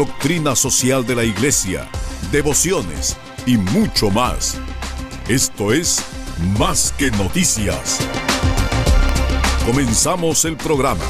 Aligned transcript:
doctrina 0.00 0.56
social 0.56 1.04
de 1.04 1.14
la 1.14 1.24
Iglesia, 1.24 1.86
devociones 2.32 3.18
y 3.44 3.58
mucho 3.58 4.08
más. 4.08 4.56
Esto 5.28 5.74
es 5.74 6.02
Más 6.58 6.94
que 6.96 7.10
noticias. 7.10 7.98
Comenzamos 9.66 10.46
el 10.46 10.56
programa. 10.56 11.04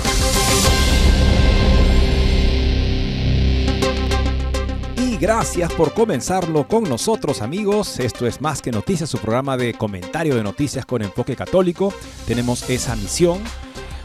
Y 4.96 5.18
gracias 5.18 5.72
por 5.74 5.94
comenzarlo 5.94 6.66
con 6.66 6.82
nosotros 6.82 7.42
amigos. 7.42 8.00
Esto 8.00 8.26
es 8.26 8.40
Más 8.40 8.60
que 8.60 8.72
Noticias, 8.72 9.08
su 9.08 9.18
programa 9.18 9.56
de 9.56 9.72
comentario 9.74 10.34
de 10.34 10.42
noticias 10.42 10.84
con 10.84 11.02
enfoque 11.02 11.36
católico. 11.36 11.94
Tenemos 12.26 12.68
esa 12.68 12.96
misión, 12.96 13.40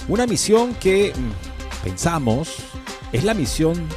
una 0.07 0.27
misión 0.27 0.75
que 0.75 1.11
mm, 1.11 1.83
pensamos 1.83 2.57
es 3.11 3.23
la 3.23 3.33
misión 3.33 3.87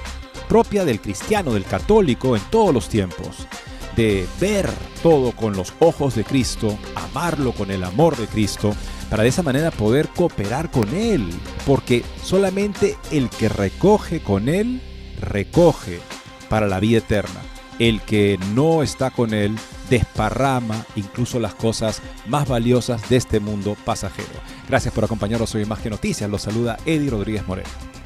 propia 0.49 0.85
del 0.85 1.01
cristiano, 1.01 1.53
del 1.53 1.65
católico 1.65 2.37
en 2.37 2.43
todos 2.51 2.75
los 2.75 2.89
tiempos. 2.89 3.47
De 3.95 4.27
ver 4.41 4.69
todo 5.03 5.33
con 5.33 5.57
los 5.57 5.75
ojos 5.81 6.15
de 6.15 6.25
Cristo, 6.25 6.79
amarlo 6.95 7.53
con 7.53 7.71
el 7.71 7.85
amor 7.85 8.17
de 8.17 8.27
Cristo, 8.27 8.75
para 9.11 9.25
de 9.25 9.29
esa 9.29 9.43
manera 9.43 9.71
poder 9.71 10.09
cooperar 10.09 10.71
con 10.71 10.95
Él. 10.95 11.29
Porque 11.67 12.05
solamente 12.23 12.97
el 13.11 13.29
que 13.29 13.49
recoge 13.49 14.21
con 14.21 14.49
Él, 14.49 14.81
recoge 15.21 16.01
para 16.49 16.67
la 16.67 16.81
vida 16.81 16.99
eterna. 16.99 17.43
El 17.79 18.01
que 18.01 18.39
no 18.55 18.83
está 18.83 19.11
con 19.11 19.35
Él, 19.35 19.57
desparrama 19.89 20.85
incluso 20.97 21.39
las 21.39 21.55
cosas 21.55 22.03
más 22.27 22.49
valiosas 22.49 23.09
de 23.09 23.17
este 23.17 23.41
mundo 23.41 23.77
pasajero. 23.85 24.29
Gracias 24.69 24.93
por 24.93 25.05
acompañarnos 25.05 25.55
hoy 25.55 25.63
en 25.63 25.69
Más 25.69 25.81
que 25.81 25.91
Noticias. 25.91 26.29
Los 26.31 26.43
saluda 26.43 26.77
Eddie 26.85 27.11
Rodríguez 27.11 27.47
Moreno. 27.47 27.98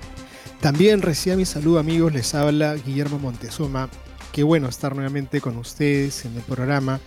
También 0.62 1.02
reciba 1.02 1.34
mi 1.34 1.44
saludo 1.44 1.80
amigos, 1.80 2.12
les 2.12 2.36
habla 2.36 2.77
Guillermo 2.77 3.18
Montezuma. 3.18 3.91
Qué 4.32 4.44
bueno 4.44 4.69
estar 4.69 4.94
nuevamente 4.94 5.41
con 5.41 5.56
ustedes 5.56 6.24
en 6.24 6.36
el 6.36 6.42
programa 6.42 7.00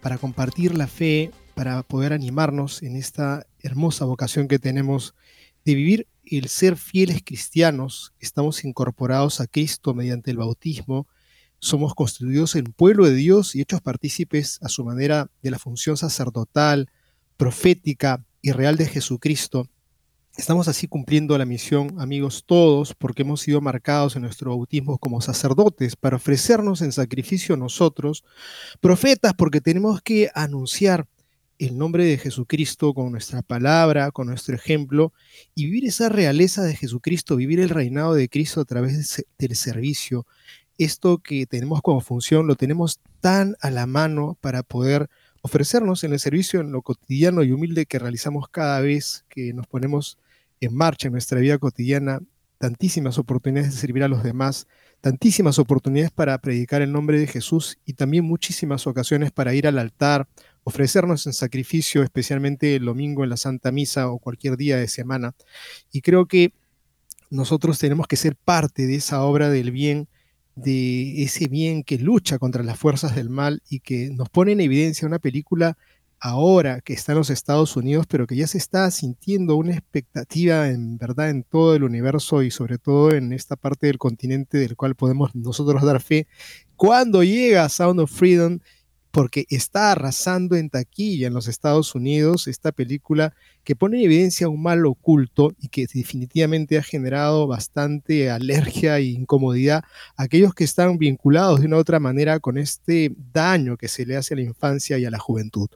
para 0.00 0.16
compartir 0.16 0.74
la 0.74 0.86
fe, 0.86 1.30
para 1.54 1.82
poder 1.82 2.14
animarnos 2.14 2.82
en 2.82 2.96
esta 2.96 3.46
hermosa 3.60 4.06
vocación 4.06 4.48
que 4.48 4.58
tenemos 4.58 5.14
de 5.66 5.74
vivir 5.74 6.08
el 6.24 6.48
ser 6.48 6.78
fieles 6.78 7.20
cristianos. 7.22 8.14
Estamos 8.18 8.64
incorporados 8.64 9.42
a 9.42 9.46
Cristo 9.46 9.92
mediante 9.92 10.30
el 10.30 10.38
bautismo, 10.38 11.06
somos 11.58 11.94
constituidos 11.94 12.56
en 12.56 12.64
pueblo 12.64 13.04
de 13.04 13.14
Dios 13.14 13.54
y 13.54 13.60
hechos 13.60 13.82
partícipes 13.82 14.58
a 14.62 14.70
su 14.70 14.86
manera 14.86 15.30
de 15.42 15.50
la 15.50 15.58
función 15.58 15.98
sacerdotal, 15.98 16.88
profética 17.36 18.24
y 18.40 18.52
real 18.52 18.78
de 18.78 18.86
Jesucristo. 18.86 19.68
Estamos 20.34 20.66
así 20.66 20.88
cumpliendo 20.88 21.36
la 21.36 21.44
misión, 21.44 22.00
amigos 22.00 22.44
todos, 22.46 22.94
porque 22.94 23.20
hemos 23.20 23.42
sido 23.42 23.60
marcados 23.60 24.16
en 24.16 24.22
nuestro 24.22 24.50
bautismo 24.50 24.96
como 24.96 25.20
sacerdotes 25.20 25.94
para 25.94 26.16
ofrecernos 26.16 26.80
en 26.80 26.90
sacrificio 26.90 27.54
nosotros, 27.58 28.24
profetas 28.80 29.34
porque 29.34 29.60
tenemos 29.60 30.00
que 30.00 30.30
anunciar 30.34 31.06
el 31.58 31.76
nombre 31.76 32.06
de 32.06 32.16
Jesucristo 32.16 32.94
con 32.94 33.12
nuestra 33.12 33.42
palabra, 33.42 34.10
con 34.10 34.28
nuestro 34.28 34.54
ejemplo, 34.54 35.12
y 35.54 35.66
vivir 35.66 35.84
esa 35.84 36.08
realeza 36.08 36.62
de 36.62 36.76
Jesucristo, 36.76 37.36
vivir 37.36 37.60
el 37.60 37.68
reinado 37.68 38.14
de 38.14 38.30
Cristo 38.30 38.62
a 38.62 38.64
través 38.64 39.22
del 39.38 39.54
servicio. 39.54 40.26
Esto 40.78 41.18
que 41.18 41.44
tenemos 41.44 41.82
como 41.82 42.00
función 42.00 42.46
lo 42.46 42.56
tenemos 42.56 43.00
tan 43.20 43.54
a 43.60 43.70
la 43.70 43.86
mano 43.86 44.38
para 44.40 44.62
poder 44.62 45.10
ofrecernos 45.42 46.04
en 46.04 46.14
el 46.14 46.20
servicio 46.20 46.60
en 46.60 46.72
lo 46.72 46.80
cotidiano 46.80 47.42
y 47.42 47.52
humilde 47.52 47.84
que 47.84 47.98
realizamos 47.98 48.48
cada 48.48 48.80
vez 48.80 49.26
que 49.28 49.52
nos 49.52 49.66
ponemos 49.66 50.18
en 50.62 50.74
marcha 50.74 51.08
en 51.08 51.12
nuestra 51.12 51.40
vida 51.40 51.58
cotidiana, 51.58 52.20
tantísimas 52.58 53.18
oportunidades 53.18 53.74
de 53.74 53.80
servir 53.80 54.04
a 54.04 54.08
los 54.08 54.22
demás, 54.22 54.68
tantísimas 55.00 55.58
oportunidades 55.58 56.12
para 56.12 56.38
predicar 56.38 56.80
el 56.80 56.92
nombre 56.92 57.18
de 57.18 57.26
Jesús 57.26 57.78
y 57.84 57.94
también 57.94 58.24
muchísimas 58.24 58.86
ocasiones 58.86 59.32
para 59.32 59.54
ir 59.54 59.66
al 59.66 59.78
altar, 59.78 60.28
ofrecernos 60.62 61.26
en 61.26 61.32
sacrificio, 61.32 62.04
especialmente 62.04 62.76
el 62.76 62.84
domingo 62.84 63.24
en 63.24 63.30
la 63.30 63.36
Santa 63.36 63.72
Misa 63.72 64.08
o 64.08 64.18
cualquier 64.18 64.56
día 64.56 64.76
de 64.76 64.86
semana. 64.86 65.34
Y 65.90 66.02
creo 66.02 66.26
que 66.26 66.54
nosotros 67.30 67.78
tenemos 67.78 68.06
que 68.06 68.16
ser 68.16 68.36
parte 68.36 68.86
de 68.86 68.94
esa 68.94 69.24
obra 69.24 69.50
del 69.50 69.72
bien 69.72 70.08
de 70.54 71.22
ese 71.22 71.48
bien 71.48 71.82
que 71.82 71.98
lucha 71.98 72.38
contra 72.38 72.62
las 72.62 72.78
fuerzas 72.78 73.14
del 73.14 73.30
mal 73.30 73.62
y 73.68 73.80
que 73.80 74.10
nos 74.10 74.28
pone 74.28 74.52
en 74.52 74.60
evidencia 74.60 75.08
una 75.08 75.18
película 75.18 75.78
ahora 76.24 76.80
que 76.82 76.92
está 76.92 77.12
en 77.12 77.18
los 77.18 77.30
Estados 77.30 77.76
Unidos, 77.76 78.06
pero 78.08 78.28
que 78.28 78.36
ya 78.36 78.46
se 78.46 78.56
está 78.56 78.88
sintiendo 78.92 79.56
una 79.56 79.72
expectativa 79.72 80.68
en 80.68 80.96
verdad 80.96 81.30
en 81.30 81.42
todo 81.42 81.74
el 81.74 81.82
universo 81.82 82.44
y 82.44 82.52
sobre 82.52 82.78
todo 82.78 83.10
en 83.10 83.32
esta 83.32 83.56
parte 83.56 83.88
del 83.88 83.98
continente 83.98 84.56
del 84.58 84.76
cual 84.76 84.94
podemos 84.94 85.34
nosotros 85.34 85.82
dar 85.82 86.00
fe, 86.00 86.28
cuando 86.76 87.24
llega 87.24 87.68
Sound 87.68 87.98
of 87.98 88.12
Freedom, 88.12 88.60
porque 89.10 89.46
está 89.50 89.90
arrasando 89.90 90.54
en 90.54 90.70
taquilla 90.70 91.26
en 91.26 91.34
los 91.34 91.48
Estados 91.48 91.92
Unidos 91.96 92.46
esta 92.46 92.70
película 92.70 93.34
que 93.64 93.74
pone 93.74 93.98
en 93.98 94.04
evidencia 94.04 94.48
un 94.48 94.62
mal 94.62 94.86
oculto 94.86 95.52
y 95.60 95.68
que 95.68 95.86
definitivamente 95.92 96.78
ha 96.78 96.84
generado 96.84 97.48
bastante 97.48 98.30
alergia 98.30 98.96
e 98.98 99.06
incomodidad 99.06 99.82
a 100.16 100.22
aquellos 100.22 100.54
que 100.54 100.62
están 100.62 100.98
vinculados 100.98 101.60
de 101.60 101.66
una 101.66 101.78
u 101.78 101.80
otra 101.80 101.98
manera 101.98 102.38
con 102.38 102.58
este 102.58 103.12
daño 103.32 103.76
que 103.76 103.88
se 103.88 104.06
le 104.06 104.16
hace 104.16 104.34
a 104.34 104.36
la 104.36 104.44
infancia 104.44 104.98
y 104.98 105.04
a 105.04 105.10
la 105.10 105.18
juventud. 105.18 105.68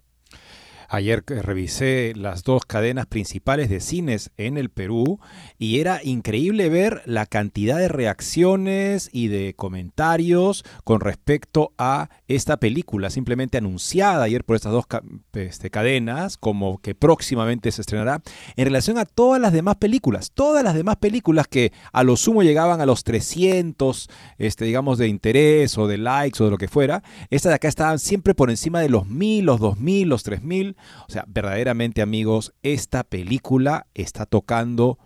Ayer 0.88 1.24
revisé 1.26 2.12
las 2.14 2.44
dos 2.44 2.64
cadenas 2.64 3.06
principales 3.06 3.68
de 3.68 3.80
cines 3.80 4.30
en 4.36 4.56
el 4.56 4.70
Perú 4.70 5.18
y 5.58 5.80
era 5.80 6.00
increíble 6.02 6.68
ver 6.68 7.02
la 7.06 7.26
cantidad 7.26 7.78
de 7.78 7.88
reacciones 7.88 9.10
y 9.12 9.28
de 9.28 9.54
comentarios 9.54 10.64
con 10.84 11.00
respecto 11.00 11.72
a 11.78 12.08
esta 12.28 12.58
película, 12.58 13.10
simplemente 13.10 13.58
anunciada 13.58 14.22
ayer 14.24 14.44
por 14.44 14.56
estas 14.56 14.72
dos 14.72 14.84
este, 15.32 15.70
cadenas, 15.70 16.36
como 16.36 16.78
que 16.78 16.94
próximamente 16.94 17.72
se 17.72 17.80
estrenará, 17.80 18.22
en 18.56 18.64
relación 18.64 18.98
a 18.98 19.06
todas 19.06 19.40
las 19.40 19.52
demás 19.52 19.76
películas, 19.76 20.30
todas 20.32 20.62
las 20.62 20.74
demás 20.74 20.96
películas 20.96 21.48
que 21.48 21.72
a 21.92 22.04
lo 22.04 22.16
sumo 22.16 22.42
llegaban 22.42 22.80
a 22.80 22.86
los 22.86 23.02
300, 23.02 24.08
este, 24.38 24.64
digamos, 24.64 24.98
de 24.98 25.08
interés 25.08 25.76
o 25.78 25.88
de 25.88 25.98
likes 25.98 26.42
o 26.42 26.46
de 26.46 26.52
lo 26.52 26.58
que 26.58 26.68
fuera, 26.68 27.02
estas 27.30 27.50
de 27.50 27.56
acá 27.56 27.68
estaban 27.68 27.98
siempre 27.98 28.34
por 28.34 28.50
encima 28.50 28.80
de 28.80 28.88
los 28.88 29.06
1000, 29.06 29.44
los 29.44 29.60
2000, 29.60 30.08
los 30.08 30.22
3000 30.22 30.75
o 31.08 31.12
sea, 31.12 31.24
verdaderamente 31.28 32.02
amigos, 32.02 32.54
esta 32.62 33.04
película 33.04 33.86
está 33.94 34.26
tocando 34.26 34.98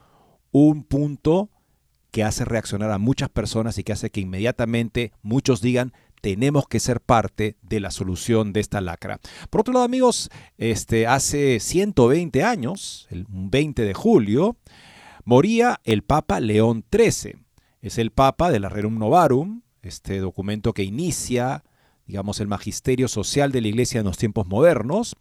un 0.52 0.84
punto 0.84 1.50
que 2.10 2.24
hace 2.24 2.44
reaccionar 2.44 2.90
a 2.90 2.98
muchas 2.98 3.28
personas 3.28 3.78
y 3.78 3.84
que 3.84 3.92
hace 3.92 4.10
que 4.10 4.20
inmediatamente 4.20 5.12
muchos 5.22 5.60
digan, 5.60 5.92
tenemos 6.20 6.68
que 6.68 6.80
ser 6.80 7.00
parte 7.00 7.56
de 7.62 7.80
la 7.80 7.90
solución 7.90 8.52
de 8.52 8.60
esta 8.60 8.80
lacra. 8.80 9.20
Por 9.48 9.62
otro 9.62 9.72
lado, 9.72 9.84
amigos, 9.84 10.30
este, 10.58 11.06
hace 11.06 11.60
120 11.60 12.42
años, 12.42 13.06
el 13.10 13.26
20 13.28 13.82
de 13.82 13.94
julio, 13.94 14.56
moría 15.24 15.80
el 15.84 16.02
Papa 16.02 16.40
León 16.40 16.84
XIII. 16.92 17.36
Es 17.80 17.98
el 17.98 18.10
Papa 18.10 18.50
de 18.50 18.60
la 18.60 18.68
Rerum 18.68 18.98
Novarum, 18.98 19.62
este 19.82 20.18
documento 20.18 20.74
que 20.74 20.82
inicia, 20.82 21.64
digamos, 22.06 22.40
el 22.40 22.48
magisterio 22.48 23.08
social 23.08 23.52
de 23.52 23.62
la 23.62 23.68
Iglesia 23.68 24.00
en 24.00 24.06
los 24.06 24.18
tiempos 24.18 24.46
modernos. 24.46 25.16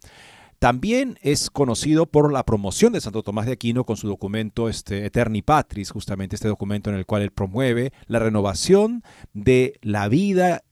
También 0.60 1.18
es 1.22 1.48
conocido 1.48 2.04
por 2.04 2.30
la 2.30 2.44
promoción 2.44 2.92
de 2.92 3.00
Santo 3.00 3.22
Tomás 3.22 3.46
de 3.46 3.52
Aquino 3.52 3.84
con 3.84 3.96
su 3.96 4.08
documento 4.08 4.68
este, 4.68 5.06
Eterni 5.06 5.40
Patris, 5.40 5.90
justamente 5.90 6.36
este 6.36 6.48
documento 6.48 6.90
en 6.90 6.96
el 6.96 7.06
cual 7.06 7.22
él 7.22 7.30
promueve 7.30 7.94
la 8.08 8.18
renovación 8.18 9.02
de 9.32 9.78
la 9.80 10.06
vida 10.08 10.62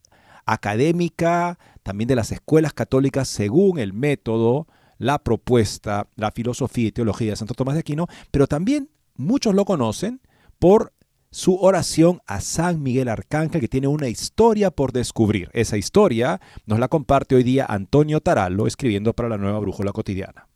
académica, 0.45 1.59
también 1.83 2.07
de 2.07 2.17
las 2.17 2.33
escuelas 2.33 2.75
católicas, 2.75 3.29
según 3.29 3.79
el 3.79 3.95
método, 3.95 4.67
la 4.99 5.21
propuesta, 5.25 6.07
la 6.17 6.33
filosofía 6.33 6.89
y 6.89 6.93
teología 6.93 7.31
de 7.31 7.37
Santo 7.37 7.55
Tomás 7.55 7.73
de 7.73 7.81
Aquino, 7.81 8.09
pero 8.31 8.47
también 8.47 8.91
muchos 9.17 9.55
lo 9.55 9.65
conocen 9.65 10.21
por 10.59 10.93
su 11.31 11.57
oración 11.57 12.21
a 12.27 12.41
San 12.41 12.83
Miguel 12.83 13.09
Arcángel, 13.09 13.61
que 13.61 13.69
tiene 13.69 13.89
una 13.89 14.09
historia 14.09 14.71
por 14.71 14.93
descubrir. 14.93 15.51
Esa 15.53 15.77
historia 15.77 16.41
nos 16.67 16.79
la 16.79 16.89
comparte 16.89 17.35
hoy 17.35 17.43
día 17.43 17.67
Antonio 17.69 18.21
Taralo, 18.21 18.67
escribiendo 18.67 19.13
para 19.13 19.29
la 19.29 19.39
nueva 19.39 19.59
Brújula 19.59 19.93
Cotidiana. 19.93 20.49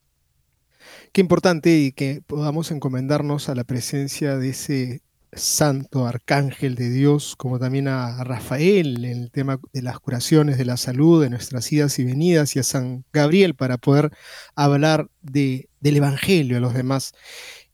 Qué 1.12 1.20
importante 1.20 1.76
y 1.76 1.92
que 1.92 2.22
podamos 2.26 2.70
encomendarnos 2.70 3.48
a 3.48 3.54
la 3.54 3.64
presencia 3.64 4.38
de 4.38 4.48
ese 4.48 5.02
santo 5.34 6.06
arcángel 6.06 6.75
de 6.75 6.90
Dios, 6.90 7.36
como 7.36 7.58
también 7.58 7.88
a, 7.88 8.22
Rafael 8.25 9.04
en 9.04 9.22
el 9.22 9.30
tema 9.30 9.58
de 9.72 9.82
las 9.82 9.98
curaciones 9.98 10.58
de 10.58 10.64
la 10.64 10.76
salud, 10.76 11.22
de 11.22 11.30
nuestras 11.30 11.70
idas 11.72 11.98
y 11.98 12.04
venidas, 12.04 12.54
y 12.56 12.58
a 12.58 12.62
San 12.62 13.04
Gabriel 13.12 13.54
para 13.54 13.78
poder 13.78 14.10
hablar 14.54 15.08
de, 15.22 15.68
del 15.80 15.96
Evangelio 15.96 16.58
a 16.58 16.60
los 16.60 16.75
demás 16.75 17.14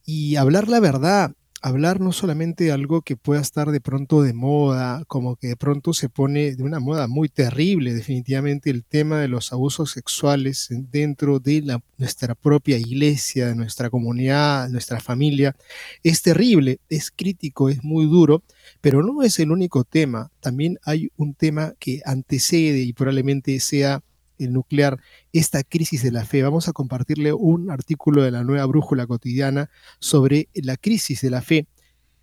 y 0.05 0.37
hablar 0.37 0.69
la 0.69 0.81
verdad, 0.81 1.33
hablar 1.63 2.01
no 2.01 2.13
solamente 2.13 2.65
de 2.65 2.73
algo 2.73 3.03
que 3.03 3.17
pueda 3.17 3.41
estar 3.41 3.71
de 3.71 3.81
pronto 3.81 4.23
de 4.23 4.33
moda, 4.33 5.05
como 5.07 5.37
que 5.37 5.49
de 5.49 5.57
pronto 5.57 5.93
se 5.93 6.09
pone 6.09 6.55
de 6.55 6.63
una 6.63 6.81
moda 6.81 7.09
muy 7.09 7.29
terrible, 7.29 7.95
definitivamente 7.95 8.71
el 8.71 8.85
tema 8.85 9.21
de 9.21 9.29
los 9.29 9.53
abusos 9.53 9.91
sexuales 9.91 10.69
dentro 10.71 11.41
de 11.41 11.81
nuestra 11.97 12.35
propia 12.35 12.79
iglesia, 12.79 13.49
de 13.49 13.55
nuestra 13.55 13.91
comunidad, 13.91 14.69
nuestra 14.69 15.01
familia, 15.01 15.57
es 16.03 16.23
terrible, 16.23 16.81
es 16.89 17.11
crítico, 17.11 17.69
es 17.69 17.83
muy 17.83 18.07
duro, 18.07 18.43
pero 18.81 19.03
no 19.03 19.23
es 19.23 19.39
el 19.39 19.51
único 19.51 19.85
tema, 19.85 20.31
también 20.41 20.79
hay 20.85 21.11
un 21.17 21.35
tema 21.35 21.75
que 21.79 22.01
antecede 22.05 22.81
y 22.81 22.93
probablemente 22.93 23.59
sea 23.61 24.03
nuclear 24.47 25.01
esta 25.33 25.65
crisis 25.65 26.03
de 26.03 26.13
la 26.13 26.25
fe. 26.25 26.43
Vamos 26.43 26.69
a 26.69 26.73
compartirle 26.73 27.33
un 27.33 27.71
artículo 27.71 28.23
de 28.23 28.31
la 28.31 28.45
nueva 28.45 28.65
brújula 28.67 29.07
cotidiana 29.07 29.71
sobre 29.99 30.49
la 30.55 30.77
crisis 30.77 31.21
de 31.21 31.31
la 31.31 31.43
fe 31.43 31.67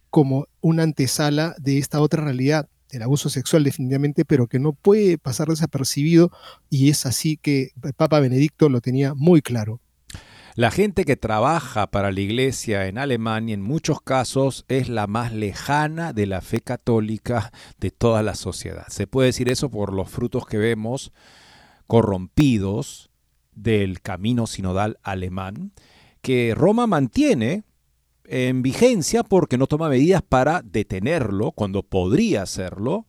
como 0.10 0.48
una 0.62 0.84
antesala 0.84 1.56
de 1.60 1.78
esta 1.78 2.00
otra 2.00 2.24
realidad, 2.24 2.70
del 2.90 3.02
abuso 3.02 3.30
sexual 3.30 3.66
definitivamente, 3.66 4.24
pero 4.24 4.48
que 4.48 4.60
no 4.60 4.72
puede 4.72 5.18
pasar 5.18 5.50
desapercibido 5.50 6.32
y 6.70 6.90
es 6.90 7.06
así 7.06 7.36
que 7.36 7.72
el 7.84 7.94
Papa 7.94 8.22
Benedicto 8.22 8.70
lo 8.70 8.80
tenía 8.80 9.14
muy 9.14 9.42
claro. 9.42 9.82
La 10.58 10.72
gente 10.72 11.04
que 11.04 11.18
trabaja 11.18 11.88
para 11.88 12.14
la 12.14 12.22
iglesia 12.22 12.88
en 12.88 12.98
Alemania 12.98 13.54
en 13.54 13.62
muchos 13.62 14.00
casos 14.00 14.64
es 14.70 14.88
la 14.88 15.06
más 15.06 15.34
lejana 15.34 16.14
de 16.14 16.28
la 16.28 16.40
fe 16.40 16.62
católica 16.62 17.52
de 17.78 17.92
toda 17.92 18.24
la 18.24 18.36
sociedad. 18.36 18.86
Se 18.88 19.06
puede 19.06 19.28
decir 19.28 19.50
eso 19.50 19.70
por 19.70 19.92
los 19.92 20.10
frutos 20.10 20.46
que 20.46 20.58
vemos 20.58 21.12
corrompidos 21.88 23.10
del 23.54 24.02
camino 24.02 24.48
sinodal 24.48 24.98
alemán, 25.04 25.72
que 26.22 26.54
Roma 26.56 26.88
mantiene 26.88 27.64
en 28.26 28.62
vigencia 28.62 29.24
porque 29.24 29.58
no 29.58 29.68
toma 29.68 29.90
medidas 29.90 30.22
para 30.22 30.62
detenerlo 30.64 31.52
cuando 31.52 31.84
podría 31.84 32.42
hacerlo. 32.42 33.06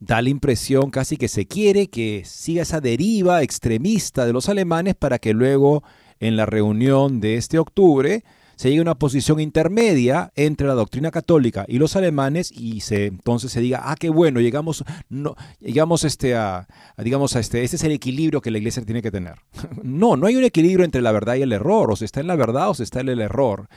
Da 0.00 0.22
la 0.22 0.28
impresión 0.28 0.90
casi 0.90 1.16
que 1.16 1.28
se 1.28 1.46
quiere 1.46 1.88
que 1.88 2.22
siga 2.24 2.62
esa 2.62 2.80
deriva 2.80 3.42
extremista 3.42 4.26
de 4.26 4.32
los 4.32 4.48
alemanes 4.48 4.94
para 4.94 5.18
que 5.18 5.34
luego 5.34 5.82
en 6.20 6.36
la 6.36 6.46
reunión 6.46 7.20
de 7.20 7.36
este 7.36 7.58
octubre 7.58 8.24
se 8.58 8.70
llegue 8.70 8.80
a 8.80 8.82
una 8.82 8.98
posición 8.98 9.38
intermedia 9.38 10.32
entre 10.34 10.66
la 10.66 10.74
doctrina 10.74 11.12
católica 11.12 11.64
y 11.68 11.78
los 11.78 11.94
alemanes 11.94 12.50
y 12.50 12.80
se 12.80 13.06
entonces 13.06 13.52
se 13.52 13.60
diga, 13.60 13.82
ah, 13.84 13.94
qué 13.94 14.10
bueno, 14.10 14.40
llegamos, 14.40 14.84
no, 15.08 15.36
llegamos 15.60 16.02
este 16.02 16.34
a, 16.34 16.66
digamos, 16.96 17.36
a 17.36 17.40
este, 17.40 17.62
este 17.62 17.76
es 17.76 17.84
el 17.84 17.92
equilibrio 17.92 18.40
que 18.40 18.50
la 18.50 18.58
iglesia 18.58 18.84
tiene 18.84 19.00
que 19.00 19.12
tener. 19.12 19.36
no, 19.84 20.16
no 20.16 20.26
hay 20.26 20.34
un 20.34 20.42
equilibrio 20.42 20.84
entre 20.84 21.02
la 21.02 21.12
verdad 21.12 21.36
y 21.36 21.42
el 21.42 21.52
error, 21.52 21.92
o 21.92 21.94
se 21.94 22.04
está 22.04 22.18
en 22.18 22.26
la 22.26 22.34
verdad 22.34 22.68
o 22.70 22.74
se 22.74 22.82
está 22.82 22.98
en 22.98 23.10
el 23.10 23.20
error. 23.20 23.68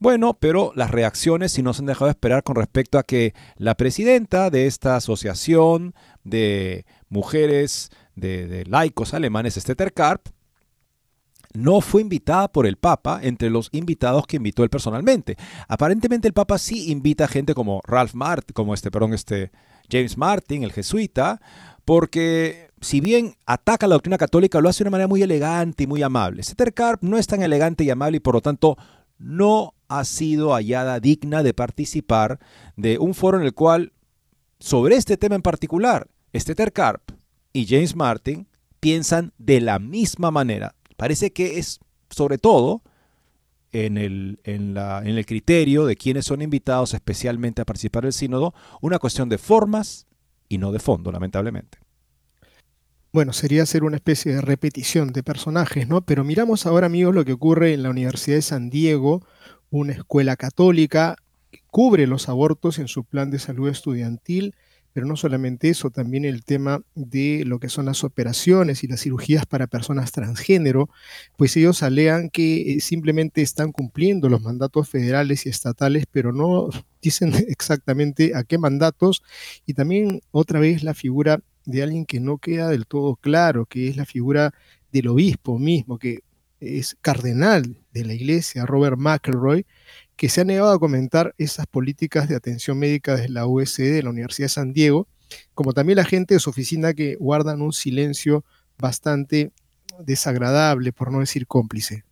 Bueno, 0.00 0.36
pero 0.40 0.72
las 0.74 0.90
reacciones 0.90 1.52
sí 1.52 1.62
nos 1.62 1.78
han 1.78 1.86
dejado 1.86 2.10
esperar 2.10 2.42
con 2.42 2.56
respecto 2.56 2.98
a 2.98 3.04
que 3.04 3.34
la 3.56 3.76
presidenta 3.76 4.50
de 4.50 4.66
esta 4.66 4.96
asociación 4.96 5.94
de 6.24 6.86
mujeres 7.08 7.90
de, 8.16 8.48
de 8.48 8.64
laicos 8.64 9.14
alemanes, 9.14 9.54
Stetter 9.54 9.92
Karp, 9.92 10.26
no 11.58 11.80
fue 11.80 12.02
invitada 12.02 12.46
por 12.48 12.66
el 12.66 12.76
Papa 12.76 13.18
entre 13.22 13.50
los 13.50 13.68
invitados 13.72 14.26
que 14.26 14.36
invitó 14.36 14.62
él 14.62 14.70
personalmente. 14.70 15.36
Aparentemente 15.66 16.28
el 16.28 16.34
Papa 16.34 16.56
sí 16.56 16.90
invita 16.90 17.24
a 17.24 17.28
gente 17.28 17.52
como 17.52 17.80
Ralph 17.84 18.14
Martin, 18.14 18.54
como 18.54 18.74
este, 18.74 18.92
perdón, 18.92 19.12
este 19.12 19.50
James 19.90 20.16
Martin, 20.16 20.62
el 20.62 20.72
jesuita, 20.72 21.40
porque 21.84 22.70
si 22.80 23.00
bien 23.00 23.34
ataca 23.44 23.88
la 23.88 23.96
doctrina 23.96 24.18
católica, 24.18 24.60
lo 24.60 24.68
hace 24.68 24.84
de 24.84 24.88
una 24.88 24.92
manera 24.92 25.08
muy 25.08 25.22
elegante 25.22 25.82
y 25.82 25.86
muy 25.88 26.00
amable. 26.02 26.44
Setter 26.44 26.72
Karp 26.72 27.02
no 27.02 27.18
es 27.18 27.26
tan 27.26 27.42
elegante 27.42 27.82
y 27.82 27.90
amable 27.90 28.18
y 28.18 28.20
por 28.20 28.34
lo 28.34 28.40
tanto 28.40 28.76
no 29.18 29.74
ha 29.88 30.04
sido 30.04 30.52
hallada 30.52 31.00
digna 31.00 31.42
de 31.42 31.54
participar 31.54 32.38
de 32.76 32.98
un 32.98 33.14
foro 33.14 33.38
en 33.38 33.44
el 33.44 33.54
cual, 33.54 33.92
sobre 34.60 34.94
este 34.94 35.16
tema 35.16 35.34
en 35.34 35.42
particular, 35.42 36.06
Steter 36.32 36.72
Karp 36.72 37.02
y 37.52 37.66
James 37.66 37.96
Martin 37.96 38.46
piensan 38.78 39.32
de 39.38 39.60
la 39.60 39.78
misma 39.78 40.30
manera, 40.30 40.74
Parece 40.98 41.30
que 41.30 41.60
es, 41.60 41.78
sobre 42.10 42.38
todo, 42.38 42.82
en 43.70 43.96
el, 43.96 44.40
en, 44.42 44.74
la, 44.74 44.98
en 44.98 45.16
el 45.16 45.24
criterio 45.26 45.86
de 45.86 45.94
quienes 45.94 46.24
son 46.24 46.42
invitados 46.42 46.92
especialmente 46.92 47.62
a 47.62 47.64
participar 47.64 48.02
del 48.02 48.12
sínodo, 48.12 48.52
una 48.80 48.98
cuestión 48.98 49.28
de 49.28 49.38
formas 49.38 50.08
y 50.48 50.58
no 50.58 50.72
de 50.72 50.80
fondo, 50.80 51.12
lamentablemente. 51.12 51.78
Bueno, 53.12 53.32
sería 53.32 53.62
hacer 53.62 53.84
una 53.84 53.94
especie 53.94 54.34
de 54.34 54.40
repetición 54.40 55.12
de 55.12 55.22
personajes, 55.22 55.86
¿no? 55.86 56.00
Pero 56.00 56.24
miramos 56.24 56.66
ahora, 56.66 56.86
amigos, 56.86 57.14
lo 57.14 57.24
que 57.24 57.32
ocurre 57.32 57.74
en 57.74 57.84
la 57.84 57.90
Universidad 57.90 58.34
de 58.34 58.42
San 58.42 58.68
Diego, 58.68 59.24
una 59.70 59.92
escuela 59.92 60.34
católica 60.34 61.14
que 61.52 61.60
cubre 61.70 62.08
los 62.08 62.28
abortos 62.28 62.80
en 62.80 62.88
su 62.88 63.04
plan 63.04 63.30
de 63.30 63.38
salud 63.38 63.68
estudiantil 63.68 64.56
pero 64.98 65.06
no 65.06 65.14
solamente 65.14 65.68
eso, 65.68 65.90
también 65.90 66.24
el 66.24 66.42
tema 66.42 66.82
de 66.96 67.44
lo 67.46 67.60
que 67.60 67.68
son 67.68 67.86
las 67.86 68.02
operaciones 68.02 68.82
y 68.82 68.88
las 68.88 69.00
cirugías 69.00 69.46
para 69.46 69.68
personas 69.68 70.10
transgénero, 70.10 70.90
pues 71.36 71.56
ellos 71.56 71.84
alegan 71.84 72.30
que 72.30 72.72
eh, 72.72 72.80
simplemente 72.80 73.40
están 73.40 73.70
cumpliendo 73.70 74.28
los 74.28 74.42
mandatos 74.42 74.88
federales 74.88 75.46
y 75.46 75.50
estatales, 75.50 76.06
pero 76.10 76.32
no 76.32 76.68
dicen 77.00 77.32
exactamente 77.48 78.32
a 78.34 78.42
qué 78.42 78.58
mandatos. 78.58 79.22
Y 79.66 79.74
también 79.74 80.20
otra 80.32 80.58
vez 80.58 80.82
la 80.82 80.94
figura 80.94 81.38
de 81.64 81.84
alguien 81.84 82.04
que 82.04 82.18
no 82.18 82.38
queda 82.38 82.68
del 82.68 82.88
todo 82.88 83.14
claro, 83.14 83.66
que 83.66 83.86
es 83.86 83.96
la 83.96 84.04
figura 84.04 84.52
del 84.90 85.06
obispo 85.06 85.60
mismo, 85.60 86.00
que 86.00 86.24
es 86.58 86.96
cardenal 87.00 87.76
de 87.92 88.04
la 88.04 88.14
iglesia, 88.14 88.66
Robert 88.66 88.98
McElroy, 88.98 89.64
que 90.18 90.28
se 90.28 90.40
ha 90.40 90.44
negado 90.44 90.72
a 90.72 90.80
comentar 90.80 91.32
esas 91.38 91.68
políticas 91.68 92.28
de 92.28 92.34
atención 92.34 92.76
médica 92.76 93.14
desde 93.14 93.28
la 93.28 93.46
USD 93.46 93.92
de 93.94 94.02
la 94.02 94.10
Universidad 94.10 94.46
de 94.46 94.50
San 94.50 94.72
Diego, 94.72 95.06
como 95.54 95.72
también 95.72 95.96
la 95.96 96.04
gente 96.04 96.34
de 96.34 96.40
su 96.40 96.50
oficina 96.50 96.92
que 96.92 97.14
guardan 97.14 97.62
un 97.62 97.72
silencio 97.72 98.44
bastante 98.78 99.52
desagradable, 100.00 100.92
por 100.92 101.12
no 101.12 101.20
decir 101.20 101.46
cómplice. 101.46 102.02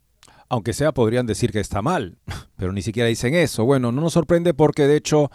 Aunque 0.48 0.72
sea, 0.72 0.92
podrían 0.92 1.26
decir 1.26 1.50
que 1.50 1.58
está 1.58 1.82
mal, 1.82 2.16
pero 2.56 2.72
ni 2.72 2.80
siquiera 2.80 3.08
dicen 3.08 3.34
eso. 3.34 3.64
Bueno, 3.64 3.90
no 3.90 4.00
nos 4.00 4.12
sorprende 4.12 4.54
porque 4.54 4.86
de 4.86 4.96
hecho 4.96 5.32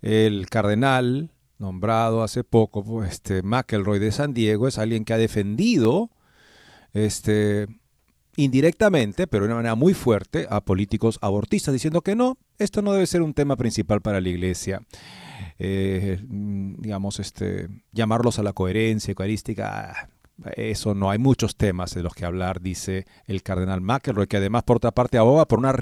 el 0.00 0.48
cardenal 0.48 1.30
nombrado 1.58 2.22
hace 2.22 2.44
poco, 2.44 3.04
este 3.04 3.42
McElroy 3.42 3.98
de 3.98 4.10
San 4.10 4.32
Diego, 4.32 4.68
es 4.68 4.78
alguien 4.78 5.04
que 5.04 5.12
ha 5.12 5.18
defendido 5.18 6.10
este, 6.94 7.66
indirectamente, 8.36 9.26
pero 9.26 9.44
de 9.44 9.48
una 9.48 9.56
manera 9.56 9.74
muy 9.74 9.94
fuerte, 9.94 10.46
a 10.50 10.60
políticos 10.60 11.18
abortistas, 11.22 11.72
diciendo 11.72 12.02
que 12.02 12.14
no, 12.14 12.38
esto 12.58 12.82
no 12.82 12.92
debe 12.92 13.06
ser 13.06 13.22
un 13.22 13.34
tema 13.34 13.56
principal 13.56 14.00
para 14.00 14.20
la 14.20 14.28
iglesia. 14.28 14.82
Eh, 15.58 16.20
digamos, 16.22 17.18
este, 17.18 17.68
llamarlos 17.92 18.38
a 18.38 18.42
la 18.42 18.52
coherencia 18.52 19.12
eucarística, 19.12 20.10
eso 20.54 20.94
no, 20.94 21.10
hay 21.10 21.18
muchos 21.18 21.56
temas 21.56 21.94
de 21.94 22.02
los 22.02 22.14
que 22.14 22.26
hablar, 22.26 22.60
dice 22.60 23.06
el 23.26 23.42
cardenal 23.42 23.80
McElroy, 23.80 24.26
que 24.26 24.36
además 24.36 24.64
por 24.64 24.76
otra 24.76 24.90
parte 24.90 25.16
aboga 25.16 25.46
por 25.46 25.58
una, 25.58 25.74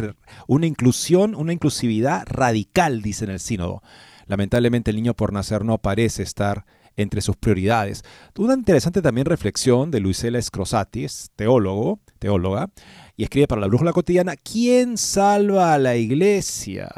una 0.46 0.66
inclusión, 0.66 1.34
una 1.34 1.52
inclusividad 1.52 2.24
radical, 2.26 3.02
dice 3.02 3.24
en 3.24 3.32
el 3.32 3.40
sínodo. 3.40 3.82
Lamentablemente 4.26 4.90
el 4.90 4.96
niño 4.96 5.14
por 5.14 5.32
nacer 5.32 5.64
no 5.64 5.78
parece 5.78 6.22
estar 6.22 6.64
entre 6.96 7.20
sus 7.20 7.36
prioridades. 7.36 8.02
Una 8.36 8.54
interesante 8.54 9.02
también 9.02 9.26
reflexión 9.26 9.90
de 9.90 10.00
Luisela 10.00 10.40
Scrosati, 10.40 11.06
teólogo, 11.36 12.00
teóloga, 12.18 12.70
y 13.16 13.24
escribe 13.24 13.46
para 13.46 13.60
la 13.60 13.68
Brújula 13.68 13.92
Cotidiana, 13.92 14.34
¿quién 14.36 14.96
salva 14.96 15.74
a 15.74 15.78
la 15.78 15.96
iglesia? 15.96 16.90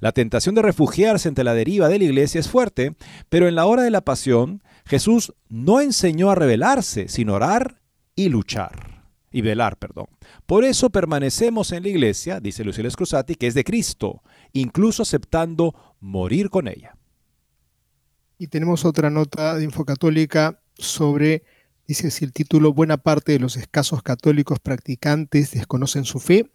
La 0.00 0.12
tentación 0.12 0.54
de 0.54 0.62
refugiarse 0.62 1.28
ante 1.28 1.44
la 1.44 1.54
deriva 1.54 1.88
de 1.88 1.98
la 1.98 2.04
iglesia 2.04 2.40
es 2.40 2.48
fuerte, 2.48 2.94
pero 3.28 3.48
en 3.48 3.54
la 3.54 3.66
hora 3.66 3.82
de 3.82 3.90
la 3.90 4.02
pasión, 4.02 4.62
Jesús 4.84 5.32
no 5.48 5.80
enseñó 5.80 6.30
a 6.30 6.34
rebelarse, 6.34 7.08
sino 7.08 7.34
orar 7.34 7.80
y 8.14 8.28
luchar. 8.28 9.04
Y 9.30 9.40
velar, 9.40 9.78
perdón. 9.78 10.06
Por 10.46 10.64
eso 10.64 10.90
permanecemos 10.90 11.72
en 11.72 11.82
la 11.82 11.88
iglesia, 11.88 12.38
dice 12.38 12.64
Luciela 12.64 12.90
Scrosati, 12.90 13.34
que 13.34 13.48
es 13.48 13.54
de 13.54 13.64
Cristo, 13.64 14.22
incluso 14.52 15.02
aceptando 15.02 15.74
morir 15.98 16.50
con 16.50 16.68
ella. 16.68 16.96
Y 18.44 18.48
tenemos 18.48 18.84
otra 18.84 19.08
nota 19.08 19.54
de 19.54 19.64
Infocatólica 19.64 20.60
sobre, 20.76 21.44
dice 21.88 22.08
así 22.08 22.26
el 22.26 22.34
título, 22.34 22.74
buena 22.74 22.98
parte 22.98 23.32
de 23.32 23.38
los 23.38 23.56
escasos 23.56 24.02
católicos 24.02 24.60
practicantes 24.60 25.52
desconocen 25.52 26.04
su 26.04 26.20
fe. 26.20 26.50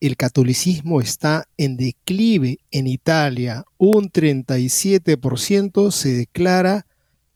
El 0.00 0.18
catolicismo 0.18 1.00
está 1.00 1.48
en 1.56 1.78
declive 1.78 2.58
en 2.70 2.86
Italia. 2.86 3.64
Un 3.78 4.12
37% 4.12 5.90
se 5.92 6.12
declara 6.12 6.84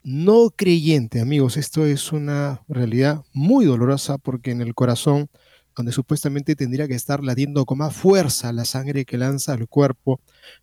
no 0.03 0.51
creyente, 0.55 1.23
amigos. 1.23 1.57
Esto 1.57 1.87
es 1.87 2.13
una 2.13 2.61
realidad 2.69 3.23
muy 3.33 3.65
dolorosa 3.65 4.19
porque 4.19 4.51
en 4.51 4.61
el 4.61 4.75
corazón, 4.75 5.31
donde 5.75 5.93
supuestamente 5.93 6.57
tendría 6.57 6.89
que 6.89 6.95
estar 6.95 7.25
latiendo 7.25 7.65
con 7.65 7.79
más 7.79 7.97
fuerza 7.97 8.53
la 8.53 8.67
sangre 8.67 9.07
que 9.07 9.17
lanza 9.17 9.55
al 9.55 9.67
cuerpo, 9.67 10.21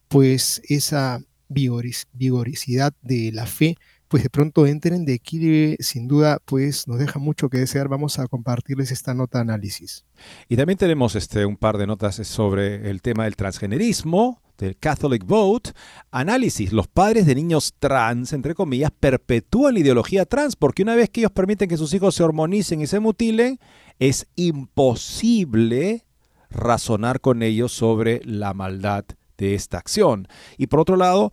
pues 0.10 0.62
esa 0.70 1.22
vigoricidad 1.48 2.94
de 3.02 3.32
la 3.32 3.46
fe, 3.46 3.78
pues 4.08 4.24
de 4.24 4.30
pronto 4.30 4.66
entren 4.68 5.04
de 5.06 5.16
aquí, 5.16 5.76
sin 5.80 6.08
duda, 6.08 6.40
pues 6.46 6.88
nos 6.88 7.00
deja 7.00 7.20
mucho 7.20 7.50
que 7.50 7.58
desear. 7.58 7.88
Vamos 7.88 8.20
a 8.20 8.28
compartirles 8.28 8.92
esta 8.92 9.14
nota 9.14 9.40
análisis. 9.40 10.06
Y 10.48 10.56
también 10.56 10.78
tenemos 10.78 11.16
este, 11.16 11.46
un 11.46 11.58
par 11.58 11.78
de 11.78 11.88
notas 11.88 12.16
sobre 12.28 12.90
el 12.90 13.02
tema 13.02 13.24
del 13.24 13.36
transgenerismo, 13.36 14.42
del 14.58 14.78
Catholic 14.78 15.26
Vote. 15.26 15.72
Análisis, 16.12 16.72
los 16.72 16.88
padres 16.88 17.26
de 17.26 17.36
niños 17.36 17.74
trans, 17.80 18.32
entre 18.34 18.54
comillas, 18.54 18.92
perpetúan 18.92 19.74
la 19.74 19.80
ideología 19.80 20.26
trans, 20.26 20.56
porque 20.56 20.84
una 20.84 20.96
vez 20.96 21.10
que 21.10 21.22
ellos 21.22 21.32
permiten 21.32 21.68
que 21.68 21.78
sus 21.78 21.94
hijos 21.94 22.16
se 22.16 22.24
hormonicen 22.24 22.82
y 22.82 22.88
se 22.88 23.00
mutilen, 23.00 23.60
es 24.00 24.28
imposible 24.36 26.06
razonar 26.50 27.22
con 27.22 27.42
ellos 27.42 27.72
sobre 27.72 28.22
la 28.24 28.54
maldad 28.54 29.06
de 29.38 29.56
esta 29.56 29.78
acción. 29.78 30.28
Y 30.58 30.68
por 30.68 30.80
otro 30.80 30.96
lado, 30.96 31.32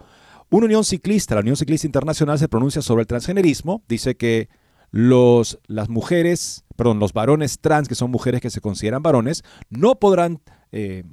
una 0.50 0.66
unión 0.66 0.84
ciclista, 0.84 1.34
la 1.34 1.40
Unión 1.40 1.56
Ciclista 1.56 1.86
Internacional, 1.86 2.38
se 2.38 2.48
pronuncia 2.48 2.82
sobre 2.82 3.02
el 3.02 3.06
transgenerismo. 3.06 3.82
Dice 3.88 4.16
que 4.16 4.48
los, 4.90 5.58
las 5.66 5.88
mujeres, 5.88 6.64
perdón, 6.76 6.98
los 6.98 7.12
varones 7.12 7.58
trans, 7.58 7.88
que 7.88 7.94
son 7.94 8.10
mujeres 8.10 8.40
que 8.40 8.50
se 8.50 8.60
consideran 8.60 9.02
varones, 9.02 9.44
no 9.70 9.94
podrán 9.94 10.40
eh, 10.70 11.04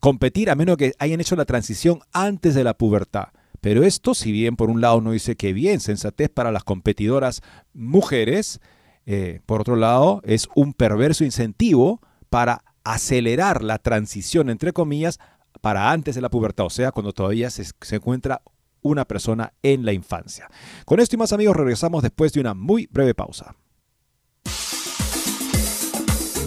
competir 0.00 0.50
a 0.50 0.54
menos 0.54 0.76
que 0.76 0.92
hayan 0.98 1.20
hecho 1.20 1.36
la 1.36 1.46
transición 1.46 2.00
antes 2.12 2.54
de 2.54 2.64
la 2.64 2.74
pubertad. 2.74 3.28
Pero 3.62 3.84
esto, 3.84 4.14
si 4.14 4.32
bien 4.32 4.56
por 4.56 4.68
un 4.68 4.80
lado 4.80 5.00
no 5.00 5.12
dice 5.12 5.36
que 5.36 5.52
bien, 5.52 5.80
sensatez 5.80 6.28
para 6.28 6.52
las 6.52 6.64
competidoras 6.64 7.42
mujeres, 7.72 8.60
eh, 9.06 9.40
por 9.46 9.60
otro 9.60 9.76
lado 9.76 10.20
es 10.24 10.48
un 10.54 10.74
perverso 10.74 11.24
incentivo 11.24 12.00
para 12.28 12.64
acelerar 12.84 13.62
la 13.62 13.78
transición, 13.78 14.50
entre 14.50 14.72
comillas, 14.72 15.20
para 15.62 15.92
antes 15.92 16.16
de 16.16 16.20
la 16.20 16.28
pubertad, 16.28 16.66
o 16.66 16.70
sea, 16.70 16.92
cuando 16.92 17.12
todavía 17.12 17.48
se, 17.48 17.64
encuentra 17.92 18.42
una 18.82 19.06
persona 19.06 19.54
en 19.62 19.86
la 19.86 19.92
infancia. 19.92 20.50
Con 20.84 21.00
esto 21.00 21.14
y 21.16 21.18
más 21.18 21.32
amigos 21.32 21.56
regresamos 21.56 22.02
después 22.02 22.32
de 22.32 22.40
una 22.40 22.52
muy 22.52 22.88
breve 22.90 23.14
pausa. 23.14 23.54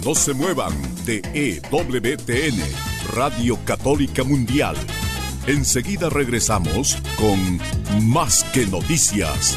No 0.04 0.14
se 0.14 0.34
muevan 0.34 0.72
de 1.06 1.22
EWTN, 1.34 2.60
Radio 3.14 3.58
Católica 3.64 4.22
Mundial. 4.22 4.76
Enseguida 5.46 6.10
regresamos 6.10 6.98
con 7.18 7.58
Más 8.08 8.44
que 8.52 8.66
Noticias. 8.66 9.56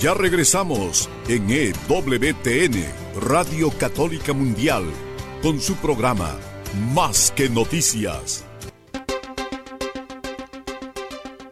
Ya 0.00 0.14
regresamos 0.14 1.10
en 1.28 1.50
EWTN, 1.50 2.86
Radio 3.20 3.70
Católica 3.78 4.32
Mundial, 4.32 4.84
con 5.42 5.60
su 5.60 5.74
programa 5.74 6.38
Más 6.94 7.30
que 7.36 7.50
Noticias. 7.50 8.46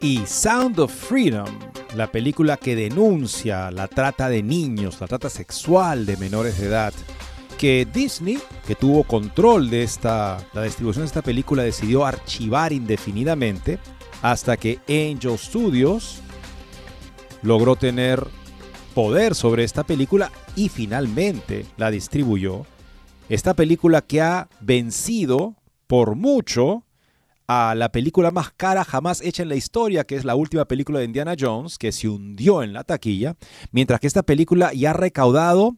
Y 0.01 0.25
Sound 0.25 0.81
of 0.81 0.91
Freedom, 0.91 1.59
la 1.95 2.11
película 2.11 2.57
que 2.57 2.75
denuncia 2.75 3.71
la 3.71 3.87
trata 3.87 4.31
de 4.31 4.43
niños, 4.43 4.99
la 4.99 5.09
trata 5.09 5.29
sexual 5.29 6.07
de 6.07 6.17
menores 6.17 6.59
de 6.59 6.69
edad, 6.69 6.95
que 7.59 7.87
Disney, 7.93 8.39
que 8.67 8.75
tuvo 8.75 9.05
control 9.05 9.69
de 9.69 9.83
esta, 9.83 10.39
la 10.55 10.63
distribución 10.63 11.03
de 11.03 11.09
esta 11.09 11.21
película, 11.21 11.65
decidió 11.65 12.07
archivar 12.07 12.73
indefinidamente 12.73 13.79
hasta 14.23 14.57
que 14.57 14.79
Angel 14.89 15.39
Studios 15.39 16.23
logró 17.43 17.77
tener 17.77 18.27
poder 18.95 19.35
sobre 19.35 19.65
esta 19.65 19.85
película 19.85 20.33
y 20.57 20.69
finalmente 20.69 21.67
la 21.77 21.91
distribuyó. 21.91 22.67
Esta 23.29 23.55
película 23.55 24.03
que 24.03 24.23
ha 24.23 24.49
vencido 24.61 25.55
por 25.87 26.15
mucho 26.17 26.85
a 27.47 27.75
la 27.75 27.91
película 27.91 28.31
más 28.31 28.53
cara 28.57 28.85
jamás 28.85 29.23
hecha 29.23 29.43
en 29.43 29.49
la 29.49 29.57
historia, 29.57 30.05
que 30.05 30.17
es 30.17 30.25
la 30.25 30.35
última 30.35 30.67
película 30.67 30.99
de 30.99 31.07
Indiana 31.07 31.35
Jones, 31.39 31.79
que 31.79 31.93
se 31.93 32.09
hundió 32.09 32.63
en 32.63 32.75
la 32.75 32.85
taquilla, 32.85 33.37
mientras 33.73 34.01
que 34.01 34.07
esta 34.07 34.23
película 34.23 34.73
ya 34.75 34.91
ha 34.91 34.95
recaudado 34.95 35.77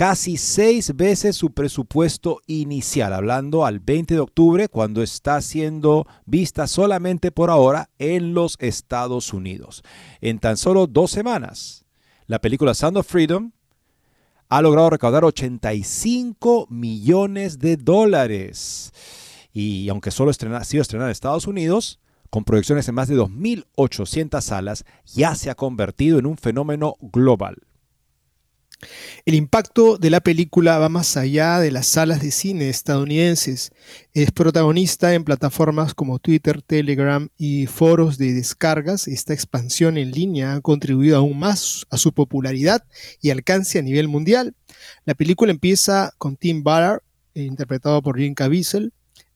casi 0.00 0.38
seis 0.38 0.96
veces 0.96 1.36
su 1.36 1.52
presupuesto 1.52 2.40
inicial, 2.46 3.12
hablando 3.12 3.66
al 3.66 3.80
20 3.80 4.14
de 4.14 4.20
octubre, 4.20 4.68
cuando 4.68 5.02
está 5.02 5.42
siendo 5.42 6.06
vista 6.24 6.66
solamente 6.68 7.30
por 7.30 7.50
ahora 7.50 7.90
en 7.98 8.32
los 8.32 8.56
Estados 8.60 9.34
Unidos. 9.34 9.82
En 10.22 10.38
tan 10.38 10.56
solo 10.56 10.86
dos 10.86 11.10
semanas, 11.10 11.84
la 12.26 12.38
película 12.40 12.72
Sound 12.72 12.96
of 12.96 13.06
Freedom 13.06 13.52
ha 14.48 14.62
logrado 14.62 14.88
recaudar 14.88 15.22
85 15.22 16.68
millones 16.70 17.58
de 17.58 17.76
dólares. 17.76 18.94
Y 19.52 19.86
aunque 19.90 20.12
solo 20.12 20.30
ha 20.30 20.64
sido 20.64 20.80
estrenada 20.80 21.10
en 21.10 21.12
Estados 21.12 21.46
Unidos, 21.46 22.00
con 22.30 22.44
proyecciones 22.44 22.88
en 22.88 22.94
más 22.94 23.08
de 23.08 23.18
2.800 23.18 24.40
salas, 24.40 24.86
ya 25.04 25.34
se 25.34 25.50
ha 25.50 25.54
convertido 25.54 26.18
en 26.18 26.24
un 26.24 26.38
fenómeno 26.38 26.94
global. 27.02 27.58
El 29.24 29.34
impacto 29.34 29.98
de 29.98 30.10
la 30.10 30.20
película 30.20 30.78
va 30.78 30.88
más 30.88 31.16
allá 31.16 31.60
de 31.60 31.70
las 31.70 31.86
salas 31.86 32.22
de 32.22 32.30
cine 32.30 32.68
estadounidenses. 32.68 33.72
Es 34.14 34.30
protagonista 34.32 35.14
en 35.14 35.24
plataformas 35.24 35.94
como 35.94 36.18
Twitter, 36.18 36.62
Telegram 36.62 37.28
y 37.36 37.66
foros 37.66 38.18
de 38.18 38.32
descargas. 38.32 39.08
Esta 39.08 39.34
expansión 39.34 39.98
en 39.98 40.10
línea 40.10 40.54
ha 40.54 40.60
contribuido 40.60 41.18
aún 41.18 41.38
más 41.38 41.86
a 41.90 41.98
su 41.98 42.12
popularidad 42.12 42.84
y 43.20 43.30
alcance 43.30 43.78
a 43.78 43.82
nivel 43.82 44.08
mundial. 44.08 44.54
La 45.04 45.14
película 45.14 45.50
empieza 45.50 46.12
con 46.18 46.36
Tim 46.36 46.62
Ballard, 46.62 47.02
interpretado 47.34 48.02
por 48.02 48.18
Jim 48.18 48.34
Caviezel, 48.34 48.92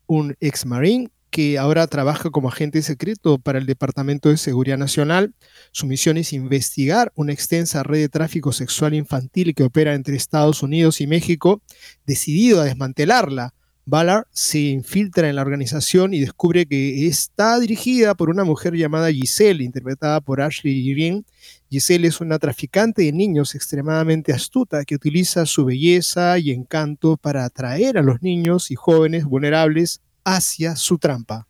un 0.07 0.37
ex 0.41 0.67
marine 0.67 1.11
que 1.35 1.59
ahora 1.59 1.89
trabaja 1.89 2.31
como 2.31 2.47
agente 2.47 2.81
secreto 2.81 3.39
para 3.39 3.59
el 3.59 3.67
Departamento 3.67 4.29
de 4.29 4.37
Seguridad 4.37 4.79
Nacional. 4.79 5.35
Su 5.73 5.89
misión 5.89 6.17
es 6.17 6.33
investigar 6.33 7.11
una 7.17 7.33
extensa 7.33 7.83
red 7.83 8.03
de 8.03 8.09
tráfico 8.09 8.53
sexual 8.53 8.95
infantil 8.95 9.53
que 9.53 9.65
opera 9.65 9.95
entre 9.95 10.15
Estados 10.15 10.63
Unidos 10.63 11.01
y 11.01 11.09
México, 11.09 11.61
decidido 12.07 12.61
a 12.61 12.65
desmantelarla 12.67 13.53
Ballard 13.85 14.27
se 14.31 14.61
infiltra 14.61 15.29
en 15.29 15.35
la 15.35 15.43
organización 15.43 16.15
y 16.15 16.21
descubre 16.21 16.67
que 16.67 17.09
está 17.09 17.59
dirigida 17.59 18.15
por 18.15 18.31
una 18.31 18.45
mujer 18.45 18.75
llamada 18.75 19.13
Giselle, 19.13 19.65
interpretada 19.65 20.21
por 20.21 20.41
Ashley 20.41 20.89
Greene. 20.89 21.25
Giselle 21.69 22.07
es 22.07 22.21
una 22.21 22.39
traficante 22.39 23.03
de 23.03 23.13
niños 23.13 23.57
extremadamente 23.57 24.33
astuta 24.33 24.85
que 24.85 24.95
utiliza 24.95 25.47
su 25.47 25.65
belleza 25.65 26.39
y 26.39 26.53
encanto 26.53 27.17
para 27.17 27.45
atraer 27.45 27.99
a 27.99 28.03
los 28.03 28.23
niños 28.23 28.71
y 28.71 28.77
jóvenes 28.77 29.25
vulnerables 29.25 30.01
hacia 30.25 30.77
su 30.77 30.99
trampa. 30.99 31.47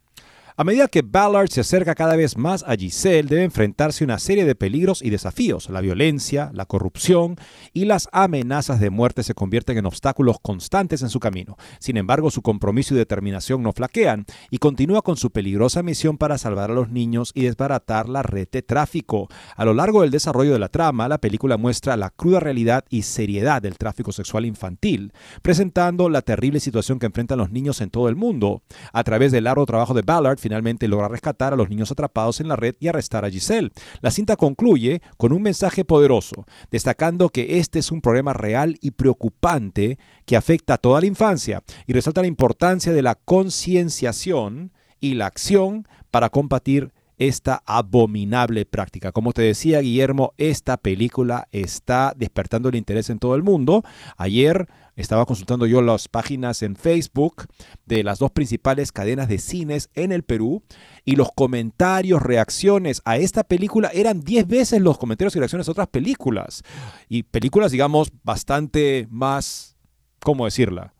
A 0.56 0.62
medida 0.62 0.86
que 0.86 1.02
Ballard 1.02 1.48
se 1.48 1.62
acerca 1.62 1.96
cada 1.96 2.14
vez 2.14 2.36
más 2.36 2.62
a 2.62 2.76
Giselle, 2.76 3.28
debe 3.28 3.42
enfrentarse 3.42 4.04
a 4.04 4.06
una 4.06 4.20
serie 4.20 4.44
de 4.44 4.54
peligros 4.54 5.02
y 5.02 5.10
desafíos. 5.10 5.68
La 5.68 5.80
violencia, 5.80 6.52
la 6.54 6.64
corrupción 6.64 7.34
y 7.72 7.86
las 7.86 8.08
amenazas 8.12 8.78
de 8.78 8.90
muerte 8.90 9.24
se 9.24 9.34
convierten 9.34 9.78
en 9.78 9.86
obstáculos 9.86 10.36
constantes 10.40 11.02
en 11.02 11.08
su 11.08 11.18
camino. 11.18 11.56
Sin 11.80 11.96
embargo, 11.96 12.30
su 12.30 12.40
compromiso 12.40 12.94
y 12.94 12.98
determinación 12.98 13.64
no 13.64 13.72
flaquean 13.72 14.26
y 14.48 14.58
continúa 14.58 15.02
con 15.02 15.16
su 15.16 15.32
peligrosa 15.32 15.82
misión 15.82 16.18
para 16.18 16.38
salvar 16.38 16.70
a 16.70 16.74
los 16.74 16.88
niños 16.88 17.32
y 17.34 17.42
desbaratar 17.42 18.08
la 18.08 18.22
red 18.22 18.46
de 18.48 18.62
tráfico. 18.62 19.26
A 19.56 19.64
lo 19.64 19.74
largo 19.74 20.02
del 20.02 20.12
desarrollo 20.12 20.52
de 20.52 20.60
la 20.60 20.68
trama, 20.68 21.08
la 21.08 21.18
película 21.18 21.56
muestra 21.56 21.96
la 21.96 22.10
cruda 22.10 22.38
realidad 22.38 22.84
y 22.90 23.02
seriedad 23.02 23.60
del 23.60 23.76
tráfico 23.76 24.12
sexual 24.12 24.44
infantil, 24.44 25.14
presentando 25.42 26.08
la 26.08 26.22
terrible 26.22 26.60
situación 26.60 27.00
que 27.00 27.06
enfrentan 27.06 27.38
los 27.38 27.50
niños 27.50 27.80
en 27.80 27.90
todo 27.90 28.08
el 28.08 28.14
mundo. 28.14 28.62
A 28.92 29.02
través 29.02 29.32
del 29.32 29.42
largo 29.42 29.66
trabajo 29.66 29.94
de 29.94 30.02
Ballard, 30.02 30.43
finalmente 30.44 30.88
logra 30.88 31.08
rescatar 31.08 31.54
a 31.54 31.56
los 31.56 31.70
niños 31.70 31.90
atrapados 31.90 32.38
en 32.38 32.48
la 32.48 32.56
red 32.56 32.74
y 32.78 32.88
arrestar 32.88 33.24
a 33.24 33.30
Giselle. 33.30 33.70
La 34.02 34.10
cinta 34.10 34.36
concluye 34.36 35.00
con 35.16 35.32
un 35.32 35.40
mensaje 35.40 35.86
poderoso, 35.86 36.44
destacando 36.70 37.30
que 37.30 37.58
este 37.58 37.78
es 37.78 37.90
un 37.90 38.02
problema 38.02 38.34
real 38.34 38.76
y 38.82 38.90
preocupante 38.90 39.98
que 40.26 40.36
afecta 40.36 40.74
a 40.74 40.78
toda 40.78 41.00
la 41.00 41.06
infancia 41.06 41.62
y 41.86 41.94
resalta 41.94 42.20
la 42.20 42.26
importancia 42.26 42.92
de 42.92 43.00
la 43.00 43.14
concienciación 43.14 44.72
y 45.00 45.14
la 45.14 45.26
acción 45.26 45.88
para 46.10 46.28
combatir 46.28 46.92
esta 47.18 47.62
abominable 47.66 48.64
práctica. 48.66 49.12
Como 49.12 49.32
te 49.32 49.42
decía 49.42 49.80
Guillermo, 49.80 50.32
esta 50.38 50.76
película 50.76 51.48
está 51.52 52.14
despertando 52.16 52.68
el 52.68 52.76
interés 52.76 53.10
en 53.10 53.18
todo 53.18 53.34
el 53.34 53.42
mundo. 53.42 53.84
Ayer 54.16 54.68
estaba 54.96 55.26
consultando 55.26 55.66
yo 55.66 55.82
las 55.82 56.08
páginas 56.08 56.62
en 56.62 56.76
Facebook 56.76 57.46
de 57.84 58.04
las 58.04 58.18
dos 58.18 58.30
principales 58.30 58.92
cadenas 58.92 59.28
de 59.28 59.38
cines 59.38 59.90
en 59.94 60.12
el 60.12 60.22
Perú 60.22 60.62
y 61.04 61.16
los 61.16 61.28
comentarios, 61.34 62.22
reacciones 62.22 63.02
a 63.04 63.16
esta 63.16 63.44
película 63.44 63.90
eran 63.92 64.20
10 64.20 64.46
veces 64.46 64.80
los 64.80 64.98
comentarios 64.98 65.34
y 65.34 65.40
reacciones 65.40 65.68
a 65.68 65.72
otras 65.72 65.88
películas. 65.88 66.62
Y 67.08 67.24
películas, 67.24 67.72
digamos, 67.72 68.12
bastante 68.22 69.08
más, 69.10 69.76
¿cómo 70.20 70.44
decirla? 70.44 70.93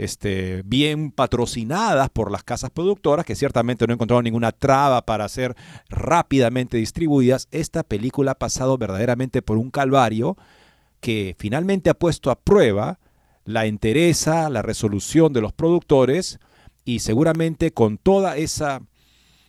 Este, 0.00 0.62
bien 0.64 1.10
patrocinadas 1.10 2.08
por 2.08 2.30
las 2.30 2.42
casas 2.42 2.70
productoras, 2.70 3.26
que 3.26 3.34
ciertamente 3.34 3.86
no 3.86 3.92
encontraron 3.92 4.24
ninguna 4.24 4.50
traba 4.50 5.04
para 5.04 5.28
ser 5.28 5.54
rápidamente 5.90 6.78
distribuidas, 6.78 7.48
esta 7.50 7.82
película 7.82 8.30
ha 8.30 8.38
pasado 8.38 8.78
verdaderamente 8.78 9.42
por 9.42 9.58
un 9.58 9.70
calvario 9.70 10.38
que 11.00 11.36
finalmente 11.38 11.90
ha 11.90 11.94
puesto 11.94 12.30
a 12.30 12.40
prueba 12.40 12.98
la 13.44 13.66
entereza, 13.66 14.48
la 14.48 14.62
resolución 14.62 15.34
de 15.34 15.42
los 15.42 15.52
productores 15.52 16.38
y 16.86 17.00
seguramente 17.00 17.74
con 17.74 17.98
toda 17.98 18.38
esa, 18.38 18.80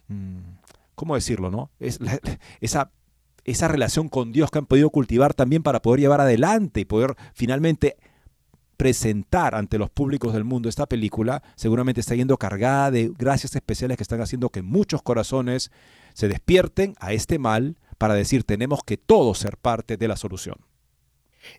mm, 0.10 0.39
¿cómo 0.96 1.15
decirlo? 1.15 1.50
No? 1.50 1.72
Es 1.79 1.98
esa, 2.60 2.91
esa 3.46 3.70
relación 3.70 4.10
con 4.10 4.34
Dios 4.34 4.51
que 4.51 4.60
han 4.60 4.65
podido 4.65 4.89
cultivar 4.89 5.34
también 5.34 5.63
para 5.63 5.81
poder 5.81 6.01
llevar 6.01 6.20
adelante 6.20 6.81
y 6.81 6.86
poder 6.86 7.15
finalmente 7.34 7.96
presentar 8.81 9.53
ante 9.53 9.77
los 9.77 9.91
públicos 9.91 10.33
del 10.33 10.43
mundo 10.43 10.67
esta 10.67 10.88
película, 10.88 11.43
seguramente 11.55 12.01
está 12.01 12.15
yendo 12.15 12.35
cargada 12.38 12.89
de 12.89 13.11
gracias 13.15 13.55
especiales 13.55 13.95
que 13.95 14.01
están 14.01 14.21
haciendo 14.21 14.50
que 14.50 14.63
muchos 14.63 15.03
corazones 15.03 15.69
se 16.15 16.27
despierten 16.27 16.95
a 17.00 17.13
este 17.13 17.38
mal 17.38 17.77
para 18.00 18.15
decir 18.15 18.43
tenemos 18.43 18.79
que 18.83 18.97
todos 18.97 19.38
ser 19.38 19.57
parte 19.57 19.97
de 19.97 20.07
la 20.07 20.15
solución. 20.15 20.55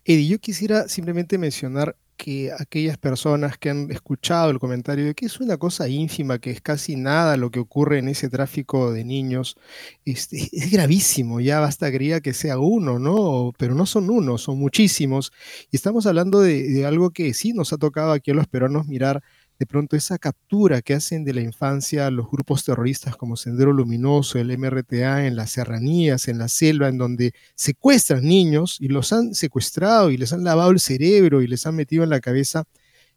Eddie, 0.03 0.27
yo 0.27 0.39
quisiera 0.39 0.89
simplemente 0.89 1.37
mencionar 1.37 1.95
que 2.23 2.53
aquellas 2.57 2.97
personas 2.97 3.57
que 3.57 3.69
han 3.69 3.91
escuchado 3.91 4.49
el 4.49 4.57
comentario 4.57 5.03
de 5.05 5.13
que 5.13 5.25
es 5.25 5.41
una 5.41 5.57
cosa 5.57 5.89
ínfima, 5.89 6.39
que 6.39 6.51
es 6.51 6.61
casi 6.61 6.95
nada 6.95 7.35
lo 7.35 7.51
que 7.51 7.59
ocurre 7.59 7.99
en 7.99 8.07
ese 8.07 8.29
tráfico 8.29 8.93
de 8.93 9.03
niños, 9.03 9.57
este, 10.05 10.37
es 10.53 10.71
gravísimo, 10.71 11.41
ya 11.41 11.59
basta 11.59 11.91
creía 11.91 12.21
que 12.21 12.33
sea 12.33 12.59
uno, 12.59 12.97
¿no? 12.97 13.51
Pero 13.57 13.75
no 13.75 13.85
son 13.85 14.09
uno, 14.09 14.37
son 14.37 14.57
muchísimos. 14.57 15.33
Y 15.69 15.75
estamos 15.75 16.05
hablando 16.05 16.39
de, 16.39 16.63
de 16.69 16.85
algo 16.85 17.09
que 17.09 17.33
sí 17.33 17.51
nos 17.51 17.73
ha 17.73 17.77
tocado 17.77 18.13
aquí 18.13 18.31
a 18.31 18.35
los 18.35 18.47
peruanos 18.47 18.87
mirar 18.87 19.21
de 19.59 19.65
pronto 19.65 19.95
esa 19.95 20.17
captura 20.17 20.81
que 20.81 20.93
hacen 20.93 21.23
de 21.23 21.33
la 21.33 21.41
infancia 21.41 22.09
los 22.09 22.29
grupos 22.29 22.65
terroristas 22.65 23.15
como 23.15 23.37
Sendero 23.37 23.71
Luminoso, 23.71 24.39
el 24.39 24.57
MRTA 24.57 25.25
en 25.27 25.35
las 25.35 25.51
serranías, 25.51 26.27
en 26.27 26.37
la 26.37 26.47
selva, 26.47 26.89
en 26.89 26.97
donde 26.97 27.33
secuestran 27.55 28.23
niños 28.23 28.77
y 28.79 28.87
los 28.87 29.13
han 29.13 29.33
secuestrado 29.35 30.11
y 30.11 30.17
les 30.17 30.33
han 30.33 30.43
lavado 30.43 30.71
el 30.71 30.79
cerebro 30.79 31.41
y 31.41 31.47
les 31.47 31.65
han 31.65 31.75
metido 31.75 32.03
en 32.03 32.09
la 32.09 32.19
cabeza 32.19 32.65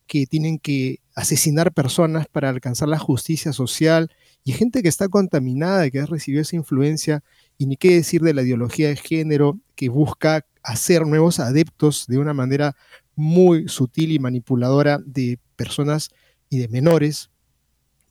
que 0.07 0.27
tienen 0.27 0.59
que 0.59 1.01
asesinar 1.15 1.73
personas 1.73 2.27
para 2.29 2.49
alcanzar 2.49 2.89
la 2.89 2.99
justicia 2.99 3.53
social 3.53 4.11
y 4.45 4.53
gente 4.53 4.83
que 4.83 4.89
está 4.89 5.09
contaminada, 5.09 5.91
que 5.91 6.01
ha 6.01 6.07
recibido 6.07 6.43
esa 6.43 6.57
influencia 6.57 7.25
y 7.59 7.67
ni 7.67 7.77
qué 7.77 7.95
decir 7.95 8.23
de 8.23 8.35
la 8.35 8.43
ideología 8.43 8.89
de 8.89 8.97
género 8.97 9.59
que 9.75 9.89
busca 9.89 10.47
hacer 10.63 11.07
nuevos 11.07 11.41
adeptos 11.41 12.07
de 12.07 12.19
una 12.19 12.35
manera 12.35 12.77
muy 13.17 13.69
sutil 13.69 14.13
y 14.13 14.19
manipuladora 14.19 15.01
de 15.05 15.41
personas 15.57 16.11
y 16.49 16.59
de 16.59 16.69
menores, 16.69 17.31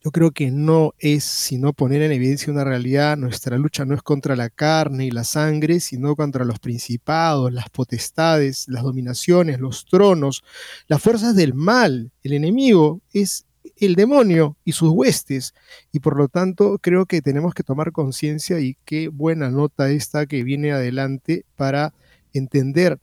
yo 0.06 0.12
creo 0.12 0.30
que 0.30 0.52
no 0.52 0.94
es 1.00 1.24
sino 1.24 1.74
poner 1.74 2.04
en 2.04 2.12
evidencia 2.12 2.54
una 2.54 2.64
realidad. 2.64 3.18
Nuestra 3.18 3.58
lucha 3.58 3.86
no 3.86 3.96
es 3.96 4.04
contra 4.04 4.36
la 4.36 4.52
carne 4.52 5.08
y 5.08 5.10
la 5.10 5.24
sangre, 5.24 5.80
sino 5.80 6.16
contra 6.16 6.46
los 6.46 6.60
principados, 6.60 7.52
las 7.52 7.72
potestades, 7.72 8.68
las 8.68 8.84
dominaciones, 8.84 9.60
los 9.60 9.86
tronos, 9.86 10.44
las 10.88 11.02
fuerzas 11.02 11.36
del 11.36 11.56
mal. 11.56 12.12
El 12.22 12.34
enemigo 12.34 13.02
es 13.14 13.48
el 13.78 13.96
demonio 13.96 14.58
y 14.64 14.74
sus 14.74 14.92
huestes. 14.92 15.56
Y 15.92 16.02
por 16.02 16.18
lo 16.18 16.28
tanto, 16.28 16.78
creo 16.78 17.08
que 17.08 17.24
tenemos 17.24 17.56
que 17.56 17.64
tomar 17.64 17.92
conciencia 17.92 18.60
y 18.60 18.78
qué 18.86 19.08
buena 19.08 19.50
nota 19.50 19.90
esta 19.90 20.28
que 20.28 20.44
viene 20.44 20.72
adelante 20.72 21.46
para 21.56 21.96
entender 22.32 23.00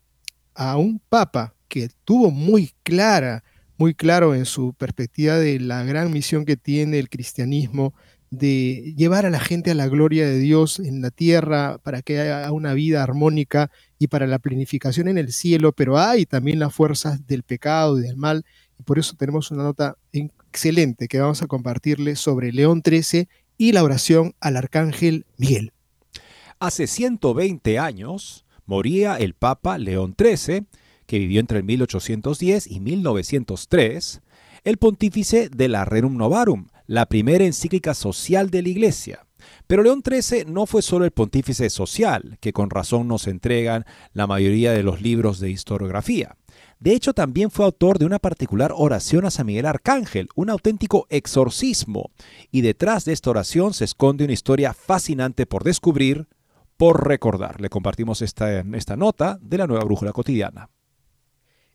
a 0.54 0.76
un 0.76 1.00
papa 1.08 1.54
que 1.66 1.90
tuvo 2.04 2.30
muy 2.30 2.72
clara 2.84 3.42
muy 3.82 3.94
claro 3.94 4.32
en 4.36 4.44
su 4.44 4.74
perspectiva 4.74 5.34
de 5.38 5.58
la 5.58 5.82
gran 5.82 6.12
misión 6.12 6.44
que 6.44 6.56
tiene 6.56 7.00
el 7.00 7.08
cristianismo 7.08 7.94
de 8.30 8.94
llevar 8.96 9.26
a 9.26 9.30
la 9.30 9.40
gente 9.40 9.72
a 9.72 9.74
la 9.74 9.88
gloria 9.88 10.24
de 10.24 10.38
Dios 10.38 10.78
en 10.78 11.02
la 11.02 11.10
tierra 11.10 11.78
para 11.82 12.00
que 12.00 12.20
haya 12.20 12.52
una 12.52 12.74
vida 12.74 13.02
armónica 13.02 13.72
y 13.98 14.06
para 14.06 14.28
la 14.28 14.38
planificación 14.38 15.08
en 15.08 15.18
el 15.18 15.32
cielo, 15.32 15.72
pero 15.72 15.98
hay 15.98 16.26
también 16.26 16.60
las 16.60 16.72
fuerzas 16.72 17.26
del 17.26 17.42
pecado 17.42 17.98
y 17.98 18.02
del 18.02 18.16
mal, 18.16 18.44
y 18.78 18.84
por 18.84 19.00
eso 19.00 19.16
tenemos 19.16 19.50
una 19.50 19.64
nota 19.64 19.96
excelente 20.12 21.08
que 21.08 21.18
vamos 21.18 21.42
a 21.42 21.48
compartirle 21.48 22.14
sobre 22.14 22.52
León 22.52 22.82
XIII 22.86 23.26
y 23.58 23.72
la 23.72 23.82
oración 23.82 24.36
al 24.38 24.58
arcángel 24.58 25.26
Miguel. 25.38 25.72
Hace 26.60 26.86
120 26.86 27.80
años 27.80 28.46
moría 28.64 29.16
el 29.16 29.34
Papa 29.34 29.76
León 29.76 30.14
XIII, 30.16 30.66
que 31.12 31.18
vivió 31.18 31.40
entre 31.40 31.62
1810 31.62 32.68
y 32.68 32.80
1903, 32.80 34.22
el 34.64 34.78
pontífice 34.78 35.50
de 35.50 35.68
la 35.68 35.84
Rerum 35.84 36.16
Novarum, 36.16 36.68
la 36.86 37.04
primera 37.04 37.44
encíclica 37.44 37.92
social 37.92 38.48
de 38.48 38.62
la 38.62 38.70
Iglesia. 38.70 39.26
Pero 39.66 39.82
León 39.82 40.02
XIII 40.02 40.46
no 40.46 40.64
fue 40.64 40.80
solo 40.80 41.04
el 41.04 41.10
pontífice 41.10 41.68
social, 41.68 42.38
que 42.40 42.54
con 42.54 42.70
razón 42.70 43.08
nos 43.08 43.26
entregan 43.26 43.84
la 44.14 44.26
mayoría 44.26 44.72
de 44.72 44.82
los 44.82 45.02
libros 45.02 45.38
de 45.38 45.50
historiografía. 45.50 46.34
De 46.80 46.94
hecho, 46.94 47.12
también 47.12 47.50
fue 47.50 47.66
autor 47.66 47.98
de 47.98 48.06
una 48.06 48.18
particular 48.18 48.72
oración 48.74 49.26
a 49.26 49.30
San 49.30 49.44
Miguel 49.44 49.66
Arcángel, 49.66 50.30
un 50.34 50.48
auténtico 50.48 51.06
exorcismo. 51.10 52.10
Y 52.50 52.62
detrás 52.62 53.04
de 53.04 53.12
esta 53.12 53.28
oración 53.28 53.74
se 53.74 53.84
esconde 53.84 54.24
una 54.24 54.32
historia 54.32 54.72
fascinante 54.72 55.44
por 55.44 55.62
descubrir, 55.62 56.26
por 56.78 57.06
recordar. 57.06 57.60
Le 57.60 57.68
compartimos 57.68 58.22
esta, 58.22 58.60
esta 58.60 58.96
nota 58.96 59.38
de 59.42 59.58
la 59.58 59.66
nueva 59.66 59.84
brújula 59.84 60.12
cotidiana. 60.12 60.70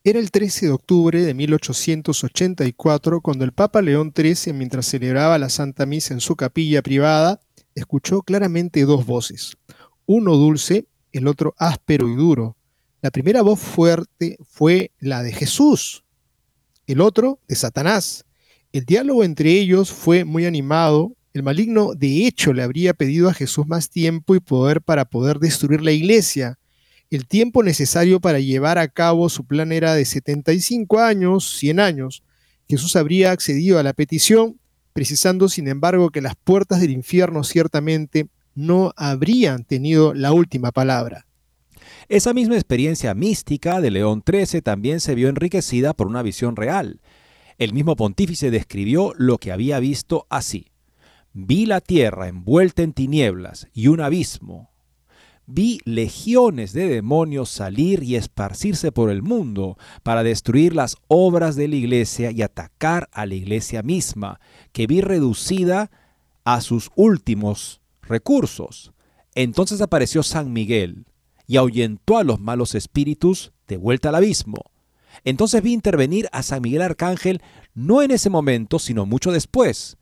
Era 0.08 0.20
el 0.20 0.32
13 0.32 0.68
de 0.68 0.72
octubre 0.72 1.22
de 1.22 1.34
1884 1.34 3.20
cuando 3.20 3.44
el 3.44 3.52
Papa 3.52 3.82
León 3.82 4.14
XIII, 4.16 4.54
mientras 4.54 4.86
celebraba 4.86 5.38
la 5.38 5.50
Santa 5.50 5.86
Misa 5.86 6.14
en 6.14 6.22
su 6.22 6.38
capilla 6.38 6.82
privada, 6.82 7.42
escuchó 7.76 8.22
claramente 8.22 8.86
dos 8.86 9.06
voces, 9.06 9.58
uno 10.06 10.38
dulce, 10.38 10.88
el 11.12 11.28
otro 11.28 11.56
áspero 11.58 12.08
y 12.08 12.16
duro. 12.16 12.56
La 13.02 13.12
primera 13.12 13.42
voz 13.42 13.60
fuerte 13.60 14.38
fue 14.48 14.94
la 14.98 15.24
de 15.24 15.34
Jesús, 15.34 16.06
el 16.86 17.02
otro 17.02 17.42
de 17.50 17.56
Satanás. 17.56 18.24
El 18.72 18.86
diálogo 18.86 19.26
entre 19.26 19.52
ellos 19.60 19.92
fue 19.92 20.24
muy 20.24 20.46
animado. 20.46 21.18
El 21.34 21.44
maligno 21.44 21.96
de 21.96 22.26
hecho 22.26 22.54
le 22.54 22.64
habría 22.64 22.94
pedido 22.94 23.28
a 23.28 23.34
Jesús 23.34 23.68
más 23.68 23.90
tiempo 23.90 24.36
y 24.36 24.40
poder 24.40 24.82
para 24.82 25.04
poder 25.04 25.40
destruir 25.40 25.82
la 25.82 25.92
iglesia. 25.92 26.58
El 27.10 27.26
tiempo 27.26 27.64
necesario 27.64 28.20
para 28.20 28.40
llevar 28.40 28.78
a 28.78 28.90
cabo 28.90 29.30
su 29.30 29.46
plan 29.46 29.72
era 29.72 29.96
de 29.96 30.04
75 30.04 31.00
años, 31.00 31.58
100 31.58 31.80
años. 31.80 32.24
Jesús 32.68 32.98
habría 32.98 33.32
accedido 33.32 33.80
a 33.80 33.84
la 33.84 33.94
petición, 33.94 34.60
precisando 34.92 35.48
sin 35.48 35.70
embargo 35.70 36.10
que 36.10 36.20
las 36.20 36.36
puertas 36.36 36.82
del 36.82 36.92
infierno 36.92 37.46
ciertamente 37.46 38.28
no 38.56 38.92
habrían 38.98 39.64
tenido 39.64 40.14
la 40.14 40.34
última 40.34 40.74
palabra. 40.74 41.28
Esa 42.10 42.34
misma 42.34 42.56
experiencia 42.56 43.14
mística 43.14 43.80
de 43.80 43.92
León 43.92 44.22
XIII 44.26 44.62
también 44.62 45.00
se 45.00 45.16
vio 45.16 45.30
enriquecida 45.30 45.94
por 45.94 46.08
una 46.08 46.24
visión 46.24 46.58
real. 46.58 47.00
El 47.58 47.72
mismo 47.72 47.96
pontífice 47.96 48.52
describió 48.52 49.14
lo 49.18 49.38
que 49.38 49.54
había 49.54 49.80
visto 49.80 50.28
así. 50.30 50.72
Vi 51.34 51.66
la 51.66 51.80
tierra 51.80 52.28
envuelta 52.28 52.84
en 52.84 52.92
tinieblas 52.92 53.68
y 53.74 53.88
un 53.88 54.02
abismo. 54.02 54.72
Vi 55.50 55.80
legiones 55.86 56.74
de 56.74 56.90
demonios 56.90 57.50
salir 57.50 58.04
y 58.04 58.18
esparcirse 58.18 58.92
por 58.92 59.10
el 59.10 59.22
mundo 59.22 59.78
para 60.04 60.22
destruir 60.22 60.76
las 60.76 60.98
obras 61.08 61.56
de 61.56 61.70
la 61.70 61.78
iglesia 61.78 62.32
y 62.32 62.42
atacar 62.42 63.08
a 63.14 63.26
la 63.26 63.36
iglesia 63.36 63.82
misma, 63.82 64.42
que 64.74 64.88
vi 64.88 65.00
reducida 65.00 65.90
a 66.44 66.60
sus 66.60 66.92
últimos 66.98 67.80
recursos. 68.02 68.92
Entonces 69.36 69.80
apareció 69.80 70.22
San 70.22 70.52
Miguel 70.52 71.06
y 71.48 71.56
ahuyentó 71.56 72.18
a 72.18 72.26
los 72.26 72.42
malos 72.42 72.76
espíritus 72.76 73.54
de 73.70 73.78
vuelta 73.78 74.10
al 74.10 74.16
abismo. 74.16 74.66
Entonces 75.24 75.64
vi 75.64 75.72
intervenir 75.72 76.28
a 76.34 76.44
San 76.44 76.62
Miguel 76.62 76.82
Arcángel 76.82 77.42
no 77.74 78.02
en 78.02 78.12
ese 78.12 78.30
momento, 78.30 78.80
sino 78.80 79.06
mucho 79.06 79.32
después, 79.32 79.97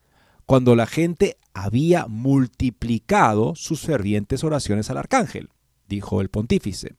cuando 0.46 0.76
la 0.76 0.86
gente 0.86 1.36
había 1.52 2.06
multiplicado 2.06 3.54
sus 3.56 3.80
fervientes 3.80 4.44
oraciones 4.44 4.88
al 4.90 4.98
arcángel, 4.98 5.50
dijo 5.88 6.20
el 6.20 6.30
pontífice. 6.30 6.94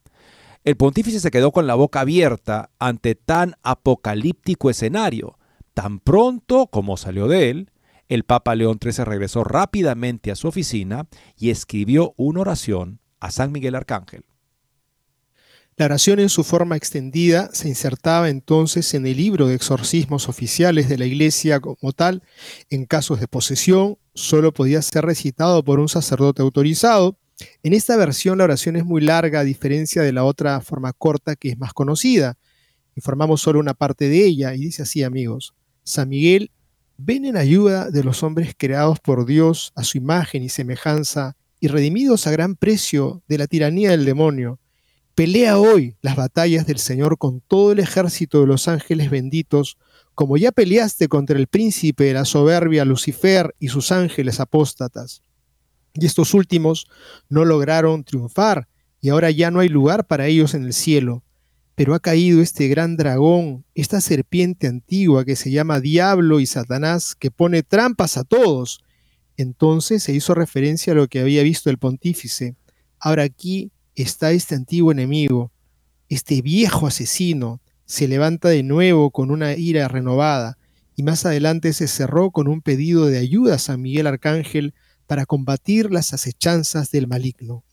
El 0.63 0.75
pontífice 0.75 1.21
se 1.21 1.31
quedó 1.31 1.51
con 1.51 1.65
la 1.65 1.75
boca 1.75 2.01
abierta 2.01 2.71
ante 2.77 3.15
tan 3.15 3.55
apocalíptico 3.63 4.69
escenario. 4.69 5.37
Tan 5.73 5.99
pronto 5.99 6.67
como 6.67 6.97
salió 6.97 7.27
de 7.27 7.49
él, 7.49 7.71
el 8.09 8.23
Papa 8.23 8.55
León 8.55 8.77
XIII 8.81 9.05
regresó 9.05 9.43
rápidamente 9.43 10.31
a 10.31 10.35
su 10.35 10.47
oficina 10.47 11.07
y 11.37 11.49
escribió 11.49 12.13
una 12.17 12.41
oración 12.41 12.99
a 13.19 13.31
San 13.31 13.51
Miguel 13.51 13.75
Arcángel. 13.75 14.25
La 15.79 15.85
oración 15.85 16.19
en 16.19 16.29
su 16.29 16.43
forma 16.43 16.75
extendida 16.75 17.51
se 17.53 17.67
insertaba 17.67 18.29
entonces 18.29 18.95
en 18.95 19.05
el 19.05 19.15
libro 19.15 19.45
de 19.45 19.53
exorcismos 19.53 20.27
oficiales 20.27 20.89
de 20.89 20.97
la 20.97 21.05
Iglesia 21.05 21.59
como 21.59 21.93
tal. 21.93 22.23
En 22.71 22.87
casos 22.87 23.19
de 23.19 23.27
posesión, 23.27 23.99
solo 24.15 24.51
podía 24.51 24.81
ser 24.81 25.05
recitado 25.05 25.63
por 25.63 25.79
un 25.79 25.87
sacerdote 25.87 26.41
autorizado. 26.41 27.19
En 27.61 27.73
esta 27.73 27.95
versión 27.95 28.39
la 28.39 28.45
oración 28.45 28.75
es 28.75 28.85
muy 28.85 29.01
larga 29.01 29.41
a 29.41 29.43
diferencia 29.43 30.01
de 30.01 30.13
la 30.13 30.23
otra 30.23 30.59
forma 30.61 30.93
corta 30.93 31.35
que 31.35 31.49
es 31.49 31.59
más 31.59 31.73
conocida. 31.73 32.39
Informamos 32.95 33.41
solo 33.41 33.59
una 33.59 33.75
parte 33.75 34.09
de 34.09 34.25
ella 34.25 34.55
y 34.55 34.61
dice 34.61 34.81
así 34.81 35.03
amigos. 35.03 35.53
San 35.83 36.09
Miguel, 36.09 36.49
ven 36.97 37.23
en 37.23 37.37
ayuda 37.37 37.91
de 37.91 38.03
los 38.03 38.23
hombres 38.23 38.55
creados 38.57 38.99
por 38.99 39.27
Dios 39.27 39.73
a 39.75 39.83
su 39.83 39.99
imagen 39.99 40.41
y 40.41 40.49
semejanza 40.49 41.37
y 41.59 41.67
redimidos 41.67 42.25
a 42.25 42.31
gran 42.31 42.55
precio 42.55 43.21
de 43.27 43.37
la 43.37 43.45
tiranía 43.45 43.91
del 43.91 44.05
demonio 44.05 44.59
Pelea 45.17 45.57
hoy 45.57 45.95
las 46.03 46.15
batallas 46.15 46.67
del 46.67 46.77
Señor 46.77 47.17
con 47.17 47.41
todo 47.41 47.71
el 47.71 47.79
ejército 47.79 48.41
de 48.41 48.45
los 48.45 48.67
ángeles 48.67 49.09
benditos, 49.09 49.79
como 50.13 50.37
ya 50.37 50.51
peleaste 50.51 51.07
contra 51.07 51.39
el 51.39 51.47
príncipe 51.47 52.03
de 52.03 52.13
la 52.13 52.23
soberbia 52.23 52.85
Lucifer 52.85 53.55
y 53.57 53.69
sus 53.69 53.91
ángeles 53.91 54.39
apóstatas. 54.39 55.23
Y 55.95 56.05
estos 56.05 56.35
últimos 56.35 56.85
no 57.29 57.45
lograron 57.45 58.03
triunfar, 58.03 58.67
y 59.01 59.09
ahora 59.09 59.31
ya 59.31 59.49
no 59.49 59.59
hay 59.59 59.69
lugar 59.69 60.05
para 60.05 60.27
ellos 60.27 60.53
en 60.53 60.65
el 60.65 60.73
cielo. 60.73 61.23
Pero 61.73 61.95
ha 61.95 61.99
caído 61.99 62.39
este 62.39 62.67
gran 62.67 62.95
dragón, 62.95 63.65
esta 63.73 64.01
serpiente 64.01 64.67
antigua 64.67 65.25
que 65.25 65.35
se 65.35 65.49
llama 65.49 65.79
Diablo 65.79 66.39
y 66.39 66.45
Satanás, 66.45 67.15
que 67.15 67.31
pone 67.31 67.63
trampas 67.63 68.17
a 68.17 68.23
todos. 68.23 68.83
Entonces 69.35 70.03
se 70.03 70.13
hizo 70.13 70.35
referencia 70.35 70.93
a 70.93 70.95
lo 70.95 71.07
que 71.07 71.21
había 71.21 71.41
visto 71.41 71.71
el 71.71 71.79
pontífice. 71.79 72.55
Ahora 72.99 73.23
aquí 73.23 73.71
está 74.03 74.31
este 74.31 74.55
antiguo 74.55 74.91
enemigo, 74.91 75.51
este 76.07 76.41
viejo 76.41 76.87
asesino, 76.87 77.59
se 77.85 78.07
levanta 78.07 78.49
de 78.49 78.63
nuevo 78.63 79.11
con 79.11 79.31
una 79.31 79.55
ira 79.55 79.87
renovada 79.87 80.57
y 80.95 81.03
más 81.03 81.25
adelante 81.25 81.73
se 81.73 81.87
cerró 81.87 82.31
con 82.31 82.47
un 82.47 82.61
pedido 82.61 83.05
de 83.05 83.17
ayuda 83.17 83.55
a 83.55 83.59
San 83.59 83.81
Miguel 83.81 84.07
Arcángel 84.07 84.73
para 85.07 85.25
combatir 85.25 85.91
las 85.91 86.13
acechanzas 86.13 86.91
del 86.91 87.07
maligno. 87.07 87.63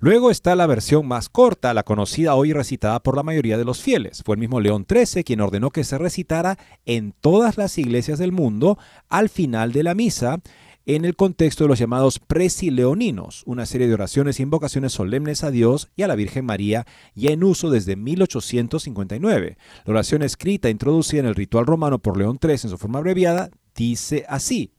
Luego 0.00 0.30
está 0.30 0.54
la 0.54 0.66
versión 0.66 1.06
más 1.06 1.28
corta, 1.28 1.74
la 1.74 1.82
conocida 1.82 2.34
hoy 2.34 2.52
recitada 2.52 3.00
por 3.00 3.16
la 3.16 3.22
mayoría 3.22 3.58
de 3.58 3.64
los 3.64 3.82
fieles. 3.82 4.22
Fue 4.24 4.36
el 4.36 4.40
mismo 4.40 4.60
León 4.60 4.86
XIII 4.88 5.24
quien 5.24 5.40
ordenó 5.40 5.70
que 5.70 5.84
se 5.84 5.98
recitara 5.98 6.56
en 6.86 7.12
todas 7.20 7.58
las 7.58 7.76
iglesias 7.78 8.18
del 8.18 8.32
mundo 8.32 8.78
al 9.08 9.28
final 9.28 9.72
de 9.72 9.82
la 9.82 9.94
misa 9.94 10.40
en 10.88 11.04
el 11.04 11.16
contexto 11.16 11.64
de 11.64 11.68
los 11.68 11.78
llamados 11.78 12.18
presileoninos, 12.18 13.42
una 13.44 13.66
serie 13.66 13.88
de 13.88 13.92
oraciones 13.92 14.40
e 14.40 14.42
invocaciones 14.42 14.94
solemnes 14.94 15.44
a 15.44 15.50
Dios 15.50 15.90
y 15.96 16.02
a 16.02 16.08
la 16.08 16.14
Virgen 16.14 16.46
María 16.46 16.86
ya 17.14 17.30
en 17.30 17.44
uso 17.44 17.68
desde 17.68 17.94
1859. 17.94 19.58
La 19.84 19.92
oración 19.92 20.22
escrita 20.22 20.68
e 20.68 20.70
introducida 20.70 21.20
en 21.20 21.26
el 21.26 21.34
ritual 21.34 21.66
romano 21.66 21.98
por 21.98 22.16
León 22.16 22.38
III 22.42 22.52
en 22.52 22.70
su 22.70 22.78
forma 22.78 23.00
abreviada 23.00 23.50
dice 23.76 24.24
así: 24.30 24.72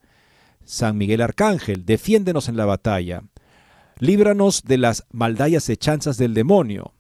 San 0.66 0.98
Miguel 0.98 1.22
Arcángel, 1.22 1.86
defiéndenos 1.86 2.50
en 2.50 2.58
la 2.58 2.66
batalla. 2.66 3.22
Líbranos 4.00 4.64
de 4.64 4.80
las 4.80 5.06
maldallas 5.12 5.70
hechanzas 5.70 6.18
del 6.18 6.34
demonio. 6.34 6.96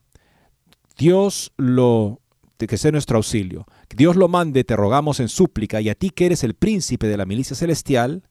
Dios 0.99 1.51
lo 1.57 2.21
que 2.57 2.77
sea 2.77 2.91
nuestro 2.91 3.17
auxilio. 3.17 3.65
Dios 3.89 4.15
lo 4.15 4.27
mande, 4.27 4.63
te 4.63 4.75
rogamos 4.75 5.19
en 5.19 5.29
súplica, 5.29 5.81
y 5.81 5.89
a 5.89 5.95
ti 5.95 6.11
que 6.11 6.27
eres 6.27 6.43
el 6.43 6.53
príncipe 6.53 7.07
de 7.07 7.17
la 7.17 7.25
milicia 7.25 7.55
celestial, 7.55 8.28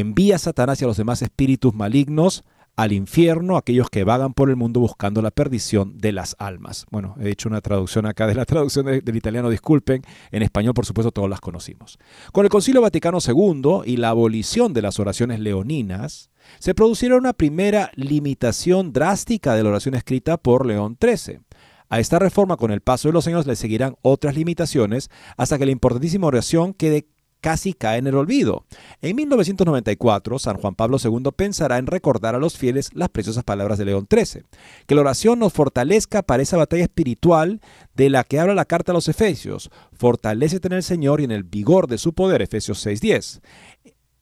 envía 0.00 0.36
a 0.36 0.38
Satanás 0.38 0.80
y 0.80 0.84
a 0.84 0.88
los 0.88 0.96
demás 0.96 1.22
espíritus 1.22 1.74
malignos 1.74 2.44
al 2.76 2.92
infierno, 2.92 3.56
aquellos 3.56 3.88
que 3.88 4.02
vagan 4.02 4.34
por 4.34 4.50
el 4.50 4.56
mundo 4.56 4.80
buscando 4.80 5.22
la 5.22 5.30
perdición 5.30 5.96
de 5.98 6.10
las 6.10 6.34
almas. 6.40 6.86
Bueno, 6.90 7.14
he 7.20 7.30
hecho 7.30 7.48
una 7.48 7.60
traducción 7.60 8.04
acá 8.04 8.26
de 8.26 8.34
la 8.34 8.44
traducción 8.46 8.86
del 8.86 9.16
italiano, 9.16 9.48
disculpen, 9.48 10.02
en 10.32 10.42
español 10.42 10.74
por 10.74 10.84
supuesto 10.84 11.12
todos 11.12 11.30
las 11.30 11.40
conocimos. 11.40 11.98
Con 12.32 12.44
el 12.44 12.50
Concilio 12.50 12.80
Vaticano 12.80 13.18
II 13.24 13.82
y 13.84 13.96
la 13.96 14.08
abolición 14.08 14.72
de 14.72 14.82
las 14.82 14.98
oraciones 14.98 15.38
leoninas, 15.38 16.30
se 16.58 16.74
produciera 16.74 17.16
una 17.16 17.32
primera 17.32 17.90
limitación 17.94 18.92
drástica 18.92 19.54
de 19.54 19.62
la 19.62 19.70
oración 19.70 19.94
escrita 19.94 20.36
por 20.36 20.66
León 20.66 20.98
XIII. 21.00 21.40
A 21.88 22.00
esta 22.00 22.18
reforma, 22.18 22.56
con 22.56 22.72
el 22.72 22.80
paso 22.80 23.08
de 23.08 23.12
los 23.12 23.26
años, 23.28 23.46
le 23.46 23.54
seguirán 23.54 23.96
otras 24.02 24.34
limitaciones 24.34 25.10
hasta 25.36 25.58
que 25.58 25.66
la 25.66 25.72
importantísima 25.72 26.26
oración 26.26 26.74
quede 26.74 27.06
casi 27.44 27.74
cae 27.74 27.98
en 27.98 28.06
el 28.06 28.14
olvido. 28.14 28.64
En 29.02 29.16
1994, 29.16 30.38
San 30.38 30.56
Juan 30.56 30.74
Pablo 30.74 30.96
II 30.96 31.28
pensará 31.36 31.76
en 31.76 31.86
recordar 31.86 32.34
a 32.34 32.38
los 32.38 32.56
fieles 32.56 32.88
las 32.94 33.10
preciosas 33.10 33.44
palabras 33.44 33.76
de 33.76 33.84
León 33.84 34.08
XIII, 34.10 34.44
que 34.86 34.94
la 34.94 35.02
oración 35.02 35.40
nos 35.40 35.52
fortalezca 35.52 36.22
para 36.22 36.42
esa 36.42 36.56
batalla 36.56 36.84
espiritual 36.84 37.60
de 37.94 38.08
la 38.08 38.24
que 38.24 38.40
habla 38.40 38.54
la 38.54 38.64
carta 38.64 38.92
a 38.92 38.94
los 38.94 39.08
Efesios, 39.08 39.70
fortalécete 39.92 40.68
en 40.68 40.72
el 40.72 40.82
Señor 40.82 41.20
y 41.20 41.24
en 41.24 41.32
el 41.32 41.44
vigor 41.44 41.86
de 41.86 41.98
su 41.98 42.14
poder, 42.14 42.40
Efesios 42.40 42.86
6.10 42.86 43.42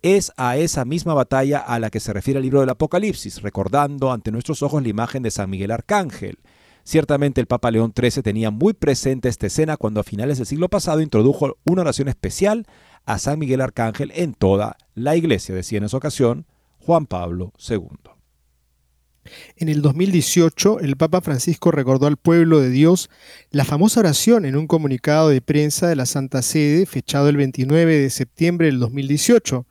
es 0.04 0.32
a 0.36 0.56
esa 0.56 0.84
misma 0.84 1.14
batalla 1.14 1.58
a 1.58 1.78
la 1.78 1.88
que 1.88 2.00
se 2.00 2.12
refiere 2.12 2.38
el 2.38 2.42
libro 2.42 2.58
del 2.58 2.70
Apocalipsis, 2.70 3.40
recordando 3.40 4.10
ante 4.10 4.32
nuestros 4.32 4.64
ojos 4.64 4.82
la 4.82 4.88
imagen 4.88 5.22
de 5.22 5.30
San 5.30 5.48
Miguel 5.48 5.70
Arcángel. 5.70 6.38
Ciertamente 6.84 7.40
el 7.40 7.46
Papa 7.46 7.70
León 7.70 7.92
XIII 7.96 8.22
tenía 8.22 8.50
muy 8.50 8.72
presente 8.72 9.28
esta 9.28 9.46
escena 9.46 9.76
cuando 9.76 10.00
a 10.00 10.04
finales 10.04 10.38
del 10.38 10.46
siglo 10.46 10.68
pasado 10.68 11.00
introdujo 11.00 11.56
una 11.64 11.82
oración 11.82 12.08
especial 12.08 12.66
a 13.04 13.18
San 13.18 13.38
Miguel 13.38 13.60
Arcángel 13.60 14.12
en 14.14 14.34
toda 14.34 14.76
la 14.94 15.16
iglesia, 15.16 15.54
decía 15.54 15.78
en 15.78 15.84
esa 15.84 15.96
ocasión 15.96 16.46
Juan 16.78 17.06
Pablo 17.06 17.52
II. 17.68 18.12
En 19.56 19.68
el 19.68 19.82
2018, 19.82 20.80
el 20.80 20.96
Papa 20.96 21.20
Francisco 21.20 21.70
recordó 21.70 22.06
al 22.06 22.16
pueblo 22.16 22.60
de 22.60 22.70
Dios 22.70 23.08
la 23.50 23.64
famosa 23.64 24.00
oración 24.00 24.44
en 24.44 24.56
un 24.56 24.66
comunicado 24.66 25.28
de 25.28 25.40
prensa 25.40 25.86
de 25.86 25.94
la 25.94 26.06
Santa 26.06 26.42
Sede, 26.42 26.86
fechado 26.86 27.28
el 27.28 27.36
29 27.36 27.98
de 27.98 28.10
septiembre 28.10 28.66
del 28.66 28.80
2018. 28.80 29.64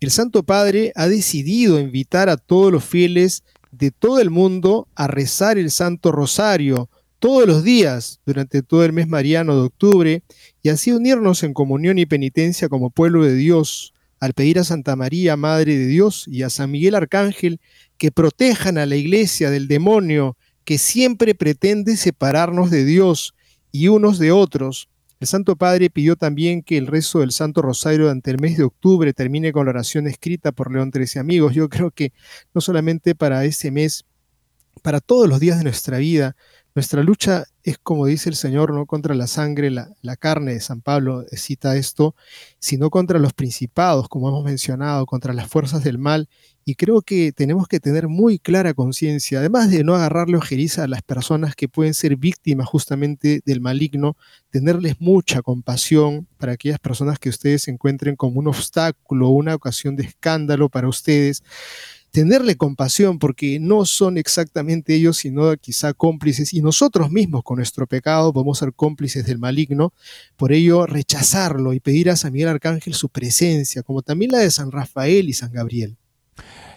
El 0.00 0.10
Santo 0.10 0.42
Padre 0.42 0.92
ha 0.96 1.06
decidido 1.06 1.78
invitar 1.78 2.28
a 2.28 2.36
todos 2.36 2.72
los 2.72 2.84
fieles 2.84 3.44
de 3.70 3.92
todo 3.92 4.20
el 4.20 4.30
mundo 4.30 4.88
a 4.96 5.06
rezar 5.06 5.56
el 5.58 5.70
Santo 5.70 6.10
Rosario 6.10 6.90
todos 7.18 7.46
los 7.46 7.64
días 7.64 8.20
durante 8.26 8.62
todo 8.62 8.84
el 8.84 8.92
mes 8.92 9.08
mariano 9.08 9.54
de 9.54 9.62
octubre 9.62 10.22
y 10.62 10.68
así 10.68 10.92
unirnos 10.92 11.42
en 11.42 11.54
comunión 11.54 11.98
y 11.98 12.06
penitencia 12.06 12.68
como 12.68 12.90
pueblo 12.90 13.24
de 13.24 13.34
Dios, 13.34 13.94
al 14.20 14.32
pedir 14.32 14.58
a 14.58 14.64
Santa 14.64 14.96
María, 14.96 15.36
Madre 15.36 15.76
de 15.76 15.86
Dios, 15.86 16.26
y 16.26 16.42
a 16.42 16.50
San 16.50 16.70
Miguel 16.70 16.94
Arcángel 16.94 17.60
que 17.98 18.12
protejan 18.12 18.78
a 18.78 18.86
la 18.86 18.96
iglesia 18.96 19.50
del 19.50 19.68
demonio 19.68 20.36
que 20.64 20.78
siempre 20.78 21.34
pretende 21.34 21.96
separarnos 21.96 22.70
de 22.70 22.84
Dios 22.84 23.34
y 23.72 23.88
unos 23.88 24.18
de 24.18 24.32
otros. 24.32 24.88
El 25.20 25.28
Santo 25.28 25.56
Padre 25.56 25.90
pidió 25.90 26.16
también 26.16 26.62
que 26.62 26.76
el 26.76 26.88
rezo 26.88 27.20
del 27.20 27.30
Santo 27.30 27.62
Rosario 27.62 28.00
durante 28.00 28.30
el 28.30 28.40
mes 28.40 28.58
de 28.58 28.64
octubre 28.64 29.12
termine 29.14 29.52
con 29.52 29.66
la 29.66 29.70
oración 29.70 30.06
escrita 30.06 30.52
por 30.52 30.72
León 30.72 30.90
XIII. 30.92 31.20
Amigos, 31.20 31.54
yo 31.54 31.68
creo 31.68 31.90
que 31.90 32.12
no 32.52 32.60
solamente 32.60 33.14
para 33.14 33.44
ese 33.44 33.70
mes, 33.70 34.04
para 34.82 35.00
todos 35.00 35.28
los 35.28 35.40
días 35.40 35.58
de 35.58 35.64
nuestra 35.64 35.98
vida, 35.98 36.36
Nuestra 36.76 37.02
lucha 37.02 37.44
es, 37.62 37.78
como 37.78 38.04
dice 38.04 38.28
el 38.28 38.36
Señor, 38.36 38.74
no 38.74 38.84
contra 38.84 39.14
la 39.14 39.26
sangre, 39.26 39.70
la, 39.70 40.16
carne 40.18 40.52
de 40.52 40.60
San 40.60 40.82
Pablo 40.82 41.24
cita 41.32 41.74
esto, 41.74 42.14
sino 42.58 42.90
contra 42.90 43.18
los 43.18 43.32
principados, 43.32 44.10
como 44.10 44.28
hemos 44.28 44.44
mencionado, 44.44 45.06
contra 45.06 45.32
las 45.32 45.48
fuerzas 45.48 45.82
del 45.82 45.96
mal. 45.96 46.28
Y 46.66 46.74
creo 46.74 47.00
que 47.00 47.32
tenemos 47.32 47.66
que 47.66 47.80
tener 47.80 48.08
muy 48.08 48.38
clara 48.38 48.74
conciencia, 48.74 49.38
además 49.38 49.70
de 49.70 49.84
no 49.84 49.94
agarrarle 49.94 50.36
ojeriza 50.36 50.84
a 50.84 50.86
las 50.86 51.00
personas 51.00 51.54
que 51.54 51.66
pueden 51.66 51.94
ser 51.94 52.16
víctimas 52.16 52.68
justamente 52.68 53.40
del 53.46 53.62
maligno, 53.62 54.14
tenerles 54.50 55.00
mucha 55.00 55.40
compasión 55.40 56.28
para 56.36 56.52
aquellas 56.52 56.78
personas 56.78 57.18
que 57.18 57.30
ustedes 57.30 57.68
encuentren 57.68 58.16
como 58.16 58.38
un 58.38 58.48
obstáculo 58.48 59.30
una 59.30 59.54
ocasión 59.54 59.96
de 59.96 60.02
escándalo 60.02 60.68
para 60.68 60.88
ustedes 60.88 61.42
tenerle 62.16 62.56
compasión 62.56 63.18
porque 63.18 63.60
no 63.60 63.84
son 63.84 64.16
exactamente 64.16 64.94
ellos, 64.94 65.18
sino 65.18 65.54
quizá 65.58 65.92
cómplices 65.92 66.54
y 66.54 66.62
nosotros 66.62 67.10
mismos 67.10 67.42
con 67.42 67.58
nuestro 67.58 67.86
pecado 67.86 68.32
podemos 68.32 68.58
ser 68.58 68.72
cómplices 68.72 69.26
del 69.26 69.38
maligno, 69.38 69.92
por 70.38 70.50
ello 70.50 70.86
rechazarlo 70.86 71.74
y 71.74 71.80
pedir 71.80 72.08
a 72.08 72.16
San 72.16 72.32
Miguel 72.32 72.48
Arcángel 72.48 72.94
su 72.94 73.10
presencia, 73.10 73.82
como 73.82 74.00
también 74.00 74.30
la 74.30 74.38
de 74.38 74.50
San 74.50 74.72
Rafael 74.72 75.28
y 75.28 75.34
San 75.34 75.52
Gabriel. 75.52 75.98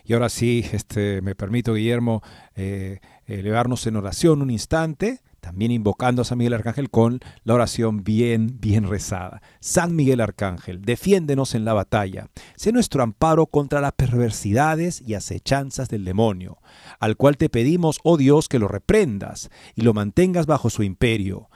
Y 0.03 0.11
ahora 0.11 0.27
sí, 0.27 0.65
este, 0.73 1.21
me 1.21 1.35
permito, 1.35 1.73
Guillermo, 1.73 2.21
eh, 2.57 2.99
elevarnos 3.25 3.87
en 3.87 3.95
oración 3.95 4.41
un 4.41 4.49
instante 4.49 5.21
también 5.39 5.71
invocando 5.71 6.21
a 6.21 6.25
San 6.25 6.37
Miguel 6.37 6.53
Arcángel 6.53 6.89
con 6.89 7.19
la 7.43 7.53
oración 7.53 8.03
bien, 8.03 8.57
bien 8.59 8.87
rezada. 8.87 9.41
San 9.59 9.95
Miguel 9.95 10.21
Arcángel, 10.21 10.81
defiéndenos 10.81 11.55
en 11.55 11.65
la 11.65 11.73
batalla. 11.73 12.27
Sé 12.55 12.71
nuestro 12.71 13.03
amparo 13.03 13.47
contra 13.47 13.81
las 13.81 13.93
perversidades 13.93 15.01
y 15.01 15.13
acechanzas 15.13 15.89
del 15.89 16.05
demonio, 16.05 16.59
al 16.99 17.17
cual 17.17 17.37
te 17.37 17.49
pedimos, 17.49 17.99
oh 18.03 18.17
Dios, 18.17 18.47
que 18.47 18.59
lo 18.59 18.67
reprendas 18.67 19.49
y 19.75 19.81
lo 19.81 19.93
mantengas 19.93 20.45
bajo 20.45 20.69
su 20.69 20.83
imperio. 20.83 21.49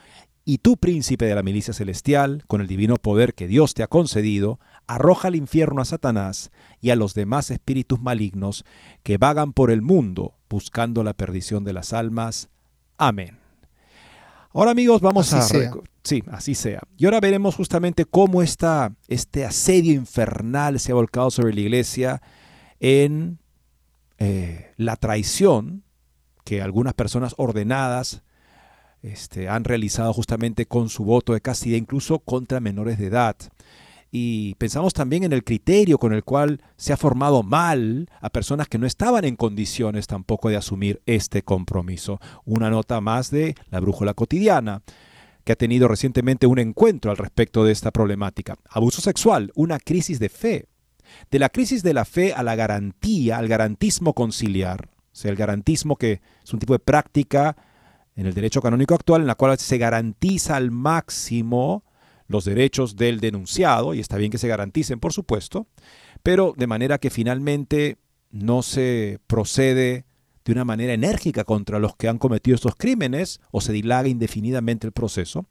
Y 0.46 0.58
tú, 0.58 0.76
príncipe 0.76 1.26
de 1.26 1.36
la 1.36 1.44
milicia 1.44 1.74
celestial, 1.74 2.44
con 2.48 2.60
el 2.60 2.68
divino 2.68 2.98
poder 2.98 3.34
que 3.34 3.48
Dios 3.48 3.74
te 3.74 3.84
ha 3.84 3.88
concedido, 3.88 4.60
arroja 4.88 5.30
al 5.30 5.36
infierno 5.36 5.82
a 5.82 5.86
Satanás 5.86 6.52
y 6.82 6.90
a 6.90 6.98
los 6.98 7.14
demás 7.14 7.50
espíritus 7.50 8.02
malignos 8.02 8.66
que 9.04 9.18
vagan 9.18 9.54
por 9.54 9.72
el 9.72 9.82
mundo 9.82 10.36
buscando 10.50 11.04
la 11.04 11.14
perdición 11.14 11.64
de 11.64 11.74
las 11.74 11.94
almas. 11.94 12.50
Amén. 12.98 13.43
Ahora 14.54 14.72
amigos, 14.72 15.02
vamos 15.02 15.34
así 15.34 15.58
a... 15.58 15.60
Sea. 15.60 15.72
Sí, 16.04 16.24
así 16.32 16.54
sea. 16.54 16.82
Y 16.98 17.06
ahora 17.06 17.20
veremos 17.20 17.56
justamente 17.56 18.06
cómo 18.06 18.42
está 18.44 18.94
este 19.08 19.46
asedio 19.46 19.94
infernal 19.94 20.80
se 20.80 20.92
ha 20.92 20.96
volcado 20.96 21.32
sobre 21.32 21.54
la 21.54 21.62
iglesia 21.62 22.22
en 22.80 23.40
eh, 24.20 24.74
la 24.78 24.96
traición 24.98 25.84
que 26.44 26.62
algunas 26.62 26.94
personas 26.94 27.34
ordenadas 27.38 28.22
este, 29.02 29.50
han 29.50 29.64
realizado 29.64 30.14
justamente 30.14 30.66
con 30.66 30.90
su 30.90 31.04
voto 31.04 31.34
de 31.34 31.42
castidad, 31.42 31.78
incluso 31.78 32.20
contra 32.20 32.60
menores 32.60 32.98
de 32.98 33.08
edad 33.08 33.36
y 34.16 34.54
pensamos 34.60 34.94
también 34.94 35.24
en 35.24 35.34
el 35.34 35.44
criterio 35.44 35.98
con 35.98 36.14
el 36.14 36.24
cual 36.24 36.62
se 36.78 36.94
ha 36.94 36.98
formado 36.98 37.42
mal 37.42 38.08
a 38.22 38.30
personas 38.30 38.68
que 38.68 38.78
no 38.78 38.86
estaban 38.86 39.26
en 39.26 39.36
condiciones 39.36 40.06
tampoco 40.06 40.50
de 40.50 40.56
asumir 40.56 41.02
este 41.08 41.42
compromiso. 41.42 42.20
Una 42.46 42.70
nota 42.70 43.02
más 43.02 43.32
de 43.32 43.56
la 43.72 43.80
brújula 43.80 44.14
cotidiana 44.14 44.84
que 45.44 45.54
ha 45.54 45.56
tenido 45.56 45.88
recientemente 45.88 46.46
un 46.46 46.60
encuentro 46.60 47.10
al 47.10 47.18
respecto 47.18 47.64
de 47.64 47.72
esta 47.72 47.90
problemática. 47.90 48.56
Abuso 48.70 49.02
sexual, 49.02 49.52
una 49.56 49.80
crisis 49.80 50.20
de 50.20 50.30
fe. 50.30 50.68
De 51.32 51.40
la 51.40 51.50
crisis 51.50 51.82
de 51.82 51.96
la 51.96 52.06
fe 52.06 52.34
a 52.34 52.44
la 52.44 52.54
garantía, 52.54 53.40
al 53.40 53.48
garantismo 53.48 54.14
conciliar. 54.14 54.90
O 55.12 55.16
sea, 55.16 55.32
el 55.32 55.38
garantismo 55.38 55.96
que 55.96 56.22
es 56.44 56.54
un 56.54 56.60
tipo 56.60 56.74
de 56.74 56.80
práctica 56.80 57.58
en 58.16 58.28
el 58.28 58.36
derecho 58.36 58.62
canónico 58.62 58.94
actual 58.94 59.22
en 59.22 59.28
la 59.28 59.34
cual 59.34 59.58
se 59.58 59.80
garantiza 59.80 60.56
al 60.56 60.70
máximo 60.70 61.84
los 62.34 62.46
derechos 62.46 62.98
del 62.98 63.20
denunciado, 63.20 63.94
y 63.94 64.00
está 64.00 64.18
bien 64.18 64.32
que 64.32 64.38
se 64.38 64.48
garanticen, 64.48 65.00
por 65.00 65.14
supuesto, 65.14 65.68
pero 66.24 66.54
de 66.58 66.68
manera 66.68 66.98
que 66.98 67.10
finalmente 67.10 67.98
no 68.32 68.64
se 68.64 69.20
procede 69.28 70.06
de 70.44 70.52
una 70.52 70.66
manera 70.66 70.94
enérgica 70.94 71.46
contra 71.46 71.80
los 71.80 71.96
que 71.96 72.10
han 72.10 72.18
cometido 72.18 72.56
estos 72.56 72.76
crímenes 72.76 73.40
o 73.52 73.62
se 73.62 73.72
dilaga 73.72 74.10
indefinidamente 74.10 74.88
el 74.88 74.94
proceso, 74.94 75.46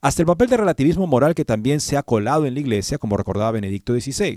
hasta 0.00 0.22
el 0.22 0.26
papel 0.26 0.48
de 0.48 0.56
relativismo 0.56 1.06
moral 1.06 1.34
que 1.34 1.44
también 1.44 1.80
se 1.80 1.96
ha 1.96 2.02
colado 2.02 2.46
en 2.46 2.54
la 2.54 2.60
Iglesia, 2.60 2.98
como 2.98 3.16
recordaba 3.16 3.52
Benedicto 3.52 3.92
XVI. 3.94 4.36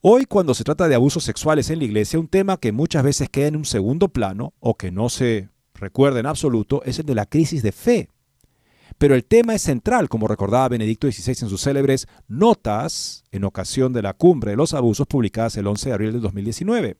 Hoy, 0.00 0.24
cuando 0.24 0.54
se 0.54 0.64
trata 0.64 0.88
de 0.88 0.94
abusos 0.94 1.22
sexuales 1.24 1.70
en 1.70 1.80
la 1.80 1.84
Iglesia, 1.84 2.18
un 2.18 2.28
tema 2.28 2.56
que 2.56 2.72
muchas 2.72 3.02
veces 3.02 3.28
queda 3.28 3.48
en 3.48 3.56
un 3.56 3.64
segundo 3.64 4.08
plano 4.08 4.54
o 4.58 4.76
que 4.76 4.90
no 4.90 5.08
se 5.08 5.48
recuerda 5.74 6.20
en 6.20 6.26
absoluto 6.26 6.82
es 6.84 6.98
el 6.98 7.06
de 7.06 7.14
la 7.14 7.26
crisis 7.26 7.62
de 7.62 7.72
fe 7.72 8.08
pero 9.02 9.16
el 9.16 9.24
tema 9.24 9.56
es 9.56 9.62
central, 9.62 10.08
como 10.08 10.28
recordaba 10.28 10.68
Benedicto 10.68 11.10
XVI 11.10 11.34
en 11.42 11.48
sus 11.48 11.62
célebres 11.62 12.06
Notas 12.28 13.24
en 13.32 13.42
ocasión 13.42 13.92
de 13.92 14.00
la 14.00 14.12
cumbre 14.12 14.52
de 14.52 14.56
los 14.56 14.74
abusos 14.74 15.08
publicadas 15.08 15.56
el 15.56 15.66
11 15.66 15.88
de 15.88 15.92
abril 15.92 16.12
de 16.12 16.20
2019, 16.20 16.98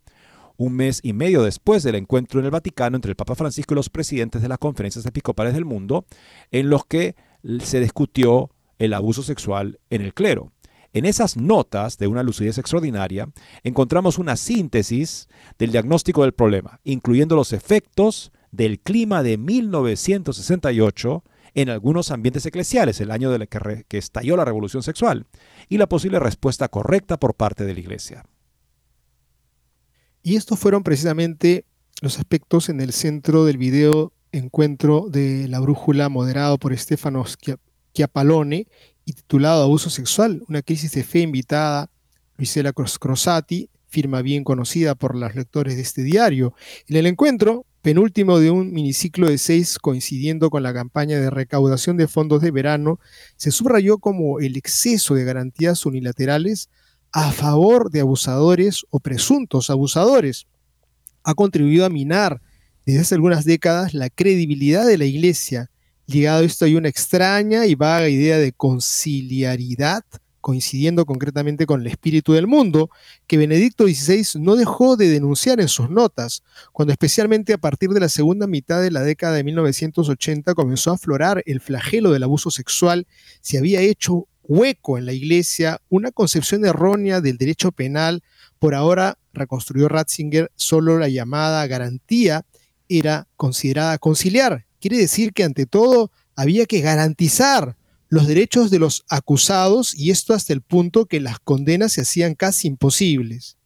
un 0.56 0.72
mes 0.74 0.98
y 1.04 1.12
medio 1.12 1.44
después 1.44 1.84
del 1.84 1.94
encuentro 1.94 2.40
en 2.40 2.46
el 2.46 2.50
Vaticano 2.50 2.96
entre 2.96 3.10
el 3.10 3.14
Papa 3.14 3.36
Francisco 3.36 3.74
y 3.74 3.76
los 3.76 3.88
presidentes 3.88 4.42
de 4.42 4.48
las 4.48 4.58
conferencias 4.58 5.06
episcopales 5.06 5.54
del 5.54 5.64
mundo, 5.64 6.04
en 6.50 6.70
los 6.70 6.84
que 6.86 7.14
se 7.60 7.78
discutió 7.78 8.50
el 8.80 8.94
abuso 8.94 9.22
sexual 9.22 9.78
en 9.88 10.02
el 10.02 10.12
clero. 10.12 10.50
En 10.92 11.04
esas 11.04 11.36
notas 11.36 11.98
de 11.98 12.08
una 12.08 12.24
lucidez 12.24 12.58
extraordinaria 12.58 13.28
encontramos 13.62 14.18
una 14.18 14.34
síntesis 14.34 15.28
del 15.56 15.70
diagnóstico 15.70 16.22
del 16.22 16.32
problema, 16.32 16.80
incluyendo 16.82 17.36
los 17.36 17.52
efectos 17.52 18.32
del 18.50 18.80
clima 18.80 19.22
de 19.22 19.38
1968 19.38 21.22
en 21.54 21.68
algunos 21.68 22.10
ambientes 22.10 22.46
eclesiales, 22.46 23.00
el 23.00 23.10
año 23.10 23.30
de 23.30 23.46
que, 23.46 23.84
que 23.88 23.98
estalló 23.98 24.36
la 24.36 24.44
revolución 24.44 24.82
sexual, 24.82 25.26
y 25.68 25.78
la 25.78 25.88
posible 25.88 26.18
respuesta 26.18 26.68
correcta 26.68 27.18
por 27.18 27.34
parte 27.34 27.64
de 27.64 27.74
la 27.74 27.80
Iglesia. 27.80 28.24
Y 30.22 30.36
estos 30.36 30.58
fueron 30.58 30.82
precisamente 30.82 31.66
los 32.00 32.18
aspectos 32.18 32.68
en 32.68 32.80
el 32.80 32.92
centro 32.92 33.44
del 33.44 33.58
video 33.58 34.12
encuentro 34.32 35.08
de 35.08 35.46
la 35.48 35.60
brújula 35.60 36.08
moderado 36.08 36.58
por 36.58 36.76
Stefano 36.76 37.24
Chiapalone 37.92 38.66
y 39.04 39.12
titulado 39.12 39.64
Abuso 39.64 39.90
sexual, 39.90 40.42
una 40.48 40.62
crisis 40.62 40.92
de 40.92 41.04
fe 41.04 41.20
invitada 41.20 41.90
Luisela 42.36 42.72
Crosati, 42.72 43.68
firma 43.88 44.22
bien 44.22 44.42
conocida 44.42 44.94
por 44.94 45.14
los 45.14 45.34
lectores 45.34 45.76
de 45.76 45.82
este 45.82 46.02
diario. 46.02 46.54
En 46.88 46.96
el 46.96 47.06
encuentro, 47.06 47.66
penúltimo 47.82 48.38
de 48.38 48.50
un 48.50 48.72
miniciclo 48.72 49.28
de 49.28 49.38
seis 49.38 49.78
coincidiendo 49.78 50.50
con 50.50 50.62
la 50.62 50.72
campaña 50.72 51.18
de 51.18 51.30
recaudación 51.30 51.96
de 51.96 52.06
fondos 52.06 52.40
de 52.40 52.52
verano, 52.52 53.00
se 53.36 53.50
subrayó 53.50 53.98
como 53.98 54.38
el 54.38 54.56
exceso 54.56 55.14
de 55.14 55.24
garantías 55.24 55.84
unilaterales 55.84 56.70
a 57.12 57.32
favor 57.32 57.90
de 57.90 58.00
abusadores 58.00 58.86
o 58.90 59.00
presuntos 59.00 59.68
abusadores. 59.68 60.46
Ha 61.24 61.34
contribuido 61.34 61.84
a 61.84 61.90
minar 61.90 62.40
desde 62.86 63.00
hace 63.00 63.14
algunas 63.16 63.44
décadas 63.44 63.94
la 63.94 64.08
credibilidad 64.10 64.86
de 64.86 64.98
la 64.98 65.04
Iglesia. 65.04 65.70
Ligado 66.06 66.42
a 66.42 66.44
esto 66.44 66.64
hay 66.64 66.76
una 66.76 66.88
extraña 66.88 67.66
y 67.66 67.74
vaga 67.74 68.08
idea 68.08 68.38
de 68.38 68.52
conciliaridad 68.52 70.04
coincidiendo 70.42 71.06
concretamente 71.06 71.64
con 71.64 71.80
el 71.80 71.86
espíritu 71.86 72.34
del 72.34 72.46
mundo, 72.46 72.90
que 73.26 73.38
Benedicto 73.38 73.84
XVI 73.84 74.40
no 74.40 74.56
dejó 74.56 74.96
de 74.96 75.08
denunciar 75.08 75.60
en 75.60 75.68
sus 75.68 75.88
notas, 75.88 76.42
cuando 76.72 76.92
especialmente 76.92 77.54
a 77.54 77.58
partir 77.58 77.90
de 77.90 78.00
la 78.00 78.10
segunda 78.10 78.46
mitad 78.46 78.82
de 78.82 78.90
la 78.90 79.00
década 79.00 79.36
de 79.36 79.44
1980 79.44 80.54
comenzó 80.54 80.90
a 80.90 80.94
aflorar 80.94 81.42
el 81.46 81.60
flagelo 81.60 82.10
del 82.10 82.24
abuso 82.24 82.50
sexual, 82.50 83.06
se 83.40 83.56
había 83.56 83.80
hecho 83.80 84.26
hueco 84.42 84.98
en 84.98 85.06
la 85.06 85.12
Iglesia 85.12 85.80
una 85.88 86.10
concepción 86.10 86.64
errónea 86.66 87.20
del 87.20 87.38
derecho 87.38 87.72
penal, 87.72 88.22
por 88.58 88.74
ahora 88.74 89.18
reconstruyó 89.32 89.88
Ratzinger, 89.88 90.50
solo 90.56 90.98
la 90.98 91.08
llamada 91.08 91.66
garantía 91.66 92.44
era 92.88 93.28
considerada 93.36 93.96
conciliar. 93.98 94.66
Quiere 94.80 94.98
decir 94.98 95.32
que 95.32 95.44
ante 95.44 95.66
todo 95.66 96.10
había 96.34 96.66
que 96.66 96.80
garantizar 96.80 97.76
los 98.12 98.26
derechos 98.26 98.70
de 98.70 98.78
los 98.78 99.06
acusados 99.08 99.94
y 99.94 100.10
esto 100.10 100.34
hasta 100.34 100.52
el 100.52 100.60
punto 100.60 101.06
que 101.06 101.18
las 101.18 101.38
condenas 101.38 101.92
se 101.92 102.02
hacían 102.02 102.34
casi 102.34 102.68
imposibles. 102.68 103.56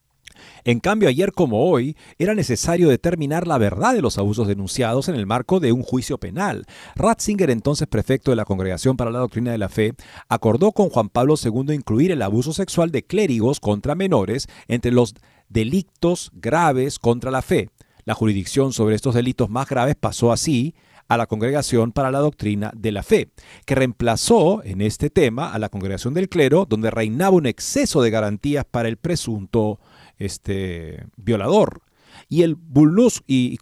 En 0.63 0.79
cambio, 0.79 1.09
ayer 1.09 1.33
como 1.33 1.69
hoy, 1.69 1.97
era 2.17 2.33
necesario 2.33 2.89
determinar 2.89 3.49
la 3.49 3.59
verdad 3.59 3.93
de 3.93 4.03
los 4.03 4.19
abusos 4.19 4.47
denunciados 4.47 5.09
en 5.09 5.17
el 5.17 5.27
marco 5.27 5.59
de 5.59 5.73
un 5.73 5.83
juicio 5.83 6.19
penal. 6.19 6.65
Ratzinger, 6.95 7.51
entonces 7.51 7.89
prefecto 7.89 8.31
de 8.31 8.37
la 8.37 8.45
Congregación 8.45 8.97
para 8.97 9.11
la 9.11 9.19
Doctrina 9.19 9.51
de 9.51 9.59
la 9.59 9.69
Fe, 9.69 9.95
acordó 10.29 10.71
con 10.71 10.91
Juan 10.91 11.09
Pablo 11.09 11.35
II 11.43 11.75
incluir 11.75 12.13
el 12.13 12.23
abuso 12.23 12.53
sexual 12.53 12.93
de 12.93 13.03
clérigos 13.03 13.59
contra 13.59 13.97
menores 13.97 14.47
entre 14.69 14.93
los 14.93 15.17
delitos 15.49 16.31
graves 16.33 17.01
contra 17.01 17.33
la 17.33 17.43
fe. 17.43 17.71
La 18.05 18.15
jurisdicción 18.15 18.73
sobre 18.73 18.95
estos 18.95 19.17
delitos 19.17 19.51
más 19.51 19.69
graves 19.69 19.97
pasó 19.97 20.31
así 20.31 20.77
a 21.09 21.17
la 21.17 21.27
Congregación 21.27 21.93
para 21.93 22.11
la 22.11 22.19
Doctrina 22.19 22.73
de 22.75 22.93
la 22.93 23.03
Fe, 23.03 23.31
que 23.65 23.75
reemplazó 23.75 24.63
en 24.65 24.81
este 24.81 25.11
tema 25.11 25.53
a 25.53 25.59
la 25.59 25.69
Congregación 25.69 26.15
del 26.15 26.29
Clero, 26.29 26.67
donde 26.69 26.91
reinaba 26.91 27.37
un 27.37 27.47
exceso 27.47 28.03
de 28.03 28.11
garantías 28.11 28.65
para 28.65 28.89
el 28.89 28.97
presunto 28.97 29.81
este, 30.19 31.07
violador. 31.17 31.83
y 32.29 32.43
el 32.43 32.55
bulnus, 32.55 33.23
y, 33.27 33.59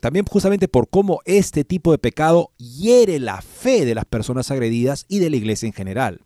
también 0.00 0.26
justamente 0.26 0.68
por 0.68 0.88
cómo 0.88 1.20
este 1.24 1.64
tipo 1.64 1.92
de 1.92 1.98
pecado 1.98 2.52
hiere 2.58 3.18
la 3.18 3.40
fe 3.40 3.84
de 3.84 3.94
las 3.94 4.04
personas 4.04 4.50
agredidas 4.50 5.06
y 5.08 5.18
de 5.18 5.30
la 5.30 5.36
iglesia 5.36 5.66
en 5.66 5.72
general. 5.72 6.20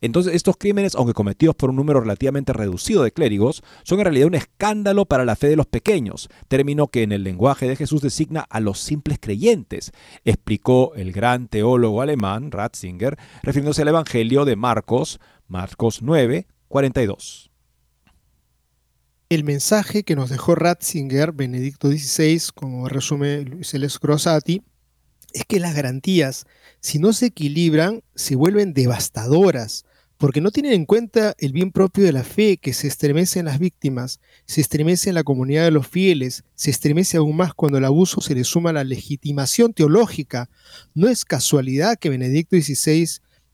Entonces, 0.00 0.34
estos 0.34 0.56
crímenes, 0.56 0.94
aunque 0.94 1.12
cometidos 1.12 1.54
por 1.54 1.70
un 1.70 1.76
número 1.76 2.00
relativamente 2.00 2.52
reducido 2.52 3.02
de 3.02 3.12
clérigos, 3.12 3.62
son 3.84 3.98
en 3.98 4.06
realidad 4.06 4.28
un 4.28 4.34
escándalo 4.34 5.04
para 5.04 5.24
la 5.24 5.36
fe 5.36 5.48
de 5.48 5.56
los 5.56 5.66
pequeños, 5.66 6.28
término 6.48 6.88
que 6.88 7.02
en 7.02 7.12
el 7.12 7.22
lenguaje 7.22 7.68
de 7.68 7.76
Jesús 7.76 8.00
designa 8.00 8.40
a 8.48 8.60
los 8.60 8.80
simples 8.80 9.18
creyentes, 9.20 9.92
explicó 10.24 10.94
el 10.94 11.12
gran 11.12 11.48
teólogo 11.48 12.00
alemán 12.00 12.50
Ratzinger, 12.50 13.18
refiriéndose 13.42 13.82
al 13.82 13.88
Evangelio 13.88 14.44
de 14.44 14.56
Marcos, 14.56 15.20
Marcos 15.48 16.00
9, 16.00 16.46
42. 16.68 17.50
El 19.28 19.44
mensaje 19.44 20.02
que 20.02 20.16
nos 20.16 20.30
dejó 20.30 20.54
Ratzinger, 20.54 21.32
Benedicto 21.32 21.88
XVI, 21.88 22.40
como 22.54 22.88
resume 22.88 23.42
Luis 23.42 23.74
L. 23.74 23.86
Crosati, 24.00 24.62
es 25.32 25.44
que 25.44 25.60
las 25.60 25.74
garantías, 25.74 26.46
si 26.80 26.98
no 26.98 27.12
se 27.12 27.26
equilibran, 27.26 28.02
se 28.14 28.34
vuelven 28.34 28.72
devastadoras, 28.74 29.84
porque 30.20 30.42
no 30.42 30.50
tienen 30.50 30.74
en 30.74 30.84
cuenta 30.84 31.34
el 31.38 31.52
bien 31.52 31.72
propio 31.72 32.04
de 32.04 32.12
la 32.12 32.24
fe 32.24 32.58
que 32.58 32.74
se 32.74 32.86
estremece 32.86 33.38
en 33.38 33.46
las 33.46 33.58
víctimas, 33.58 34.20
se 34.44 34.60
estremece 34.60 35.08
en 35.08 35.14
la 35.14 35.24
comunidad 35.24 35.64
de 35.64 35.70
los 35.70 35.88
fieles, 35.88 36.44
se 36.54 36.70
estremece 36.70 37.16
aún 37.16 37.34
más 37.36 37.54
cuando 37.54 37.78
el 37.78 37.86
abuso 37.86 38.20
se 38.20 38.34
le 38.34 38.44
suma 38.44 38.68
a 38.68 38.74
la 38.74 38.84
legitimación 38.84 39.72
teológica. 39.72 40.50
No 40.92 41.08
es 41.08 41.24
casualidad 41.24 41.98
que 41.98 42.10
Benedicto 42.10 42.54
XVI 42.54 43.08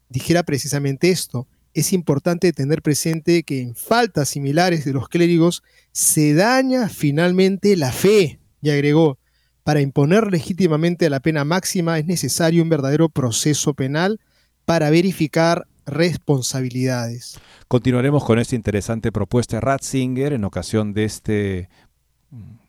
dijera 0.09 0.42
precisamente 0.42 1.11
esto. 1.11 1.46
Es 1.72 1.92
importante 1.92 2.52
tener 2.52 2.83
presente 2.83 3.44
que 3.44 3.61
en 3.61 3.76
faltas 3.76 4.31
similares 4.31 4.85
de 4.85 4.92
los 4.92 5.09
clérigos 5.09 5.62
se 5.92 6.35
daña 6.35 6.88
finalmente 6.88 7.76
la 7.76 7.92
fe, 7.92 8.40
y 8.61 8.70
agregó, 8.70 9.20
para 9.62 9.83
imponer 9.83 10.33
legítimamente 10.33 11.11
la 11.11 11.20
pena 11.20 11.44
máxima 11.44 12.00
es 12.00 12.07
necesario 12.07 12.61
un 12.61 12.70
verdadero 12.70 13.09
proceso 13.09 13.72
penal 13.74 14.18
para 14.64 14.90
verificar 14.90 15.68
responsabilidades. 15.87 17.38
Continuaremos 17.68 18.25
con 18.25 18.38
esta 18.38 18.57
interesante 18.57 19.12
propuesta 19.12 19.57
de 19.57 19.61
Ratzinger 19.61 20.33
en 20.33 20.44
ocasión 20.44 20.92
de 20.92 21.05
este, 21.05 21.68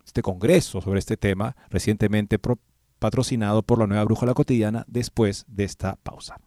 este 0.05 0.21
congreso 0.21 0.81
sobre 0.81 0.99
este 0.99 1.17
tema, 1.17 1.55
recientemente 1.69 2.39
patrocinado 2.99 3.63
por 3.63 3.79
la 3.79 3.87
Nueva 3.87 4.03
Brújula 4.05 4.33
Cotidiana, 4.33 4.85
después 4.87 5.45
de 5.47 5.63
esta 5.65 5.95
pausa. 5.97 6.37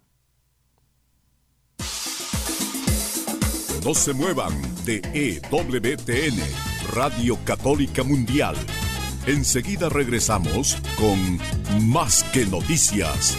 No 3.84 3.94
se 3.94 4.12
muevan 4.12 4.52
de 4.84 5.00
EWTN, 5.14 6.38
Radio 6.92 7.38
Católica 7.44 8.02
Mundial. 8.02 8.54
Enseguida 9.26 9.88
regresamos 9.88 10.76
con 10.98 11.88
Más 11.88 12.22
que 12.24 12.44
Noticias. 12.44 13.38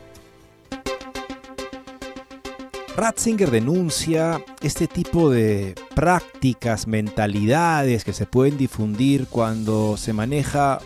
Ratzinger 2.95 3.49
denuncia 3.49 4.43
este 4.61 4.85
tipo 4.87 5.29
de 5.29 5.75
prácticas, 5.95 6.87
mentalidades 6.87 8.03
que 8.03 8.11
se 8.11 8.25
pueden 8.25 8.57
difundir 8.57 9.27
cuando 9.27 9.95
se 9.95 10.11
maneja 10.11 10.79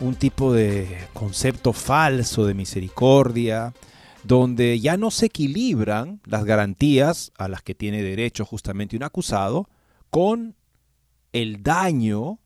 un 0.00 0.14
tipo 0.14 0.54
de 0.54 1.06
concepto 1.12 1.74
falso 1.74 2.46
de 2.46 2.54
misericordia, 2.54 3.74
donde 4.24 4.80
ya 4.80 4.96
no 4.96 5.10
se 5.10 5.26
equilibran 5.26 6.20
las 6.24 6.44
garantías 6.44 7.30
a 7.36 7.48
las 7.48 7.62
que 7.62 7.74
tiene 7.74 8.02
derecho 8.02 8.46
justamente 8.46 8.96
un 8.96 9.02
acusado 9.02 9.68
con 10.08 10.56
el 11.32 11.62
daño 11.62 12.38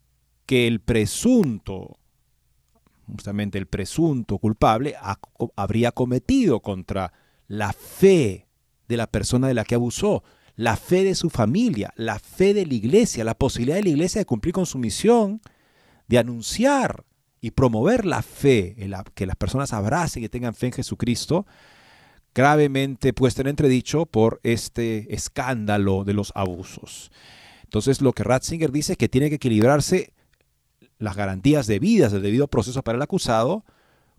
que 0.44 0.66
el 0.66 0.80
presunto, 0.80 1.98
justamente 3.06 3.58
el 3.58 3.66
presunto 3.66 4.38
culpable, 4.38 4.96
habría 5.54 5.92
cometido 5.92 6.60
contra 6.60 7.12
la 7.46 7.72
fe 7.72 8.46
de 8.88 8.96
la 8.96 9.06
persona 9.06 9.48
de 9.48 9.54
la 9.54 9.64
que 9.64 9.74
abusó, 9.74 10.22
la 10.56 10.76
fe 10.76 11.04
de 11.04 11.14
su 11.14 11.30
familia, 11.30 11.92
la 11.96 12.18
fe 12.18 12.54
de 12.54 12.66
la 12.66 12.74
iglesia, 12.74 13.24
la 13.24 13.34
posibilidad 13.34 13.76
de 13.76 13.84
la 13.84 13.88
iglesia 13.90 14.20
de 14.20 14.26
cumplir 14.26 14.54
con 14.54 14.66
su 14.66 14.78
misión, 14.78 15.40
de 16.06 16.18
anunciar 16.18 17.04
y 17.40 17.50
promover 17.50 18.06
la 18.06 18.22
fe, 18.22 18.76
que 19.14 19.26
las 19.26 19.36
personas 19.36 19.72
abracen 19.72 20.22
y 20.22 20.28
tengan 20.28 20.54
fe 20.54 20.66
en 20.66 20.72
Jesucristo, 20.72 21.46
gravemente 22.34 23.12
puesta 23.12 23.42
en 23.42 23.48
entredicho 23.48 24.06
por 24.06 24.40
este 24.42 25.14
escándalo 25.14 26.04
de 26.04 26.14
los 26.14 26.32
abusos. 26.34 27.10
Entonces 27.64 28.00
lo 28.00 28.12
que 28.12 28.24
Ratzinger 28.24 28.72
dice 28.72 28.92
es 28.92 28.98
que 28.98 29.08
tiene 29.08 29.28
que 29.28 29.36
equilibrarse 29.36 30.12
las 30.98 31.16
garantías 31.16 31.66
debidas 31.66 32.12
del 32.12 32.22
debido 32.22 32.48
proceso 32.48 32.82
para 32.82 32.96
el 32.96 33.02
acusado 33.02 33.64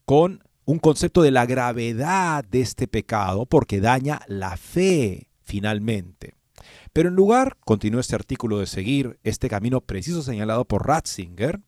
con 0.05 0.43
un 0.65 0.79
concepto 0.79 1.21
de 1.21 1.31
la 1.31 1.45
gravedad 1.45 2.43
de 2.43 2.61
este 2.61 2.87
pecado 2.87 3.45
porque 3.45 3.79
daña 3.79 4.21
la 4.27 4.57
fe 4.57 5.29
finalmente. 5.43 6.33
Pero 6.91 7.09
en 7.09 7.15
lugar, 7.15 7.57
continúa 7.63 8.01
este 8.01 8.15
artículo, 8.15 8.59
de 8.59 8.65
seguir 8.65 9.19
este 9.23 9.49
camino 9.49 9.81
preciso 9.81 10.21
señalado 10.23 10.65
por 10.65 10.87
Ratzinger, 10.87 11.61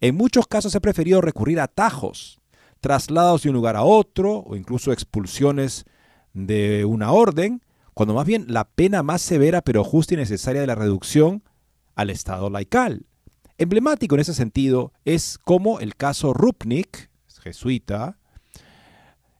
en 0.00 0.16
muchos 0.16 0.46
casos 0.46 0.74
ha 0.74 0.80
preferido 0.80 1.20
recurrir 1.20 1.60
a 1.60 1.64
atajos, 1.64 2.40
traslados 2.80 3.42
de 3.42 3.50
un 3.50 3.54
lugar 3.54 3.76
a 3.76 3.82
otro 3.82 4.38
o 4.40 4.56
incluso 4.56 4.92
expulsiones 4.92 5.84
de 6.32 6.84
una 6.84 7.12
orden, 7.12 7.62
cuando 7.94 8.14
más 8.14 8.26
bien 8.26 8.46
la 8.48 8.64
pena 8.64 9.04
más 9.04 9.22
severa 9.22 9.62
pero 9.62 9.84
justa 9.84 10.14
y 10.14 10.16
necesaria 10.16 10.60
de 10.60 10.66
la 10.66 10.74
reducción 10.74 11.44
al 11.94 12.10
Estado 12.10 12.50
laical. 12.50 13.06
Emblemático 13.56 14.16
en 14.16 14.22
ese 14.22 14.34
sentido 14.34 14.92
es 15.04 15.38
como 15.38 15.78
el 15.78 15.94
caso 15.94 16.32
Rupnik, 16.32 17.10
jesuita, 17.44 18.18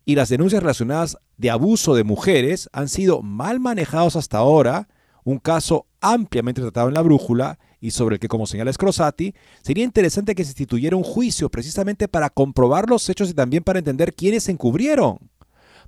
y 0.05 0.15
las 0.15 0.29
denuncias 0.29 0.63
relacionadas 0.63 1.19
de 1.37 1.51
abuso 1.51 1.95
de 1.95 2.05
mujeres 2.05 2.69
han 2.73 2.89
sido 2.89 3.23
mal 3.23 3.61
manejados 3.61 4.17
hasta 4.17 4.39
ahora, 4.39 4.89
un 5.25 5.39
caso 5.39 5.87
ampliamente 6.01 6.61
tratado 6.61 6.89
en 6.89 6.95
la 6.95 7.03
brújula 7.03 7.59
y 7.81 7.91
sobre 7.91 8.17
el 8.17 8.21
que, 8.21 8.29
como 8.29 8.47
señala 8.47 8.73
Scrosati, 8.73 9.35
sería 9.63 9.85
interesante 9.85 10.35
que 10.35 10.45
se 10.45 10.51
instituyera 10.51 10.97
un 10.97 11.03
juicio 11.03 11.51
precisamente 11.51 12.09
para 12.09 12.31
comprobar 12.31 12.89
los 12.89 13.09
hechos 13.09 13.31
y 13.31 13.35
también 13.35 13.63
para 13.63 13.79
entender 13.79 14.15
quiénes 14.15 14.45
se 14.45 14.53
encubrieron. 14.53 15.19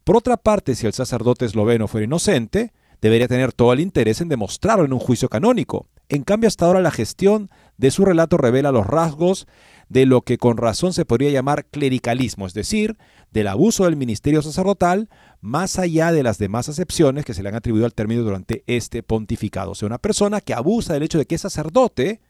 Por 0.04 0.16
otra 0.16 0.36
parte, 0.36 0.74
si 0.74 0.86
el 0.86 0.92
sacerdote 0.92 1.44
esloveno 1.44 1.88
fuera 1.88 2.04
inocente, 2.04 2.72
debería 3.00 3.28
tener 3.28 3.52
todo 3.52 3.72
el 3.72 3.80
interés 3.80 4.20
en 4.20 4.28
demostrarlo 4.28 4.84
en 4.84 4.92
un 4.92 4.98
juicio 4.98 5.28
canónico. 5.28 5.88
En 6.08 6.22
cambio, 6.22 6.48
hasta 6.48 6.66
ahora 6.66 6.80
la 6.80 6.90
gestión 6.90 7.50
de 7.76 7.90
su 7.90 8.04
relato 8.04 8.36
revela 8.36 8.72
los 8.72 8.86
rasgos 8.86 9.46
de 9.88 10.06
lo 10.06 10.22
que 10.22 10.38
con 10.38 10.56
razón 10.56 10.92
se 10.92 11.04
podría 11.04 11.30
llamar 11.30 11.66
clericalismo, 11.66 12.46
es 12.46 12.54
decir, 12.54 12.96
del 13.30 13.48
abuso 13.48 13.84
del 13.84 13.96
ministerio 13.96 14.42
sacerdotal, 14.42 15.08
más 15.40 15.78
allá 15.78 16.12
de 16.12 16.22
las 16.22 16.38
demás 16.38 16.68
acepciones 16.68 17.24
que 17.24 17.34
se 17.34 17.42
le 17.42 17.50
han 17.50 17.54
atribuido 17.54 17.86
al 17.86 17.94
término 17.94 18.22
durante 18.22 18.64
este 18.66 19.02
pontificado. 19.02 19.72
O 19.72 19.74
sea, 19.74 19.86
una 19.86 19.98
persona 19.98 20.40
que 20.40 20.54
abusa 20.54 20.94
del 20.94 21.04
hecho 21.04 21.18
de 21.18 21.26
que 21.26 21.36
es 21.36 21.40
sacerdote 21.40 22.20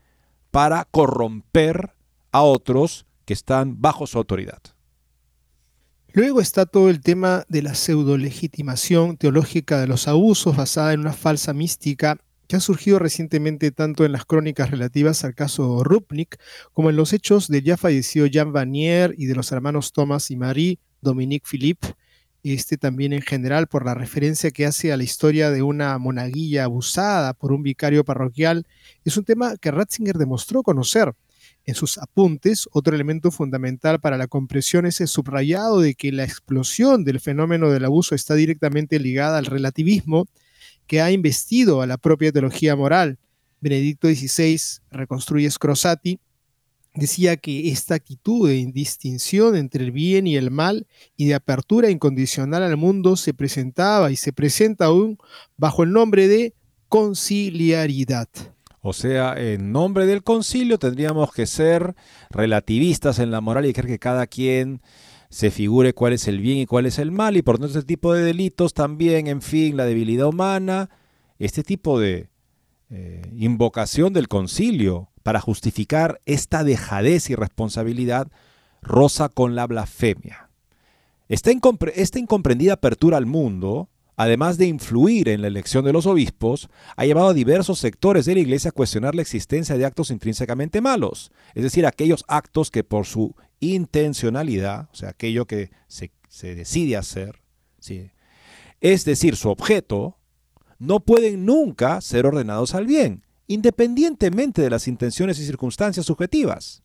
para 0.51 0.87
corromper 0.91 1.95
a 2.33 2.43
otros 2.43 3.07
que 3.25 3.33
están 3.33 3.81
bajo 3.81 4.07
su 4.07 4.19
autoridad. 4.19 4.61
Luego 6.13 6.41
está 6.41 6.65
todo 6.65 6.89
el 6.89 7.01
tema 7.01 7.45
de 7.49 7.61
la 7.63 7.75
pseudo-legitimación 7.75 9.19
teológica 9.19 9.79
de 9.79 9.87
los 9.87 10.09
abusos 10.09 10.57
basada 10.57 10.95
en 10.95 11.01
una 11.01 11.13
falsa 11.13 11.53
mística 11.53 12.19
que 12.49 12.57
ha 12.57 12.61
surgido 12.61 12.99
recientemente 12.99 13.71
tanto 13.71 14.05
en 14.05 14.13
las 14.13 14.25
crónicas 14.25 14.71
relativas 14.71 15.25
al 15.25 15.35
caso 15.35 15.83
Rupnik 15.85 16.39
como 16.73 16.91
en 16.91 16.97
los 16.97 17.13
hechos 17.13 17.49
del 17.49 17.65
ya 17.65 17.77
fallecido 17.77 18.27
Jean 18.27 18.53
Vanier 18.53 19.15
y 19.17 19.27
de 19.27 19.35
los 19.35 19.53
hermanos 19.53 19.93
Thomas 19.93 20.31
y 20.31 20.37
Marie 20.37 20.79
Dominique 21.01 21.47
Philippe, 21.49 21.95
este 22.43 22.77
también 22.77 23.13
en 23.13 23.23
general 23.23 23.67
por 23.67 23.85
la 23.85 23.95
referencia 23.95 24.51
que 24.51 24.67
hace 24.67 24.93
a 24.93 24.97
la 24.97 25.05
historia 25.05 25.51
de 25.51 25.63
una 25.63 25.99
monaguilla 25.99 26.65
abusada 26.65 27.35
por 27.35 27.53
un 27.53 27.63
vicario 27.63 28.05
parroquial, 28.05 28.67
es 29.05 29.17
un 29.17 29.25
tema 29.25 29.57
que 29.57 29.71
Ratzinger 29.71 30.17
demostró 30.17 30.63
conocer. 30.63 31.13
En 31.65 31.75
sus 31.75 31.99
apuntes, 31.99 32.69
otro 32.73 32.95
elemento 32.95 33.33
fundamental 33.33 34.01
para 34.01 34.17
la 34.17 34.29
comprensión 34.29 34.87
es 34.87 35.01
el 35.01 35.09
subrayado 35.09 35.81
de 35.81 35.95
que 35.95 36.13
la 36.13 36.23
explosión 36.23 37.05
del 37.05 37.19
fenómeno 37.19 37.71
del 37.71 37.85
abuso 37.85 38.15
está 38.15 38.35
directamente 38.35 39.01
ligada 39.01 39.39
al 39.39 39.47
relativismo 39.47 40.27
que 40.87 41.01
ha 41.01 41.11
investido 41.11 41.83
a 41.83 41.87
la 41.87 41.97
propia 41.97 42.33
teología 42.33 42.77
moral. 42.77 43.19
Benedicto 43.61 44.09
XVI 44.09 44.61
reconstruye 44.91 45.51
Scrosati, 45.51 46.21
decía 46.95 47.37
que 47.37 47.71
esta 47.71 47.95
actitud 47.95 48.49
de 48.49 48.57
indistinción 48.57 49.57
entre 49.57 49.85
el 49.85 49.93
bien 49.93 50.27
y 50.27 50.37
el 50.37 50.51
mal 50.51 50.87
y 51.17 51.27
de 51.27 51.35
apertura 51.35 51.91
incondicional 51.91 52.63
al 52.63 52.77
mundo 52.77 53.17
se 53.17 53.35
presentaba 53.35 54.11
y 54.11 54.17
se 54.17 54.33
presenta 54.33 54.87
aún 54.87 55.19
bajo 55.57 55.83
el 55.83 55.93
nombre 55.93 56.29
de 56.29 56.55
conciliaridad. 56.89 58.29
O 58.81 58.93
sea, 58.93 59.35
en 59.37 59.73
nombre 59.73 60.07
del 60.07 60.23
concilio 60.23 60.79
tendríamos 60.79 61.33
que 61.33 61.47
ser 61.47 61.97
relativistas 62.31 63.19
en 63.19 63.33
la 63.33 63.41
moral 63.41 63.67
y 63.67 63.73
creer 63.73 63.89
que 63.89 63.99
cada 63.99 64.29
quien 64.29 64.81
se 65.31 65.51
figure 65.51 65.93
cuál 65.93 66.13
es 66.13 66.29
el 66.29 66.41
bien 66.41 66.59
y 66.59 66.67
cuál 66.67 66.87
es 66.87 66.99
el 66.99 67.11
mal, 67.13 67.37
y 67.37 67.43
por 67.43 67.59
tanto 67.59 67.79
este 67.79 67.87
tipo 67.87 68.13
de 68.13 68.23
delitos 68.23 68.75
también, 68.75 69.27
en 69.27 69.43
fin, 69.43 69.77
la 69.77 69.85
debilidad 69.85 70.27
humana, 70.27 70.91
este 71.39 71.63
tipo 71.63 72.01
de 72.01 72.29
eh, 72.91 73.23
invocación 73.37 74.13
del 74.13 74.29
concilio 74.29 75.11
para 75.23 75.41
justificar 75.41 76.21
esta 76.25 76.63
dejadez 76.63 77.31
y 77.31 77.35
responsabilidad 77.35 78.29
rosa 78.81 79.29
con 79.29 79.57
la 79.57 79.67
blasfemia. 79.67 80.51
Esta 81.29 81.51
incomprendida 81.51 82.75
apertura 82.75 83.17
al 83.17 83.27
mundo, 83.27 83.89
además 84.17 84.59
de 84.59 84.67
influir 84.67 85.29
en 85.29 85.43
la 85.43 85.49
elección 85.49 85.85
de 85.85 85.93
los 85.93 86.07
obispos, 86.07 86.69
ha 86.97 87.05
llevado 87.05 87.29
a 87.29 87.35
diversos 87.35 87.79
sectores 87.79 88.25
de 88.25 88.35
la 88.35 88.41
Iglesia 88.41 88.71
a 88.71 88.73
cuestionar 88.73 89.15
la 89.15 89.23
existencia 89.23 89.77
de 89.77 89.85
actos 89.85 90.11
intrínsecamente 90.11 90.81
malos, 90.81 91.31
es 91.55 91.63
decir, 91.63 91.87
aquellos 91.87 92.25
actos 92.27 92.71
que 92.71 92.83
por 92.83 93.07
su 93.07 93.35
intencionalidad, 93.61 94.89
o 94.93 94.95
sea, 94.95 95.11
aquello 95.11 95.47
que 95.47 95.71
se, 95.87 96.11
decide 96.55 96.97
hacer, 96.97 97.41
¿sí? 97.79 98.11
es 98.81 99.05
decir, 99.05 99.37
su 99.37 99.49
objeto, 99.51 100.19
no 100.79 101.01
pueden 101.01 101.47
nunca 101.47 102.01
ser 102.01 102.27
ordenados 102.27 102.75
al 102.75 102.87
bien, 102.87 103.25
independientemente 103.47 104.63
de 104.63 104.71
las 104.71 104.89
intenciones 104.89 105.39
y 105.39 105.47
circunstancias 105.47 106.07
subjetivas. 106.07 106.83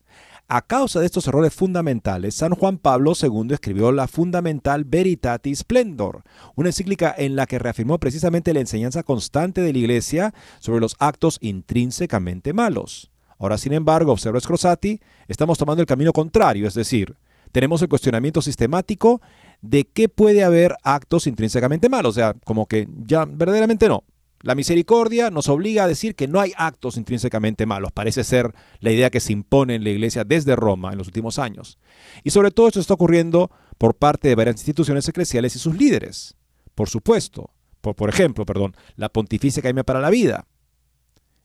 A 0.48 0.62
causa 0.62 1.00
de 1.00 1.06
estos 1.06 1.28
errores 1.28 1.54
fundamentales, 1.54 2.36
San 2.36 2.54
Juan 2.56 2.78
Pablo 2.78 3.14
II 3.20 3.54
escribió 3.54 3.92
la 3.92 4.08
fundamental 4.08 4.84
Veritatis 4.84 5.60
Splendor, 5.60 6.24
una 6.56 6.70
encíclica 6.70 7.16
en 7.18 7.38
la 7.38 7.46
que 7.46 7.58
reafirmó 7.58 8.00
precisamente 8.00 8.54
la 8.54 8.60
enseñanza 8.60 9.04
constante 9.04 9.62
de 9.62 9.72
la 9.72 9.80
Iglesia 9.80 10.34
sobre 10.60 10.82
los 10.82 10.98
actos 11.00 11.38
intrínsecamente 11.40 12.52
malos. 12.52 13.12
Ahora, 13.40 13.58
sin 13.58 13.74
embargo, 13.74 14.12
observa 14.12 14.40
Scrosati, 14.40 15.00
estamos 15.28 15.58
tomando 15.58 15.82
el 15.82 15.88
camino 15.88 16.12
contrario, 16.12 16.68
es 16.68 16.74
decir, 16.74 17.16
tenemos 17.52 17.82
el 17.82 17.90
cuestionamiento 17.90 18.42
sistemático 18.42 19.22
de 19.62 19.86
qué 19.86 20.10
puede 20.10 20.44
haber 20.44 20.76
actos 20.84 21.28
intrínsecamente 21.28 21.90
malos, 21.90 22.12
o 22.12 22.20
sea, 22.20 22.36
como 22.44 22.68
que 22.68 22.88
ya 23.06 23.26
verdaderamente 23.26 23.88
no. 23.88 24.04
La 24.44 24.56
misericordia 24.56 25.30
nos 25.30 25.50
obliga 25.50 25.84
a 25.84 25.88
decir 25.88 26.16
que 26.16 26.28
no 26.28 26.40
hay 26.40 26.54
actos 26.58 26.98
intrínsecamente 26.98 27.66
malos. 27.66 27.92
Parece 27.92 28.24
ser 28.24 28.54
la 28.80 28.92
idea 28.92 29.10
que 29.10 29.20
se 29.20 29.34
impone 29.34 29.76
en 29.76 29.84
la 29.84 29.92
Iglesia 29.92 30.24
desde 30.24 30.56
Roma 30.56 30.92
en 30.92 30.98
los 30.98 31.08
últimos 31.08 31.40
años. 31.40 31.78
Y 32.24 32.32
sobre 32.32 32.52
todo 32.52 32.68
esto 32.68 32.80
está 32.80 32.96
ocurriendo 32.96 33.52
por 33.78 33.96
parte 33.96 34.28
de 34.28 34.36
varias 34.36 34.58
instituciones 34.58 35.08
eclesiales 35.08 35.56
y 35.56 35.60
sus 35.60 35.76
líderes. 35.76 36.36
Por 36.76 36.90
supuesto, 36.90 37.52
por, 37.82 37.96
por 37.96 38.10
ejemplo, 38.10 38.46
perdón, 38.46 38.76
la 38.96 39.10
Pontificia 39.10 39.62
Academia 39.62 39.84
para 39.84 40.02
la 40.02 40.10
Vida, 40.10 40.48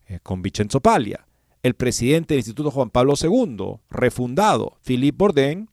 eh, 0.06 0.20
con 0.22 0.40
Vincenzo 0.42 0.80
Paglia, 0.80 1.26
el 1.62 1.74
presidente 1.74 2.34
del 2.34 2.40
Instituto 2.40 2.70
Juan 2.70 2.90
Pablo 2.90 3.14
II, 3.20 3.80
refundado, 3.90 4.78
Philippe 4.82 5.16
Bourdain, 5.18 5.68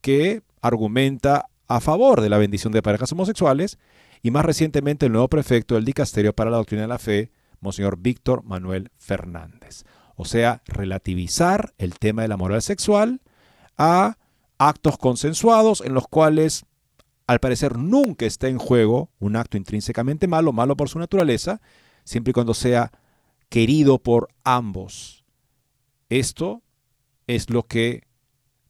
que 0.00 0.42
argumenta 0.60 1.48
a 1.66 1.80
favor 1.80 2.20
de 2.20 2.28
la 2.28 2.38
bendición 2.38 2.72
de 2.72 2.82
parejas 2.82 3.10
homosexuales, 3.12 3.78
y 4.22 4.30
más 4.30 4.44
recientemente 4.44 5.06
el 5.06 5.12
nuevo 5.12 5.28
prefecto 5.28 5.74
del 5.74 5.84
Dicasterio 5.84 6.32
para 6.32 6.50
la 6.50 6.56
Doctrina 6.58 6.82
de 6.82 6.88
la 6.88 6.98
Fe, 6.98 7.32
Monseñor 7.60 7.98
Víctor 7.98 8.44
Manuel 8.44 8.90
Fernández. 8.96 9.84
O 10.14 10.24
sea, 10.24 10.62
relativizar 10.66 11.74
el 11.78 11.98
tema 11.98 12.22
de 12.22 12.28
la 12.28 12.36
moral 12.36 12.62
sexual 12.62 13.20
a 13.76 14.16
actos 14.58 14.96
consensuados 14.96 15.80
en 15.80 15.94
los 15.94 16.06
cuales 16.06 16.64
al 17.26 17.40
parecer 17.40 17.78
nunca 17.78 18.26
está 18.26 18.48
en 18.48 18.58
juego 18.58 19.10
un 19.18 19.36
acto 19.36 19.56
intrínsecamente 19.56 20.28
malo, 20.28 20.52
malo 20.52 20.76
por 20.76 20.88
su 20.88 20.98
naturaleza, 20.98 21.60
siempre 22.04 22.30
y 22.30 22.34
cuando 22.34 22.54
sea 22.54 22.92
querido 23.48 23.98
por 23.98 24.28
ambos. 24.44 25.24
Esto 26.08 26.62
es 27.26 27.50
lo 27.50 27.64
que 27.64 28.04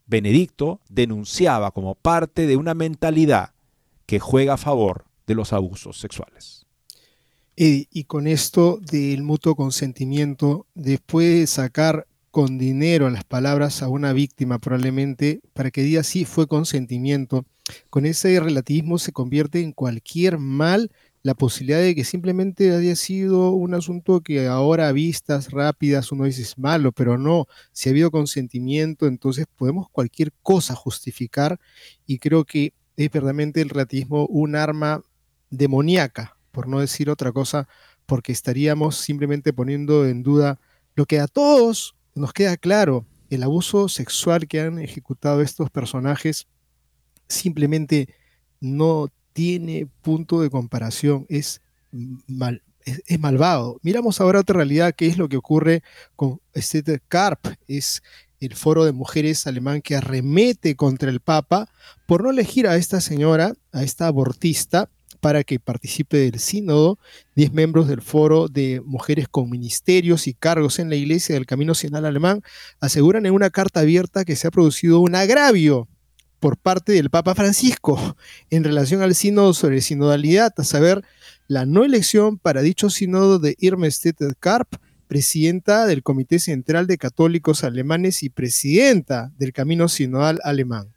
Benedicto 0.07 0.81
denunciaba 0.89 1.73
como 1.73 1.95
parte 1.95 2.47
de 2.47 2.57
una 2.57 2.75
mentalidad 2.75 3.55
que 4.07 4.19
juega 4.19 4.55
a 4.55 4.59
favor 4.59 5.12
de 5.27 5.35
los 5.35 5.53
abusos 5.53 5.99
sexuales. 5.99 6.67
Y, 7.55 8.05
con 8.05 8.27
esto 8.27 8.79
del 8.81 9.23
mutuo 9.23 9.55
consentimiento, 9.55 10.67
después 10.75 11.41
de 11.41 11.47
sacar 11.47 12.07
con 12.31 12.59
dinero 12.59 13.11
las 13.11 13.25
palabras 13.25 13.83
a 13.83 13.89
una 13.89 14.15
víctima 14.15 14.59
probablemente 14.59 15.43
para 15.53 15.71
que 15.71 15.83
diga 15.83 16.03
sí 16.03 16.25
fue 16.25 16.47
consentimiento, 16.47 17.45
con 17.91 18.07
ese 18.07 18.41
relativismo 18.41 18.99
se 18.99 19.13
convierte 19.13 19.61
en 19.61 19.73
cualquier 19.73 20.39
mal 20.39 20.91
la 21.23 21.35
posibilidad 21.35 21.79
de 21.79 21.95
que 21.95 22.05
simplemente 22.05 22.75
haya 22.75 22.97
sido 22.97 23.51
un 23.51 23.75
asunto 23.75 24.23
que 24.23 24.49
ahora 24.49 24.89
a 24.89 24.93
vistas 24.93 25.51
rápidas 25.51 26.11
uno 26.11 26.25
dice 26.25 26.43
es 26.43 26.59
malo, 26.59 26.91
pero 26.91 27.19
no, 27.19 27.47
si 27.73 27.89
ha 27.89 27.93
habido 27.93 28.11
consentimiento, 28.11 29.07
entonces 29.07 29.47
podemos 29.57 29.89
cualquier 29.91 30.33
cosa 30.43 30.75
justificar 30.75 31.61
y 32.07 32.19
creo 32.19 32.45
que 32.45 32.73
es 32.97 33.11
verdaderamente 33.11 33.61
el 33.61 33.69
relativismo 33.69 34.27
un 34.27 34.57
arma 34.57 35.03
demoníaca, 35.53 36.37
por 36.51 36.67
no 36.67 36.81
decir 36.81 37.09
otra 37.09 37.31
cosa, 37.31 37.69
porque 38.07 38.33
estaríamos 38.33 38.97
simplemente 38.97 39.53
poniendo 39.53 40.07
en 40.07 40.25
duda 40.25 40.59
lo 40.97 41.07
que 41.07 41.21
a 41.21 41.29
todos 41.29 41.95
nos 42.15 42.33
queda 42.33 42.57
claro, 42.57 43.07
el 43.31 43.43
abuso 43.43 43.89
sexual 43.89 44.49
que 44.49 44.61
han 44.61 44.79
ejecutado 44.79 45.41
estos 45.41 45.71
personajes 45.71 46.47
simplemente 47.29 48.09
no 48.61 49.09
tiene 49.33 49.89
punto 50.03 50.43
de 50.43 50.51
comparación, 50.51 51.25
es, 51.29 51.63
mal, 52.27 52.63
es, 52.85 53.19
malvado. 53.19 53.79
Miramos 53.83 54.21
ahora 54.21 54.41
otra 54.41 54.57
realidad, 54.57 54.95
que 54.95 55.07
es 55.07 55.17
lo 55.17 55.29
que 55.29 55.39
ocurre 55.39 55.83
con 56.17 56.41
este 56.53 57.01
Karp, 57.09 57.47
es 57.67 58.03
el 58.41 58.55
foro 58.55 58.85
de 58.85 58.93
mujeres 58.93 59.47
alemán 59.47 59.81
que 59.81 59.97
arremete 59.97 60.77
contra 60.77 61.11
el 61.11 61.21
Papa 61.21 61.71
por 62.07 62.23
no 62.23 62.31
elegir 62.31 62.67
a 62.67 62.77
esta 62.77 63.01
señora, 63.01 63.55
a 63.73 63.83
esta 63.83 64.09
abortista, 64.09 64.91
para 65.23 65.45
que 65.45 65.61
participe 65.61 66.17
del 66.17 66.41
sínodo. 66.41 66.99
Diez 67.37 67.53
miembros 67.53 67.87
del 67.87 68.03
foro 68.03 68.49
de 68.49 68.83
mujeres 68.85 69.29
con 69.29 69.49
ministerios 69.49 70.27
y 70.27 70.35
cargos 70.35 70.81
en 70.81 70.91
la 70.91 70.97
Iglesia 70.97 71.37
del 71.37 71.47
Camino 71.47 71.75
Sinal 71.75 72.07
Alemán 72.07 72.43
aseguran 72.81 73.25
en 73.25 73.33
una 73.33 73.51
carta 73.51 73.81
abierta 73.81 74.25
que 74.25 74.35
se 74.35 74.49
ha 74.49 74.51
producido 74.51 74.99
un 74.99 75.15
agravio 75.15 75.87
por 76.41 76.57
parte 76.57 76.91
del 76.91 77.09
Papa 77.09 77.37
Francisco 77.37 78.17
en 78.51 78.65
relación 78.65 79.01
al 79.01 79.15
sínodo 79.15 79.55
sobre 79.55 79.81
sinodalidad, 79.81 80.53
a 80.57 80.65
saber, 80.65 81.05
la 81.47 81.67
no 81.67 81.85
elección 81.85 82.37
para 82.37 82.61
dicho 82.61 82.91
sínodo 82.91 83.39
de 83.39 83.55
Irma 83.61 83.89
Stetter 83.89 84.35
Karp, 84.41 84.75
presidenta 85.07 85.87
del 85.87 86.03
Comité 86.03 86.41
Central 86.41 86.89
de 86.89 86.99
Católicos 86.99 87.63
Alemanes 87.63 88.25
y 88.25 88.29
presidenta 88.29 89.31
del 89.39 89.53
Camino 89.53 89.89
Sinodal 89.89 90.41
Alemán. 90.43 90.89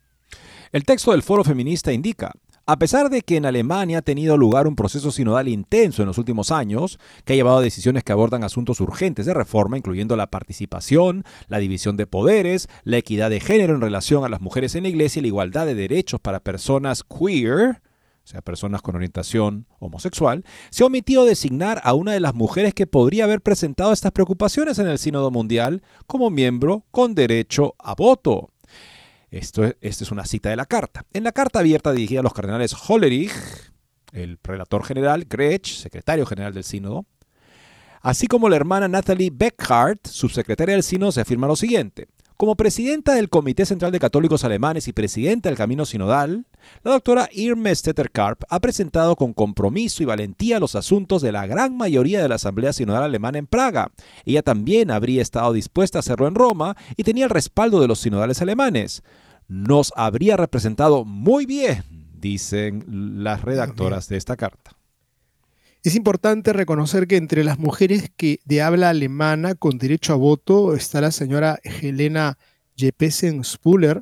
El 0.72 0.84
texto 0.84 1.12
del 1.12 1.22
foro 1.22 1.44
feminista 1.44 1.94
indica, 1.94 2.34
A 2.68 2.80
pesar 2.80 3.12
de 3.12 3.22
que 3.22 3.38
en 3.38 3.46
Alemania 3.46 4.00
ha 4.00 4.02
tenido 4.02 4.38
lugar 4.38 4.66
un 4.66 4.76
proceso 4.76 5.12
sinodal 5.12 5.48
intenso 5.48 6.02
en 6.02 6.08
los 6.08 6.18
últimos 6.18 6.50
años, 6.50 6.98
que 7.24 7.34
ha 7.34 7.36
llevado 7.36 7.60
a 7.60 7.62
decisiones 7.62 8.04
que 8.04 8.12
abordan 8.12 8.44
asuntos 8.44 8.82
urgentes 8.82 9.28
de 9.28 9.36
reforma, 9.36 9.78
incluyendo 9.78 10.16
la 10.16 10.32
participación, 10.32 11.26
la 11.48 11.60
división 11.60 11.96
de 11.96 12.08
poderes, 12.08 12.68
la 12.84 12.98
equidad 12.98 13.30
de 13.30 13.40
género 13.40 13.76
en 13.76 13.82
relación 13.82 14.26
a 14.26 14.30
las 14.30 14.42
mujeres 14.42 14.74
en 14.74 14.82
la 14.82 14.90
iglesia 14.90 15.20
y 15.20 15.22
la 15.22 15.28
igualdad 15.28 15.68
de 15.68 15.76
derechos 15.76 16.20
para 16.20 16.40
personas 16.40 17.04
queer, 17.04 17.84
o 18.24 18.28
sea, 18.28 18.42
personas 18.42 18.82
con 18.82 18.96
orientación 18.96 19.68
homosexual, 19.78 20.44
se 20.72 20.82
ha 20.82 20.88
omitido 20.88 21.26
designar 21.26 21.80
a 21.84 21.94
una 21.94 22.14
de 22.14 22.20
las 22.20 22.34
mujeres 22.34 22.74
que 22.74 22.88
podría 22.88 23.26
haber 23.26 23.42
presentado 23.42 23.94
estas 23.94 24.12
preocupaciones 24.12 24.80
en 24.80 24.88
el 24.88 24.98
Sínodo 24.98 25.30
Mundial 25.30 25.84
como 26.08 26.32
miembro 26.32 26.84
con 26.90 27.14
derecho 27.14 27.76
a 27.78 27.94
voto. 27.94 28.50
Esto, 29.32 29.66
esta 29.82 30.04
es 30.04 30.12
una 30.12 30.26
cita 30.26 30.50
de 30.50 30.56
la 30.56 30.66
carta. 30.66 31.06
En 31.14 31.24
la 31.24 31.32
carta 31.32 31.60
abierta 31.60 31.92
dirigida 31.92 32.22
a 32.22 32.24
los 32.24 32.34
cardenales 32.34 32.76
Hollerich, 32.88 33.32
el 34.12 34.38
prelator 34.38 34.84
general, 34.86 35.26
Gretsch, 35.26 35.76
secretario 35.76 36.26
general 36.26 36.54
del 36.54 36.64
sínodo, 36.64 37.06
así 38.02 38.28
como 38.28 38.50
la 38.50 38.56
hermana 38.56 38.88
Natalie 38.88 39.32
Beckhardt, 39.34 40.08
subsecretaria 40.08 40.76
del 40.76 40.84
sínodo, 40.84 41.12
se 41.12 41.22
afirma 41.22 41.48
lo 41.48 41.56
siguiente. 41.56 42.08
Como 42.38 42.56
presidenta 42.56 43.14
del 43.14 43.30
Comité 43.30 43.66
Central 43.66 43.94
de 43.94 44.00
Católicos 44.00 44.44
Alemanes 44.44 44.88
y 44.90 44.94
presidenta 44.94 45.48
del 45.48 45.58
Camino 45.58 45.86
Sinodal, 45.86 46.46
la 46.84 46.92
doctora 46.92 47.30
Irme 47.32 47.74
Stetterkarp 47.74 48.44
ha 48.50 48.60
presentado 48.60 49.16
con 49.16 49.34
compromiso 49.34 50.04
y 50.04 50.06
valentía 50.06 50.60
los 50.60 50.76
asuntos 50.76 51.22
de 51.22 51.32
la 51.32 51.48
gran 51.48 51.78
mayoría 51.78 52.22
de 52.22 52.28
la 52.28 52.36
Asamblea 52.36 52.74
Sinodal 52.74 53.04
Alemana 53.04 53.38
en 53.38 53.48
Praga. 53.48 53.92
Ella 54.26 54.42
también 54.42 54.92
habría 54.92 55.22
estado 55.22 55.54
dispuesta 55.54 56.00
a 56.00 56.02
hacerlo 56.02 56.28
en 56.28 56.36
Roma 56.36 56.76
y 56.98 57.04
tenía 57.04 57.24
el 57.24 57.30
respaldo 57.30 57.80
de 57.80 57.88
los 57.88 58.00
sinodales 58.00 58.42
alemanes 58.42 59.02
nos 59.48 59.94
habría 59.96 60.38
representado 60.38 61.06
muy 61.06 61.46
bien, 61.46 61.84
dicen 62.20 62.84
las 63.24 63.42
redactoras 63.42 64.10
de 64.10 64.18
esta 64.18 64.36
carta. 64.36 64.75
Es 65.86 65.94
importante 65.94 66.52
reconocer 66.52 67.06
que 67.06 67.16
entre 67.16 67.44
las 67.44 67.60
mujeres 67.60 68.10
que 68.18 68.40
de 68.44 68.64
habla 68.64 68.90
alemana 68.90 69.54
con 69.54 69.78
derecho 69.78 70.14
a 70.14 70.16
voto 70.16 70.74
está 70.74 71.00
la 71.00 71.12
señora 71.12 71.60
Helena 71.64 72.40
Jeppesen-Spuller, 72.76 74.02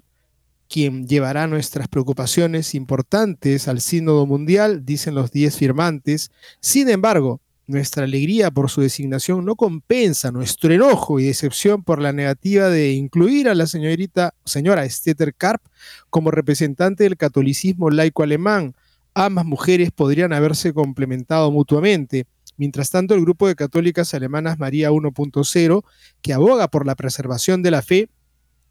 quien 0.69 1.09
llevará 1.09 1.45
nuestras 1.45 1.89
preocupaciones 1.89 2.73
importantes 2.73 3.67
al 3.67 3.81
Sínodo 3.81 4.25
Mundial, 4.25 4.85
dicen 4.85 5.13
los 5.13 5.31
10 5.31 5.57
firmantes. 5.57 6.31
Sin 6.61 6.87
embargo, 6.87 7.41
nuestra 7.67 8.05
alegría 8.05 8.49
por 8.49 8.69
su 8.69 8.79
designación 8.79 9.43
no 9.43 9.57
compensa 9.57 10.31
nuestro 10.31 10.73
enojo 10.73 11.19
y 11.19 11.25
decepción 11.25 11.83
por 11.83 12.01
la 12.01 12.13
negativa 12.13 12.69
de 12.69 12.93
incluir 12.93 13.49
a 13.49 13.55
la 13.55 13.67
señorita, 13.67 14.33
señora 14.45 14.89
Stetter 14.89 15.35
Karp 15.35 15.61
como 16.09 16.31
representante 16.31 17.03
del 17.03 17.17
catolicismo 17.17 17.89
laico 17.89 18.23
alemán. 18.23 18.73
Ambas 19.13 19.45
mujeres 19.45 19.91
podrían 19.91 20.33
haberse 20.33 20.73
complementado 20.73 21.51
mutuamente. 21.51 22.25
Mientras 22.57 22.89
tanto, 22.89 23.13
el 23.13 23.21
grupo 23.21 23.47
de 23.47 23.55
católicas 23.55 24.13
alemanas 24.13 24.59
María 24.59 24.91
1.0, 24.91 25.83
que 26.21 26.33
aboga 26.33 26.67
por 26.67 26.85
la 26.85 26.95
preservación 26.95 27.61
de 27.61 27.71
la 27.71 27.81
fe, 27.81 28.09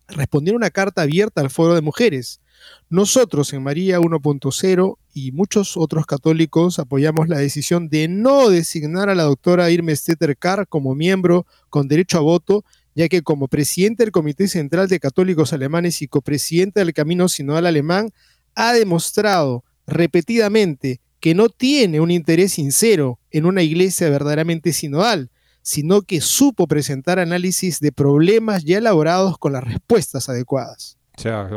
respondió 0.08 0.54
una 0.54 0.70
carta 0.70 1.02
abierta 1.02 1.40
al 1.40 1.50
foro 1.50 1.74
de 1.74 1.80
mujeres. 1.80 2.40
Nosotros 2.88 3.52
en 3.52 3.62
María 3.62 3.98
1.0 4.00 4.96
y 5.14 5.32
muchos 5.32 5.76
otros 5.76 6.06
católicos 6.06 6.78
apoyamos 6.78 7.28
la 7.28 7.38
decisión 7.38 7.88
de 7.88 8.08
no 8.08 8.50
designar 8.50 9.08
a 9.08 9.14
la 9.14 9.24
doctora 9.24 9.70
Irme 9.70 9.96
Stetter 9.96 10.36
Carr 10.36 10.68
como 10.68 10.94
miembro 10.94 11.46
con 11.70 11.88
derecho 11.88 12.18
a 12.18 12.22
voto, 12.22 12.64
ya 12.94 13.08
que 13.08 13.22
como 13.22 13.48
presidente 13.48 14.04
del 14.04 14.12
Comité 14.12 14.48
Central 14.48 14.88
de 14.88 15.00
Católicos 15.00 15.52
Alemanes 15.52 16.02
y 16.02 16.08
copresidente 16.08 16.80
del 16.80 16.92
Camino 16.92 17.28
Sinodal 17.28 17.66
Alemán, 17.66 18.10
ha 18.54 18.74
demostrado 18.74 19.64
repetidamente 19.92 21.00
que 21.20 21.34
no 21.34 21.48
tiene 21.48 22.00
un 22.00 22.10
interés 22.10 22.54
sincero 22.54 23.20
en 23.30 23.46
una 23.46 23.62
iglesia 23.62 24.10
verdaderamente 24.10 24.72
sinodal, 24.72 25.30
sino 25.62 26.02
que 26.02 26.20
supo 26.20 26.66
presentar 26.66 27.18
análisis 27.18 27.78
de 27.78 27.92
problemas 27.92 28.64
ya 28.64 28.78
elaborados 28.78 29.38
con 29.38 29.52
las 29.52 29.62
respuestas 29.62 30.28
adecuadas. 30.28 30.98
O 31.16 31.20
sea, 31.20 31.48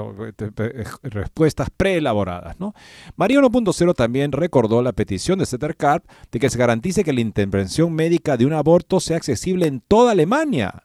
respuestas 1.04 1.70
preelaboradas. 1.76 2.60
¿no? 2.60 2.74
María 3.16 3.40
1.0 3.40 3.96
también 3.96 4.32
recordó 4.32 4.82
la 4.82 4.92
petición 4.92 5.40
de 5.40 5.76
Carp 5.76 6.06
de 6.32 6.40
que 6.40 6.50
se 6.50 6.58
garantice 6.58 7.04
que 7.04 7.14
la 7.14 7.22
intervención 7.22 7.94
médica 7.94 8.38
de 8.38 8.46
un 8.46 8.54
aborto 8.54 9.00
sea 9.00 9.18
accesible 9.18 9.66
en 9.68 9.80
toda 9.80 10.12
Alemania. 10.12 10.84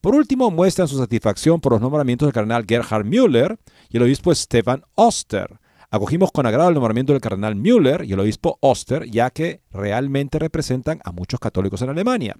Por 0.00 0.14
último, 0.14 0.50
muestran 0.50 0.88
su 0.88 0.96
satisfacción 0.96 1.60
por 1.60 1.72
los 1.72 1.80
nombramientos 1.80 2.26
del 2.26 2.32
cardenal 2.32 2.64
Gerhard 2.66 3.04
Müller 3.04 3.58
y 3.90 3.98
el 3.98 4.04
obispo 4.04 4.34
Stefan 4.34 4.82
Oster, 4.94 5.60
Acogimos 5.90 6.32
con 6.32 6.46
agrado 6.46 6.68
el 6.68 6.74
nombramiento 6.74 7.12
del 7.12 7.20
cardenal 7.20 7.54
Müller 7.54 8.04
y 8.04 8.12
el 8.12 8.20
obispo 8.20 8.58
Oster, 8.60 9.08
ya 9.08 9.30
que 9.30 9.60
realmente 9.70 10.38
representan 10.38 11.00
a 11.04 11.12
muchos 11.12 11.38
católicos 11.38 11.82
en 11.82 11.90
Alemania. 11.90 12.36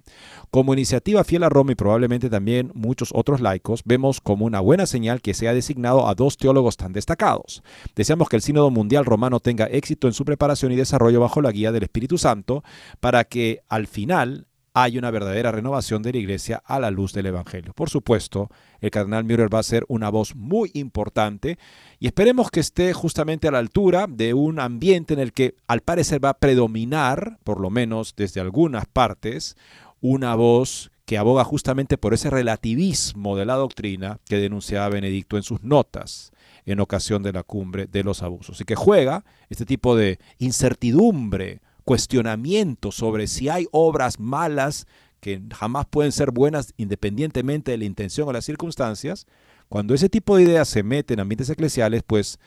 Como 0.51 0.73
iniciativa 0.73 1.23
fiel 1.23 1.43
a 1.43 1.49
Roma 1.49 1.71
y 1.71 1.75
probablemente 1.75 2.29
también 2.29 2.71
muchos 2.73 3.09
otros 3.13 3.39
laicos, 3.39 3.81
vemos 3.85 4.19
como 4.21 4.45
una 4.45 4.59
buena 4.59 4.85
señal 4.85 5.21
que 5.21 5.33
se 5.33 5.47
ha 5.47 5.53
designado 5.53 6.07
a 6.07 6.15
dos 6.15 6.37
teólogos 6.37 6.77
tan 6.77 6.93
destacados. 6.93 7.63
Deseamos 7.95 8.27
que 8.29 8.35
el 8.35 8.41
Sínodo 8.41 8.69
Mundial 8.69 9.05
Romano 9.05 9.39
tenga 9.39 9.65
éxito 9.65 10.07
en 10.07 10.13
su 10.13 10.25
preparación 10.25 10.71
y 10.71 10.75
desarrollo 10.75 11.19
bajo 11.19 11.41
la 11.41 11.51
guía 11.51 11.71
del 11.71 11.83
Espíritu 11.83 12.17
Santo 12.17 12.63
para 12.99 13.23
que 13.23 13.61
al 13.69 13.87
final 13.87 14.46
hay 14.79 14.99
una 14.99 15.09
verdadera 15.09 15.51
renovación 15.51 16.03
de 16.03 16.11
la 16.11 16.19
iglesia 16.19 16.61
a 16.63 16.79
la 16.79 16.91
luz 16.91 17.11
del 17.11 17.25
Evangelio. 17.25 17.73
Por 17.73 17.89
supuesto, 17.89 18.51
el 18.79 18.91
cardenal 18.91 19.23
Müller 19.23 19.51
va 19.51 19.57
a 19.57 19.63
ser 19.63 19.83
una 19.87 20.09
voz 20.09 20.35
muy 20.35 20.69
importante 20.75 21.57
y 21.99 22.05
esperemos 22.05 22.51
que 22.51 22.59
esté 22.59 22.93
justamente 22.93 23.47
a 23.47 23.51
la 23.51 23.57
altura 23.57 24.05
de 24.07 24.35
un 24.35 24.59
ambiente 24.59 25.15
en 25.15 25.19
el 25.19 25.33
que 25.33 25.55
al 25.65 25.81
parecer 25.81 26.23
va 26.23 26.29
a 26.29 26.37
predominar, 26.37 27.39
por 27.43 27.59
lo 27.59 27.71
menos 27.71 28.13
desde 28.15 28.39
algunas 28.39 28.85
partes, 28.85 29.57
una 29.99 30.35
voz 30.35 30.91
que 31.05 31.17
aboga 31.17 31.43
justamente 31.43 31.97
por 31.97 32.13
ese 32.13 32.29
relativismo 32.29 33.35
de 33.35 33.45
la 33.45 33.55
doctrina 33.55 34.19
que 34.29 34.37
denunciaba 34.37 34.89
Benedicto 34.89 35.37
en 35.37 35.43
sus 35.43 35.63
notas 35.63 36.31
en 36.67 36.81
ocasión 36.81 37.23
de 37.23 37.33
la 37.33 37.41
cumbre 37.41 37.87
de 37.87 38.03
los 38.03 38.21
abusos. 38.21 38.61
Y 38.61 38.65
que 38.65 38.75
juega 38.75 39.25
este 39.49 39.65
tipo 39.65 39.95
de 39.95 40.19
incertidumbre 40.37 41.61
cuestionamiento 41.87 42.91
sobre 42.91 43.27
si 43.27 43.47
hay 43.47 43.65
obras 43.71 44.19
malas 44.19 44.87
que 45.21 45.41
jamás 45.55 45.85
pueden 45.85 46.11
ser 46.11 46.31
buenas 46.31 46.73
independientemente 46.75 47.71
de 47.71 47.77
la 47.77 47.85
intención 47.85 48.27
o 48.27 48.33
las 48.33 48.43
circunstancias, 48.43 49.25
cuando 49.69 49.93
ese 49.93 50.09
tipo 50.09 50.35
de 50.35 50.43
ideas 50.43 50.67
se 50.67 50.83
meten 50.83 51.15
en 51.15 51.21
ambientes 51.21 51.49
eclesiales, 51.49 52.03
pues 52.05 52.39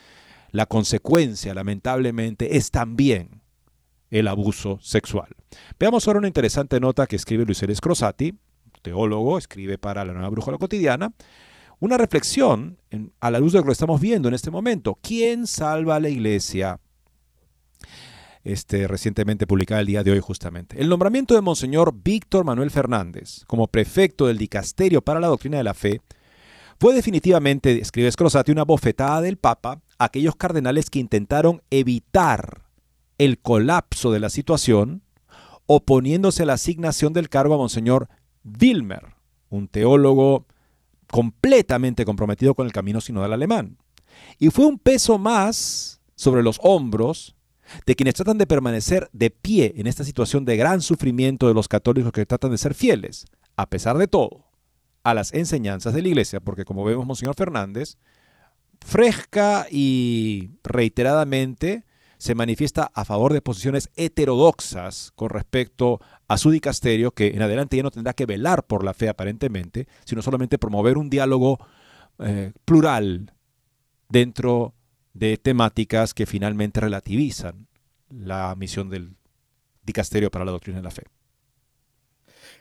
la 0.51 0.67
consecuencia, 0.67 1.55
lamentablemente, 1.55 2.59
es 2.59 2.71
también 2.71 3.41
el 4.11 4.29
abuso 4.29 4.79
sexual. 4.83 5.35
Veamos 5.79 6.07
ahora 6.07 6.19
una 6.19 6.29
interesante 6.29 6.79
nota 6.79 7.07
que 7.07 7.17
escribe 7.17 7.47
Luis 7.47 7.63
Eres 7.63 7.81
Crosati, 7.81 8.35
teólogo, 8.83 9.39
escribe 9.39 9.79
para 9.79 10.05
la 10.05 10.13
Nueva 10.13 10.29
Brújula 10.29 10.59
Cotidiana, 10.59 11.15
una 11.79 11.97
reflexión 11.97 12.77
a 13.21 13.31
la 13.31 13.39
luz 13.39 13.55
de 13.55 13.61
lo 13.61 13.65
que 13.65 13.73
estamos 13.73 14.03
viendo 14.03 14.29
en 14.29 14.35
este 14.35 14.51
momento. 14.51 14.99
¿Quién 15.01 15.47
salva 15.47 15.97
a 15.97 16.01
la 16.01 16.11
iglesia 16.11 16.79
este, 18.45 18.89
recientemente 18.89 19.47
publicada 19.47 19.81
el 19.81 19.87
día 19.87 20.03
de 20.03 20.13
hoy 20.13 20.21
justamente. 20.21 20.81
El 20.81 20.89
nombramiento 20.89 21.35
de 21.35 21.41
Monseñor 21.41 21.95
Víctor 22.03 22.45
Manuel 22.45 22.71
Fernández 22.71 23.45
como 23.47 23.67
prefecto 23.67 24.27
del 24.27 24.39
Dicasterio 24.39 25.03
para 25.03 25.21
la 25.21 25.29
Doctrina 25.29 25.59
de 25.59 25.65
la 25.65 25.75
Fe 25.75 26.01
fue 26.79 26.95
definitivamente, 26.95 27.79
escribe 27.81 28.11
Scrosati, 28.11 28.53
una 28.53 28.65
bofetada 28.65 29.21
del 29.21 29.37
Papa 29.37 29.83
a 29.99 30.05
aquellos 30.05 30.37
cardenales 30.37 30.89
que 30.89 30.99
intentaron 30.99 31.63
evitar 31.71 32.63
el 33.19 33.39
colapso 33.39 34.11
de 34.13 34.21
la 34.21 34.31
situación 34.31 35.03
oponiéndose 35.67 36.43
a 36.43 36.47
la 36.47 36.55
asignación 36.55 37.13
del 37.13 37.29
cargo 37.29 37.55
a 37.55 37.59
Monseñor 37.59 38.09
Wilmer, 38.45 39.15
un 39.51 39.69
teólogo 39.69 40.47
completamente 41.11 42.07
comprometido 42.07 42.55
con 42.55 42.67
el 42.67 42.73
camino 42.73 43.03
sinodal 43.03 43.35
alemán. 43.35 43.77
Y 44.39 44.49
fue 44.49 44.65
un 44.65 44.79
peso 44.79 45.19
más 45.19 46.01
sobre 46.15 46.43
los 46.43 46.59
hombros 46.63 47.37
de 47.87 47.97
quienes 47.97 48.15
tratan 48.15 48.39
de 48.39 48.47
permanecer 48.47 49.09
de 49.13 49.31
pie 49.31 49.75
en 49.77 49.87
esta 49.87 50.05
situación 50.05 50.45
de 50.45 50.57
gran 50.57 50.81
sufrimiento 50.81 51.49
de 51.49 51.55
los 51.55 51.69
católicos 51.69 52.13
que 52.13 52.27
tratan 52.27 52.51
de 52.51 52.59
ser 52.59 52.75
fieles, 52.75 53.27
a 53.57 53.69
pesar 53.69 53.99
de 53.99 54.09
todo, 54.09 54.47
a 55.03 55.15
las 55.15 55.33
enseñanzas 55.33 55.95
de 55.95 56.03
la 56.03 56.09
iglesia, 56.09 56.41
porque 56.41 56.65
como 56.65 56.85
vemos, 56.85 57.07
Monseñor 57.07 57.35
Fernández, 57.35 57.97
fresca 58.81 59.67
y 59.71 60.51
reiteradamente 60.63 61.85
se 62.19 62.35
manifiesta 62.35 62.91
a 62.95 63.07
favor 63.07 63.33
de 63.33 63.41
posiciones 63.41 63.89
heterodoxas 63.97 65.11
con 65.15 65.31
respecto 65.31 66.01
a 66.29 66.37
su 66.37 66.51
dicasterio, 66.51 67.13
que 67.13 67.29
en 67.29 67.41
adelante 67.41 67.79
ya 67.79 67.83
no 67.83 67.91
tendrá 67.91 68.13
que 68.13 68.27
velar 68.27 68.67
por 68.67 68.85
la 68.85 68.93
fe 68.93 69.09
aparentemente, 69.09 69.89
sino 70.05 70.21
solamente 70.21 70.59
promover 70.59 70.99
un 70.99 71.09
diálogo 71.09 71.59
eh, 72.19 72.53
plural 72.67 73.33
dentro 74.11 74.75
de 75.13 75.37
temáticas 75.37 76.15
que 76.15 76.27
finalmente 76.27 76.81
relativizan 76.81 77.67
la 78.09 78.55
misión 78.57 78.91
del 78.91 79.17
dicasterio 79.83 80.31
para 80.31 80.45
la 80.45 80.53
doctrina 80.53 80.79
de 80.79 80.85
la 80.85 80.91
fe. 80.91 81.05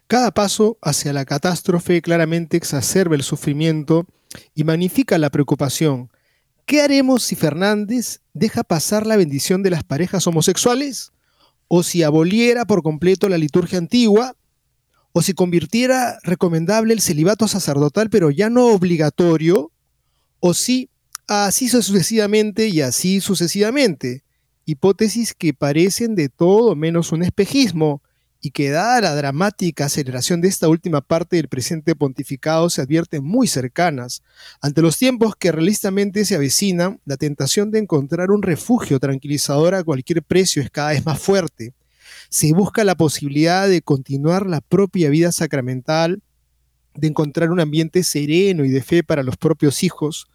Cada 0.08 0.32
paso 0.32 0.78
hacia 0.82 1.14
la 1.14 1.26
catástrofe 1.26 2.02
claramente 2.02 2.58
exacerba 2.58 3.16
el 3.16 3.24
sufrimiento 3.24 4.08
y 4.56 4.64
magnifica 4.64 5.18
la 5.18 5.30
preocupación 5.30 6.10
¿Qué 6.70 6.84
haremos 6.84 7.24
si 7.24 7.36
Fernández 7.36 8.22
deja 8.36 8.64
pasar 8.64 9.08
la 9.08 9.18
bendición 9.18 9.64
de 9.64 9.72
las 9.72 9.84
parejas 9.84 10.28
homosexuales? 10.28 11.14
¿O 11.68 11.82
si 11.82 12.04
aboliera 12.04 12.66
por 12.66 12.84
completo 12.84 13.28
la 13.28 13.40
liturgia 13.40 13.80
antigua? 13.80 14.36
¿O 15.12 15.24
si 15.24 15.34
convirtiera 15.34 16.20
recomendable 16.22 16.94
el 16.94 17.02
celibato 17.02 17.48
sacerdotal 17.48 18.12
pero 18.12 18.30
ya 18.30 18.52
no 18.52 18.68
obligatorio? 18.68 19.72
¿O 20.40 20.54
si 20.54 20.92
así 21.30 21.70
sucesivamente 21.70 22.68
y 22.68 22.82
así 22.82 23.22
sucesivamente? 23.22 24.24
Hipótesis 24.66 25.36
que 25.36 25.54
parecen 25.54 26.16
de 26.16 26.28
todo 26.28 26.76
menos 26.76 27.12
un 27.12 27.22
espejismo 27.22 28.02
y 28.42 28.52
que 28.52 28.70
dada 28.70 29.02
la 29.02 29.16
dramática 29.16 29.86
aceleración 29.86 30.42
de 30.42 30.48
esta 30.48 30.68
última 30.70 31.02
parte 31.02 31.36
del 31.36 31.48
presente 31.48 31.96
pontificado 31.96 32.70
se 32.70 32.82
advierten 32.82 33.24
muy 33.24 33.48
cercanas. 33.48 34.24
Ante 34.60 34.82
los 34.82 34.98
tiempos 34.98 35.36
que 35.36 35.52
realistamente 35.52 36.26
se 36.26 36.36
avecinan, 36.36 37.00
la 37.06 37.18
tentación 37.18 37.70
de 37.70 37.80
encontrar 37.80 38.32
un 38.32 38.42
refugio 38.42 39.00
tranquilizador 39.00 39.76
a 39.76 39.84
cualquier 39.84 40.24
precio 40.24 40.64
es 40.64 40.72
cada 40.72 40.92
vez 40.92 41.06
más 41.06 41.20
fuerte. 41.20 41.74
Se 42.30 42.52
busca 42.54 42.84
la 42.84 42.96
posibilidad 42.96 43.68
de 43.68 43.82
continuar 43.82 44.48
la 44.48 44.62
propia 44.62 45.10
vida 45.10 45.32
sacramental, 45.32 46.24
de 46.96 47.08
encontrar 47.08 47.52
un 47.52 47.60
ambiente 47.60 48.04
sereno 48.04 48.66
y 48.66 48.70
de 48.70 48.82
fe 48.82 49.04
para 49.04 49.22
los 49.22 49.38
propios 49.38 49.84
hijos, 49.84 50.28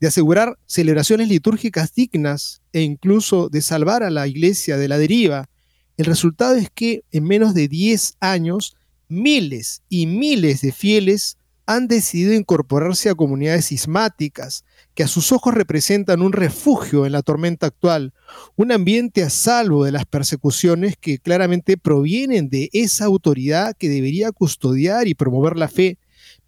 de 0.00 0.08
asegurar 0.08 0.58
celebraciones 0.66 1.28
litúrgicas 1.28 1.94
dignas 1.94 2.62
e 2.72 2.80
incluso 2.80 3.48
de 3.48 3.60
salvar 3.60 4.02
a 4.02 4.10
la 4.10 4.26
iglesia 4.26 4.76
de 4.78 4.88
la 4.88 4.98
deriva, 4.98 5.48
el 5.96 6.06
resultado 6.06 6.54
es 6.54 6.70
que 6.70 7.02
en 7.12 7.24
menos 7.24 7.52
de 7.52 7.68
10 7.68 8.16
años, 8.20 8.74
miles 9.08 9.82
y 9.90 10.06
miles 10.06 10.62
de 10.62 10.72
fieles 10.72 11.36
han 11.66 11.86
decidido 11.86 12.32
incorporarse 12.32 13.10
a 13.10 13.14
comunidades 13.14 13.66
sismáticas, 13.66 14.64
que 14.94 15.04
a 15.04 15.06
sus 15.06 15.30
ojos 15.30 15.54
representan 15.54 16.20
un 16.20 16.32
refugio 16.32 17.06
en 17.06 17.12
la 17.12 17.22
tormenta 17.22 17.66
actual, 17.66 18.12
un 18.56 18.72
ambiente 18.72 19.22
a 19.22 19.30
salvo 19.30 19.84
de 19.84 19.92
las 19.92 20.04
persecuciones 20.04 20.96
que 20.96 21.18
claramente 21.18 21.76
provienen 21.76 22.48
de 22.48 22.70
esa 22.72 23.04
autoridad 23.04 23.76
que 23.78 23.88
debería 23.88 24.32
custodiar 24.32 25.06
y 25.06 25.14
promover 25.14 25.56
la 25.56 25.68
fe, 25.68 25.96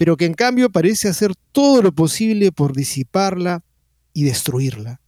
pero 0.03 0.17
que 0.17 0.25
en 0.25 0.35
cambio 0.35 0.69
parece 0.69 1.09
hacer 1.09 1.33
todo 1.53 1.81
lo 1.81 1.93
posible 1.93 2.51
por 2.51 2.75
disiparla 2.75 3.63
y 4.13 4.25
destruirla. 4.25 5.01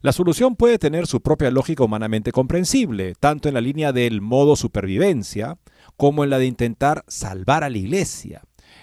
La 0.00 0.10
solución 0.10 0.56
puede 0.56 0.80
tener 0.80 1.06
su 1.06 1.20
propia 1.20 1.52
lógica 1.52 1.84
humanamente 1.84 2.32
comprensible, 2.32 3.14
tanto 3.20 3.46
en 3.46 3.54
la 3.54 3.60
línea 3.60 3.92
del 3.92 4.20
modo 4.20 4.56
supervivencia 4.56 5.58
como 5.96 6.24
en 6.24 6.30
la 6.30 6.40
de 6.40 6.46
intentar 6.46 7.04
salvar 7.06 7.62
a 7.62 7.70
la 7.70 7.78
iglesia. 7.78 8.42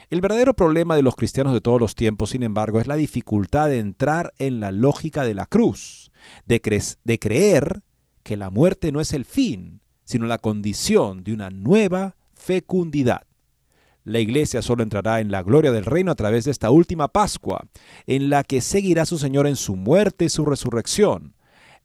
El 0.09 0.21
verdadero 0.21 0.53
problema 0.53 0.95
de 0.95 1.01
los 1.01 1.17
cristianos 1.17 1.51
de 1.51 1.59
todos 1.59 1.81
los 1.81 1.93
tiempos, 1.93 2.29
sin 2.29 2.43
embargo, 2.43 2.79
es 2.79 2.87
la 2.87 2.95
dificultad 2.95 3.67
de 3.67 3.79
entrar 3.79 4.31
en 4.37 4.61
la 4.61 4.71
lógica 4.71 5.25
de 5.25 5.33
la 5.33 5.45
cruz, 5.45 6.09
de, 6.45 6.61
de 7.03 7.19
creer 7.19 7.81
que 8.23 8.37
la 8.37 8.49
muerte 8.49 8.93
no 8.93 9.01
es 9.01 9.11
el 9.11 9.25
fin, 9.25 9.81
sino 10.05 10.25
la 10.25 10.37
condición 10.37 11.25
de 11.25 11.33
una 11.33 11.49
nueva 11.49 12.15
fecundidad. 12.33 13.23
La 14.03 14.19
iglesia 14.19 14.61
solo 14.61 14.83
entrará 14.83 15.19
en 15.19 15.31
la 15.31 15.43
gloria 15.43 15.71
del 15.71 15.85
reino 15.85 16.11
a 16.11 16.15
través 16.15 16.45
de 16.45 16.51
esta 16.51 16.71
última 16.71 17.09
Pascua, 17.09 17.67
en 18.07 18.29
la 18.29 18.43
que 18.43 18.61
seguirá 18.61 19.05
su 19.05 19.17
Señor 19.17 19.47
en 19.47 19.55
su 19.55 19.75
muerte 19.75 20.25
y 20.25 20.29
su 20.29 20.45
resurrección. 20.45 21.35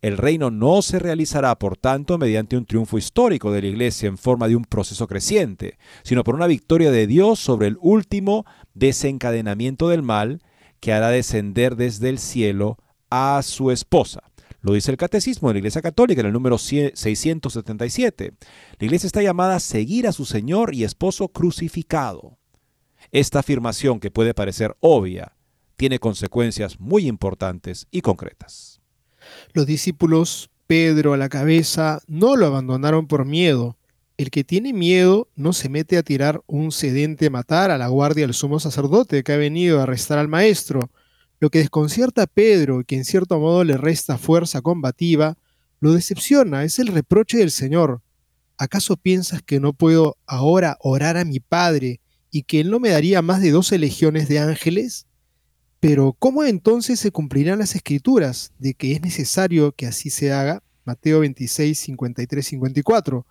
El 0.01 0.19
reino 0.19 0.51
no 0.51 0.83
se 0.83 0.99
realizará, 0.99 1.59
por 1.59 1.79
tanto, 1.79 2.19
mediante 2.19 2.59
un 2.59 2.67
triunfo 2.67 2.99
histórico 2.99 3.51
de 3.51 3.63
la 3.63 3.69
Iglesia 3.69 4.07
en 4.07 4.19
forma 4.19 4.49
de 4.49 4.57
un 4.57 4.65
proceso 4.65 5.07
creciente, 5.07 5.79
sino 6.03 6.25
por 6.25 6.35
una 6.35 6.47
victoria 6.47 6.91
de 6.91 7.07
Dios 7.07 7.41
sobre 7.41 7.69
el 7.69 7.79
último 7.81 8.45
desencadenamiento 8.75 9.89
del 9.89 10.03
mal 10.03 10.43
que 10.81 10.93
hará 10.93 11.09
descender 11.09 11.77
desde 11.77 12.11
el 12.11 12.19
cielo 12.19 12.77
a 13.09 13.41
su 13.43 13.71
esposa. 13.71 14.23
Lo 14.65 14.73
dice 14.73 14.91
el 14.91 14.97
Catecismo 14.97 15.49
de 15.49 15.55
la 15.55 15.59
Iglesia 15.59 15.83
Católica 15.83 16.23
en 16.23 16.29
el 16.29 16.33
número 16.33 16.57
677. 16.57 18.33
La 18.79 18.85
Iglesia 18.87 19.07
está 19.07 19.21
llamada 19.21 19.57
a 19.57 19.61
seguir 19.61 20.07
a 20.09 20.13
su 20.13 20.25
Señor 20.25 20.75
y 20.75 20.85
esposo 20.85 21.29
crucificado. 21.29 22.39
Esta 23.13 23.41
afirmación, 23.41 24.01
que 24.01 24.11
puede 24.11 24.33
parecer 24.33 24.75
obvia, 24.81 25.37
tiene 25.77 25.99
consecuencias 25.99 26.81
muy 26.81 27.07
importantes 27.09 27.89
y 27.91 28.01
concretas. 28.01 28.81
Los 29.53 29.67
discípulos, 29.67 30.49
Pedro 30.67 31.13
a 31.13 31.19
la 31.19 31.29
cabeza, 31.29 32.01
no 32.07 32.35
lo 32.35 32.47
abandonaron 32.47 33.07
por 33.07 33.27
miedo. 33.27 33.77
El 34.17 34.31
que 34.31 34.45
tiene 34.45 34.73
miedo 34.73 35.29
no 35.37 35.53
se 35.53 35.69
mete 35.69 35.99
a 35.99 36.03
tirar 36.03 36.41
un 36.47 36.73
sedente 36.73 37.27
a 37.27 37.31
matar 37.31 37.71
a 37.71 37.77
la 37.77 37.89
guardia 37.89 38.25
del 38.25 38.33
sumo 38.33 38.59
sacerdote 38.61 39.25
que 39.25 39.33
ha 39.35 39.37
venido 39.37 39.79
a 39.79 39.83
arrestar 39.83 40.19
al 40.19 40.29
maestro. 40.29 40.91
Lo 41.45 41.51
que 41.51 41.59
desconcierta 41.59 42.23
a 42.23 42.27
Pedro 42.27 42.85
que 42.87 42.97
en 42.97 43.05
cierto 43.05 43.39
modo 43.39 43.65
le 43.65 43.77
resta 43.77 44.17
fuerza 44.17 44.63
combativa, 44.63 45.37
lo 45.79 45.93
decepciona, 45.93 46.65
es 46.65 46.79
el 46.79 46.87
reproche 46.87 47.37
del 47.37 47.51
Señor. 47.51 48.01
¿Acaso 48.57 48.97
piensas 48.97 49.43
que 49.43 49.61
no 49.61 49.75
puedo 49.75 50.17
ahora 50.25 50.79
orar 50.81 51.19
a 51.19 51.27
mi 51.27 51.41
Padre 51.41 52.01
y 52.31 52.45
que 52.45 52.61
Él 52.61 52.71
no 52.71 52.81
me 52.81 52.89
daría 52.89 53.21
más 53.21 53.43
de 53.43 53.51
doce 53.51 53.77
legiones 53.77 54.27
de 54.27 54.39
ángeles? 54.39 55.07
Pero 55.81 56.17
¿cómo 56.19 56.45
entonces 56.45 56.99
se 56.99 57.11
cumplirán 57.11 57.59
las 57.59 57.75
escrituras 57.75 58.55
de 58.59 58.73
que 58.73 58.93
es 58.93 59.03
necesario 59.03 59.73
que 59.73 59.87
así 59.87 60.09
se 60.09 60.33
haga? 60.33 60.63
Mateo 60.87 61.21
26, 61.21 61.79
53, 61.79 62.47
54. 62.47 63.27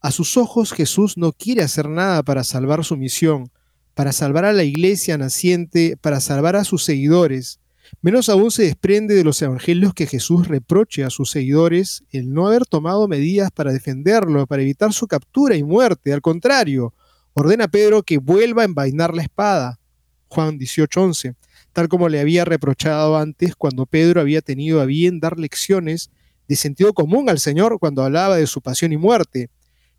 A 0.00 0.10
sus 0.10 0.38
ojos 0.38 0.72
Jesús 0.72 1.18
no 1.18 1.32
quiere 1.32 1.62
hacer 1.62 1.86
nada 1.86 2.22
para 2.22 2.44
salvar 2.44 2.82
su 2.82 2.96
misión, 2.96 3.50
para 3.98 4.12
salvar 4.12 4.44
a 4.44 4.52
la 4.52 4.62
iglesia 4.62 5.18
naciente, 5.18 5.96
para 6.00 6.20
salvar 6.20 6.54
a 6.54 6.62
sus 6.62 6.84
seguidores. 6.84 7.58
Menos 8.00 8.28
aún 8.28 8.52
se 8.52 8.62
desprende 8.62 9.16
de 9.16 9.24
los 9.24 9.42
evangelios 9.42 9.92
que 9.92 10.06
Jesús 10.06 10.46
reproche 10.46 11.02
a 11.02 11.10
sus 11.10 11.32
seguidores 11.32 12.04
el 12.12 12.32
no 12.32 12.46
haber 12.46 12.64
tomado 12.64 13.08
medidas 13.08 13.50
para 13.50 13.72
defenderlo, 13.72 14.46
para 14.46 14.62
evitar 14.62 14.92
su 14.92 15.08
captura 15.08 15.56
y 15.56 15.64
muerte. 15.64 16.12
Al 16.12 16.20
contrario, 16.20 16.94
ordena 17.32 17.64
a 17.64 17.68
Pedro 17.68 18.04
que 18.04 18.18
vuelva 18.18 18.62
a 18.62 18.66
envainar 18.66 19.14
la 19.14 19.22
espada. 19.22 19.80
Juan 20.28 20.60
18:11, 20.60 21.34
tal 21.72 21.88
como 21.88 22.08
le 22.08 22.20
había 22.20 22.44
reprochado 22.44 23.18
antes 23.18 23.56
cuando 23.56 23.84
Pedro 23.84 24.20
había 24.20 24.42
tenido 24.42 24.80
a 24.80 24.84
bien 24.84 25.18
dar 25.18 25.40
lecciones 25.40 26.12
de 26.46 26.54
sentido 26.54 26.92
común 26.92 27.28
al 27.28 27.40
Señor 27.40 27.80
cuando 27.80 28.04
hablaba 28.04 28.36
de 28.36 28.46
su 28.46 28.60
pasión 28.60 28.92
y 28.92 28.96
muerte. 28.96 29.50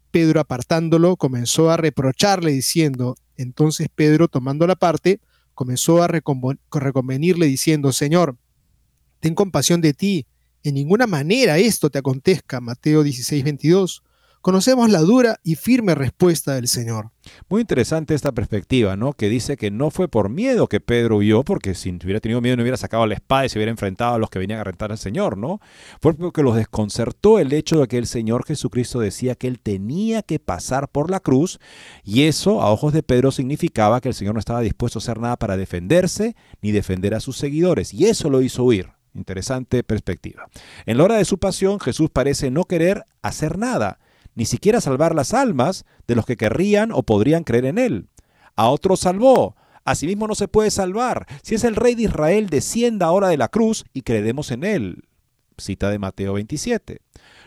Pedro 0.10 0.40
apartándolo 0.40 1.18
comenzó 1.18 1.70
a 1.70 1.76
reprocharle 1.76 2.54
diciendo, 2.54 3.18
entonces 3.40 3.88
Pedro, 3.94 4.28
tomando 4.28 4.68
la 4.68 4.76
parte, 4.76 5.22
comenzó 5.54 6.04
a 6.04 6.08
reconvenirle 6.08 7.46
diciendo, 7.46 7.92
Señor, 7.94 8.38
ten 9.20 9.34
compasión 9.34 9.80
de 9.82 9.94
ti, 9.94 10.28
en 10.64 10.76
ninguna 10.76 11.08
manera 11.08 11.58
esto 11.58 11.90
te 11.90 12.00
acontezca. 12.00 12.60
Mateo 12.60 13.02
16, 13.02 13.44
22 13.44 14.04
conocemos 14.42 14.90
la 14.90 15.00
dura 15.00 15.40
y 15.44 15.56
firme 15.56 15.96
respuesta 15.96 16.56
del 16.56 16.68
Señor. 16.68 17.12
Muy 17.50 17.62
interesante 17.62 18.16
esta 18.16 18.32
perspectiva, 18.32 18.96
¿no? 18.96 19.14
Que 19.14 19.30
dice 19.30 19.58
que 19.58 19.72
no 19.72 19.92
fue 19.92 20.08
por 20.08 20.30
miedo 20.30 20.68
que 20.68 20.80
Pedro 20.80 21.18
huyó, 21.18 21.44
porque 21.44 21.76
si 21.76 21.90
hubiera 21.90 22.20
tenido 22.20 22.42
miedo 22.42 22.56
no 22.58 22.64
hubiera 22.64 22.78
sacado 22.78 23.06
la 23.06 23.16
espada 23.16 23.46
y 23.46 23.50
se 23.50 23.60
hubiera 23.60 23.72
enfrentado 23.72 24.16
a 24.16 24.18
los 24.18 24.30
que 24.30 24.40
venían 24.40 24.60
a 24.60 24.64
rentar 24.64 24.92
al 24.92 24.98
Señor, 24.98 25.38
¿no? 25.38 25.60
Fue 26.02 26.14
porque 26.14 26.44
los 26.44 26.56
desconcertó 26.56 27.40
el 27.40 27.54
hecho 27.54 27.80
de 27.80 27.88
que 27.88 27.98
el 27.98 28.08
Señor 28.08 28.46
Jesucristo 28.46 29.00
decía 29.00 29.36
que 29.36 29.48
él 29.48 29.60
tenía 29.60 30.24
que 30.24 30.40
pasar 30.40 30.90
por 30.90 31.12
la 31.12 31.20
cruz, 31.20 31.60
y 32.04 32.24
eso 32.24 32.62
a 32.62 32.72
ojos 32.72 32.94
de 32.94 33.04
Pedro 33.04 33.32
significaba 33.32 34.02
que 34.02 34.10
el 34.10 34.16
Señor 34.16 34.34
no 34.34 34.40
estaba 34.40 34.62
dispuesto 34.62 35.00
a 35.00 35.02
hacer 35.02 35.20
nada 35.20 35.38
para 35.38 35.58
defenderse 35.58 36.36
ni 36.62 36.72
defender 36.72 37.14
a 37.14 37.20
sus 37.20 37.38
seguidores, 37.38 37.94
y 37.94 38.06
eso 38.06 38.30
lo 38.30 38.42
hizo 38.42 38.64
huir. 38.64 38.90
Interesante 39.16 39.84
perspectiva. 39.84 40.48
En 40.86 40.98
la 40.98 41.04
hora 41.04 41.16
de 41.16 41.26
su 41.26 41.40
pasión, 41.40 41.80
Jesús 41.80 42.10
parece 42.12 42.52
no 42.52 42.66
querer 42.66 43.04
hacer 43.22 43.58
nada 43.58 44.00
ni 44.40 44.46
siquiera 44.46 44.80
salvar 44.80 45.16
las 45.16 45.34
almas 45.34 45.84
de 46.08 46.16
los 46.16 46.26
que 46.26 46.38
querrían 46.38 46.94
o 46.94 47.04
podrían 47.04 47.44
creer 47.44 47.66
en 47.66 47.78
él. 47.78 48.08
A 48.56 48.70
otros 48.70 49.02
salvó, 49.02 49.58
asimismo 49.84 50.28
no 50.28 50.36
se 50.36 50.48
puede 50.48 50.72
salvar. 50.72 51.28
Si 51.44 51.56
es 51.56 51.66
el 51.66 51.76
rey 51.76 51.94
de 51.94 52.04
Israel, 52.04 52.48
descienda 52.48 53.08
ahora 53.08 53.28
de 53.28 53.36
la 53.36 53.50
cruz 53.50 53.84
y 53.94 54.04
creeremos 54.04 54.52
en 54.52 54.64
él. 54.64 55.04
Cita 55.58 55.90
de 55.90 56.00
Mateo 56.00 56.32
27. 56.36 57.02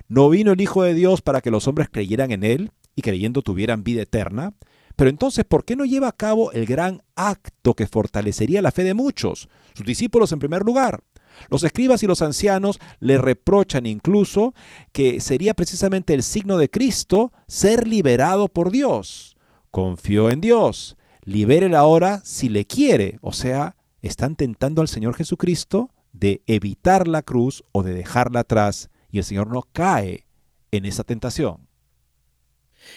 ¿No 0.09 0.28
vino 0.28 0.53
el 0.53 0.61
Hijo 0.61 0.82
de 0.82 0.93
Dios 0.93 1.22
para 1.22 1.40
que 1.40 1.51
los 1.51 1.66
hombres 1.66 1.88
creyeran 1.90 2.30
en 2.30 2.45
él 2.45 2.72
y 2.95 3.01
creyendo 3.01 3.40
tuvieran 3.40 3.84
vida 3.84 4.03
eterna? 4.03 4.53
Pero 4.95 5.09
entonces, 5.09 5.47
¿por 5.47 5.64
qué 5.64 5.76
no 5.76 5.86
lleva 5.86 6.09
a 6.09 6.12
cabo 6.12 6.53
el 6.53 6.66
gran 6.66 7.03
acto 7.16 7.72
que 7.72 7.86
fortalecería 7.86 8.61
la 8.61 8.70
fe 8.70 8.84
de 8.84 8.93
muchos, 8.93 9.49
sus 9.72 9.86
discípulos 9.86 10.30
en 10.32 10.40
primer 10.40 10.62
lugar? 10.62 11.03
Los 11.51 11.64
escribas 11.64 12.03
y 12.03 12.07
los 12.07 12.22
ancianos 12.22 12.78
le 13.01 13.18
reprochan 13.18 13.87
incluso 13.87 14.55
que 14.93 15.20
sería 15.20 15.55
precisamente 15.55 16.14
el 16.14 16.22
signo 16.22 16.59
de 16.59 16.70
Cristo 16.70 17.33
ser 17.47 17.87
liberado 17.87 18.49
por 18.49 18.70
Dios. 18.70 19.37
Confió 19.70 20.30
en 20.30 20.41
Dios, 20.41 20.97
libérela 21.24 21.80
ahora 21.80 22.20
si 22.24 22.49
le 22.49 22.66
quiere. 22.66 23.18
O 23.22 23.33
sea, 23.33 23.76
están 24.03 24.37
tentando 24.37 24.83
al 24.83 24.89
Señor 24.89 25.14
Jesucristo 25.14 25.91
de 26.12 26.43
evitar 26.47 27.09
la 27.09 27.22
cruz 27.22 27.64
o 27.72 27.83
de 27.83 27.95
dejarla 27.95 28.41
atrás 28.41 28.91
y 29.11 29.18
el 29.18 29.24
Señor 29.24 29.49
no 29.49 29.62
cae 29.72 30.26
en 30.70 30.85
esa 30.85 31.05
tentación. 31.05 31.68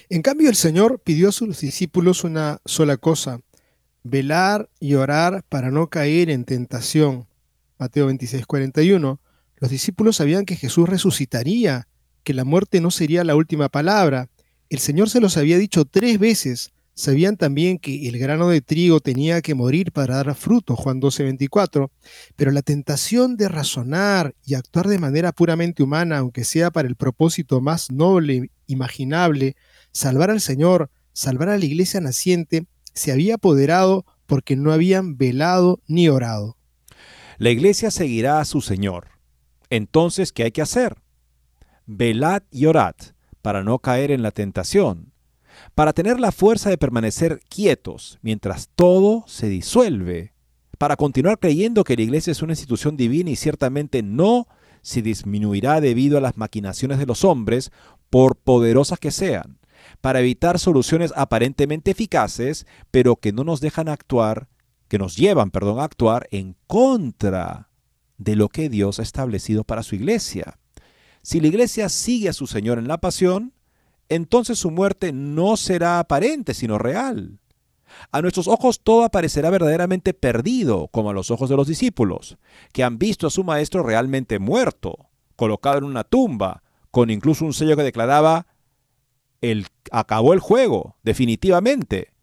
En 0.09 0.21
cambio, 0.21 0.49
el 0.49 0.55
Señor 0.55 0.99
pidió 0.99 1.29
a 1.29 1.31
sus 1.31 1.59
discípulos 1.59 2.23
una 2.23 2.59
sola 2.65 2.97
cosa, 2.97 3.41
velar 4.03 4.69
y 4.79 4.95
orar 4.95 5.43
para 5.47 5.71
no 5.71 5.87
caer 5.87 6.29
en 6.29 6.45
tentación. 6.45 7.27
Mateo 7.77 8.05
26, 8.07 8.45
41. 8.45 9.19
Los 9.57 9.71
discípulos 9.71 10.17
sabían 10.17 10.45
que 10.45 10.55
Jesús 10.55 10.87
resucitaría, 10.87 11.87
que 12.23 12.33
la 12.33 12.45
muerte 12.45 12.81
no 12.81 12.91
sería 12.91 13.23
la 13.23 13.35
última 13.35 13.69
palabra. 13.69 14.29
El 14.69 14.79
Señor 14.79 15.09
se 15.09 15.19
los 15.19 15.37
había 15.37 15.57
dicho 15.57 15.85
tres 15.85 16.19
veces. 16.19 16.71
Sabían 16.93 17.35
también 17.35 17.77
que 17.77 18.07
el 18.07 18.17
grano 18.17 18.47
de 18.47 18.61
trigo 18.61 19.01
tenía 19.01 19.41
que 19.41 19.53
morir 19.53 19.91
para 19.91 20.15
dar 20.15 20.33
fruto, 20.35 20.77
Juan 20.77 21.01
12, 21.01 21.23
24. 21.23 21.91
Pero 22.37 22.51
la 22.51 22.61
tentación 22.61 23.35
de 23.35 23.49
razonar 23.49 24.33
y 24.45 24.53
actuar 24.53 24.87
de 24.87 24.99
manera 24.99 25.33
puramente 25.33 25.83
humana, 25.83 26.19
aunque 26.19 26.45
sea 26.45 26.71
para 26.71 26.87
el 26.87 26.95
propósito 26.95 27.59
más 27.59 27.91
noble 27.91 28.49
imaginable, 28.67 29.57
salvar 29.91 30.31
al 30.31 30.39
Señor, 30.39 30.89
salvar 31.11 31.49
a 31.49 31.57
la 31.57 31.65
iglesia 31.65 31.99
naciente, 31.99 32.65
se 32.93 33.11
había 33.11 33.35
apoderado 33.35 34.05
porque 34.25 34.55
no 34.55 34.71
habían 34.71 35.17
velado 35.17 35.81
ni 35.87 36.07
orado. 36.07 36.54
La 37.37 37.49
iglesia 37.49 37.91
seguirá 37.91 38.39
a 38.39 38.45
su 38.45 38.61
Señor. 38.61 39.07
Entonces, 39.69 40.31
¿qué 40.31 40.43
hay 40.43 40.51
que 40.51 40.61
hacer? 40.61 40.97
Velad 41.85 42.43
y 42.51 42.65
orad 42.65 42.95
para 43.41 43.63
no 43.63 43.79
caer 43.79 44.11
en 44.11 44.23
la 44.23 44.31
tentación, 44.31 45.11
para 45.75 45.93
tener 45.93 46.19
la 46.19 46.31
fuerza 46.31 46.69
de 46.69 46.77
permanecer 46.77 47.39
quietos 47.49 48.19
mientras 48.21 48.69
todo 48.75 49.23
se 49.27 49.49
disuelve, 49.49 50.33
para 50.77 50.95
continuar 50.95 51.39
creyendo 51.39 51.83
que 51.83 51.95
la 51.95 52.01
iglesia 52.01 52.31
es 52.31 52.41
una 52.41 52.53
institución 52.53 52.97
divina 52.97 53.29
y 53.29 53.35
ciertamente 53.35 54.01
no 54.01 54.47
se 54.81 55.01
disminuirá 55.01 55.81
debido 55.81 56.17
a 56.17 56.21
las 56.21 56.37
maquinaciones 56.37 56.99
de 56.99 57.05
los 57.05 57.23
hombres, 57.23 57.71
por 58.09 58.35
poderosas 58.35 58.99
que 58.99 59.11
sean, 59.11 59.59
para 59.99 60.19
evitar 60.19 60.59
soluciones 60.59 61.11
aparentemente 61.15 61.91
eficaces, 61.91 62.65
pero 62.91 63.15
que 63.15 63.33
no 63.33 63.43
nos 63.43 63.61
dejan 63.61 63.89
actuar, 63.89 64.47
que 64.87 64.97
nos 64.99 65.15
llevan, 65.15 65.51
perdón, 65.51 65.79
a 65.79 65.83
actuar 65.83 66.27
en 66.31 66.55
contra 66.67 67.69
de 68.17 68.35
lo 68.35 68.49
que 68.49 68.69
Dios 68.69 68.99
ha 68.99 69.03
establecido 69.03 69.63
para 69.63 69.83
su 69.83 69.95
iglesia. 69.95 70.59
Si 71.21 71.39
la 71.41 71.47
iglesia 71.47 71.89
sigue 71.89 72.29
a 72.29 72.33
su 72.33 72.47
Señor 72.47 72.77
en 72.77 72.87
la 72.87 72.99
pasión, 72.99 73.53
entonces 74.09 74.59
su 74.59 74.71
muerte 74.71 75.11
no 75.11 75.57
será 75.57 75.99
aparente, 75.99 76.53
sino 76.53 76.77
real. 76.77 77.39
A 78.11 78.21
nuestros 78.21 78.47
ojos 78.47 78.81
todo 78.81 79.03
aparecerá 79.03 79.49
verdaderamente 79.49 80.13
perdido, 80.13 80.87
como 80.89 81.09
a 81.09 81.13
los 81.13 81.31
ojos 81.31 81.49
de 81.49 81.55
los 81.55 81.67
discípulos, 81.67 82.37
que 82.73 82.83
han 82.83 82.97
visto 82.97 83.27
a 83.27 83.31
su 83.31 83.43
maestro 83.43 83.83
realmente 83.83 84.39
muerto, 84.39 85.09
colocado 85.35 85.79
en 85.79 85.85
una 85.85 86.03
tumba, 86.03 86.63
con 86.91 87.09
incluso 87.09 87.45
un 87.45 87.53
sello 87.53 87.75
que 87.75 87.83
declaraba 87.83 88.47
el 89.41 89.67
acabó 89.91 90.33
el 90.33 90.39
juego, 90.39 90.97
definitivamente. 91.03 92.13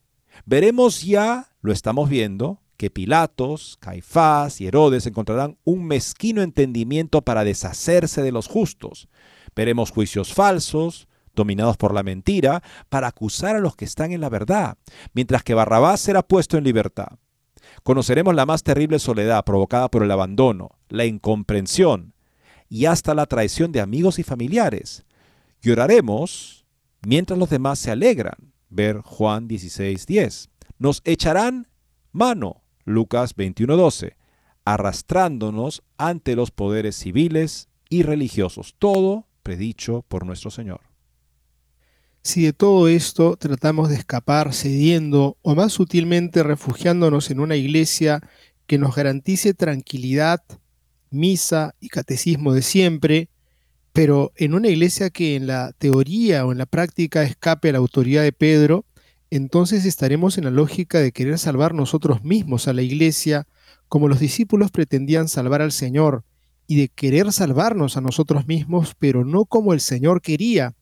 Veremos 0.45 1.03
ya, 1.03 1.52
lo 1.63 1.73
estamos 1.73 2.11
viendo, 2.11 2.61
que 2.77 2.91
Pilatos, 2.91 3.79
Caifás 3.81 4.61
y 4.61 4.67
Herodes 4.67 5.07
encontrarán 5.07 5.57
un 5.65 5.85
mezquino 5.85 6.43
entendimiento 6.43 7.23
para 7.23 7.45
deshacerse 7.45 8.23
de 8.23 8.33
los 8.33 8.49
justos. 8.49 9.09
Veremos 9.55 9.93
juicios 9.93 10.35
falsos, 10.35 11.07
dominados 11.35 11.77
por 11.77 11.95
la 11.95 12.03
mentira, 12.03 12.63
para 12.89 13.07
acusar 13.07 13.57
a 13.57 13.61
los 13.61 13.77
que 13.77 13.85
están 13.85 14.13
en 14.13 14.21
la 14.21 14.29
verdad, 14.29 14.77
mientras 15.15 15.45
que 15.45 15.55
Barrabás 15.55 16.01
será 16.01 16.23
puesto 16.23 16.59
en 16.59 16.65
libertad. 16.65 17.19
Conoceremos 17.85 18.35
la 18.35 18.47
más 18.47 18.63
terrible 18.63 18.99
soledad 18.99 19.45
provocada 19.45 19.89
por 19.89 20.03
el 20.03 20.11
abandono, 20.11 20.71
la 20.89 21.05
incomprensión 21.05 22.15
y 22.69 22.87
hasta 22.87 23.15
la 23.15 23.27
traición 23.27 23.73
de 23.73 23.81
amigos 23.81 24.19
y 24.19 24.23
familiares. 24.23 25.05
Lloraremos 25.61 26.67
mientras 27.07 27.39
los 27.39 27.51
demás 27.51 27.79
se 27.79 27.91
alegran. 27.91 28.53
Ver 28.69 29.01
Juan 29.03 29.49
16:10. 29.49 30.49
Nos 30.83 31.01
echarán 31.05 31.69
mano 32.11 32.65
Lucas 32.85 33.37
21:12, 33.37 34.17
arrastrándonos 34.65 35.85
ante 35.97 36.35
los 36.35 36.51
poderes 36.51 36.97
civiles 36.97 37.69
y 37.89 38.03
religiosos, 38.03 38.75
todo 38.81 39.29
predicho 39.45 40.05
por 40.09 40.27
nuestro 40.27 40.51
Señor. 40.51 40.81
Si 42.25 42.43
de 42.43 42.53
todo 42.53 42.89
esto 42.89 43.37
tratamos 43.37 43.91
de 43.91 43.95
escapar 43.95 44.53
cediendo 44.53 45.37
o 45.43 45.55
más 45.55 45.73
sutilmente 45.73 46.43
refugiándonos 46.43 47.31
en 47.31 47.39
una 47.39 47.55
iglesia 47.55 48.21
que 48.67 48.77
nos 48.77 48.97
garantice 48.97 49.55
tranquilidad, 49.55 50.43
misa 51.11 51.77
y 51.79 51.91
catecismo 51.91 52.55
de 52.55 52.63
siempre, 52.63 53.29
pero 53.93 54.33
en 54.35 54.53
una 54.53 54.67
iglesia 54.67 55.11
que 55.11 55.37
en 55.37 55.47
la 55.47 55.75
teoría 55.79 56.45
o 56.45 56.51
en 56.51 56.59
la 56.59 56.67
práctica 56.67 57.23
escape 57.23 57.69
a 57.69 57.73
la 57.73 57.79
autoridad 57.79 58.25
de 58.25 58.33
Pedro, 58.33 58.85
entonces 59.37 59.87
estaremos 59.87 60.37
en 60.37 60.45
la 60.45 60.51
lógica 60.51 60.99
de 60.99 61.11
querer 61.11 61.39
salvar 61.39 61.73
nosotros 61.73 62.23
mismos 62.23 62.69
a 62.69 62.75
la 62.75 62.83
iglesia, 62.83 63.47
como 63.89 64.07
los 64.07 64.21
discípulos 64.21 64.71
pretendían 64.71 65.27
salvar 65.27 65.63
al 65.63 65.73
Señor, 65.73 66.23
y 66.67 66.77
de 66.77 66.89
querer 66.89 67.33
salvarnos 67.33 67.97
a 67.97 68.03
nosotros 68.03 68.47
mismos, 68.47 68.95
pero 68.99 69.25
no 69.25 69.47
como 69.47 69.73
el 69.73 69.81
Señor 69.81 70.21
quería. 70.21 70.75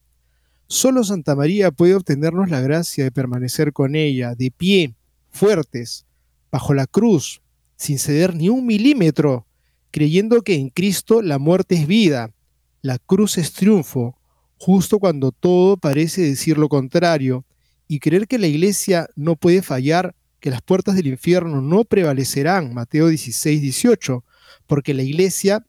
Solo 0.66 1.04
Santa 1.04 1.36
María 1.36 1.70
puede 1.70 1.94
obtenernos 1.94 2.50
la 2.50 2.60
gracia 2.60 3.04
de 3.04 3.12
permanecer 3.12 3.72
con 3.72 3.94
ella, 3.94 4.34
de 4.34 4.50
pie, 4.50 4.96
fuertes, 5.30 6.04
bajo 6.50 6.74
la 6.74 6.88
cruz, 6.88 7.42
sin 7.76 8.00
ceder 8.00 8.34
ni 8.34 8.48
un 8.48 8.66
milímetro, 8.66 9.46
creyendo 9.92 10.42
que 10.42 10.56
en 10.56 10.70
Cristo 10.70 11.22
la 11.22 11.38
muerte 11.38 11.76
es 11.76 11.86
vida, 11.86 12.32
la 12.82 12.98
cruz 12.98 13.38
es 13.38 13.52
triunfo, 13.52 14.16
justo 14.58 14.98
cuando 14.98 15.30
todo 15.30 15.76
parece 15.76 16.22
decir 16.22 16.58
lo 16.58 16.68
contrario, 16.68 17.44
y 17.90 17.98
creer 17.98 18.28
que 18.28 18.38
la 18.38 18.46
iglesia 18.46 19.08
no 19.16 19.34
puede 19.34 19.62
fallar, 19.62 20.14
que 20.38 20.50
las 20.50 20.62
puertas 20.62 20.94
del 20.94 21.08
infierno 21.08 21.60
no 21.60 21.82
prevalecerán, 21.82 22.72
Mateo 22.72 23.08
16, 23.08 23.60
18, 23.60 24.24
porque 24.68 24.94
la 24.94 25.02
iglesia 25.02 25.66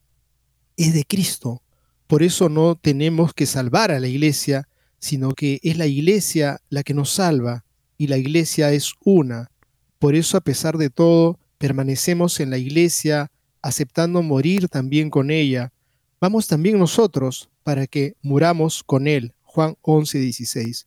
es 0.78 0.94
de 0.94 1.04
Cristo. 1.04 1.64
Por 2.06 2.22
eso 2.22 2.48
no 2.48 2.76
tenemos 2.76 3.34
que 3.34 3.48
salvar 3.48 3.90
a 3.90 4.00
la 4.00 4.08
iglesia, 4.08 4.68
sino 5.00 5.32
que 5.32 5.60
es 5.64 5.80
la 5.80 5.88
iglesia 5.88 6.62
la 6.70 6.84
que 6.84 6.94
nos 6.94 7.10
salva, 7.10 7.66
y 7.98 8.06
la 8.06 8.20
iglesia 8.20 8.72
es 8.72 8.94
una. 9.04 9.50
Por 9.98 10.14
eso, 10.14 10.38
a 10.38 10.42
pesar 10.42 10.78
de 10.78 10.92
todo, 10.92 11.40
permanecemos 11.58 12.40
en 12.40 12.52
la 12.52 12.60
iglesia, 12.60 13.32
aceptando 13.64 14.22
morir 14.22 14.68
también 14.68 15.10
con 15.10 15.32
ella. 15.32 15.74
Vamos 16.20 16.46
también 16.46 16.78
nosotros 16.78 17.50
para 17.64 17.88
que 17.88 18.14
muramos 18.22 18.84
con 18.84 19.08
él. 19.08 19.34
Juan 19.42 19.76
11, 19.82 20.20
16. 20.20 20.86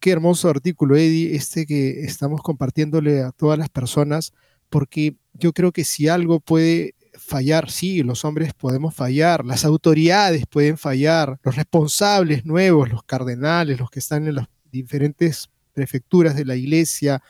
Qué 0.00 0.12
hermoso 0.12 0.48
artículo, 0.48 0.96
Eddie, 0.96 1.34
este 1.34 1.66
que 1.66 2.02
estamos 2.02 2.40
compartiéndole 2.40 3.22
a 3.22 3.32
todas 3.32 3.58
las 3.58 3.68
personas, 3.68 4.32
porque 4.68 5.16
yo 5.32 5.52
creo 5.52 5.72
que 5.72 5.84
si 5.84 6.06
algo 6.06 6.38
puede 6.38 6.94
fallar, 7.14 7.70
sí, 7.70 8.02
los 8.04 8.24
hombres 8.24 8.54
podemos 8.54 8.94
fallar, 8.94 9.44
las 9.44 9.64
autoridades 9.64 10.44
pueden 10.46 10.78
fallar, 10.78 11.40
los 11.42 11.56
responsables 11.56 12.44
nuevos, 12.44 12.88
los 12.90 13.02
cardenales, 13.02 13.80
los 13.80 13.90
que 13.90 13.98
están 13.98 14.28
en 14.28 14.36
las 14.36 14.46
diferentes 14.70 15.50
prefecturas 15.72 16.36
de 16.36 16.44
la 16.44 16.54
iglesia 16.54 17.22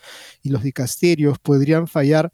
y 0.42 0.50
los 0.50 0.62
dicasterios 0.62 1.38
podrían 1.38 1.86
fallar, 1.86 2.32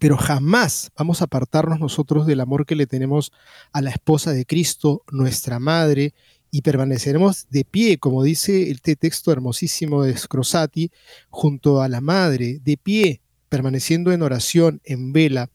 pero 0.00 0.16
jamás 0.16 0.90
vamos 0.96 1.20
a 1.20 1.24
apartarnos 1.26 1.78
nosotros 1.78 2.26
del 2.26 2.40
amor 2.40 2.66
que 2.66 2.74
le 2.74 2.86
tenemos 2.86 3.32
a 3.72 3.80
la 3.80 3.90
esposa 3.90 4.32
de 4.32 4.46
Cristo, 4.46 5.04
nuestra 5.12 5.60
madre, 5.60 6.12
y 6.54 6.62
permaneceremos 6.62 7.48
de 7.50 7.64
pie, 7.64 7.98
como 7.98 8.22
dice 8.22 8.70
este 8.70 8.94
texto 8.94 9.32
hermosísimo 9.32 10.04
de 10.04 10.16
Scrosati, 10.16 10.92
junto 11.28 11.82
a 11.82 11.88
la 11.88 12.00
Madre, 12.00 12.60
de 12.62 12.76
pie, 12.76 13.20
permaneciendo 13.48 14.12
en 14.12 14.22
oración, 14.22 14.80
en 14.84 15.12
vela, 15.12 15.50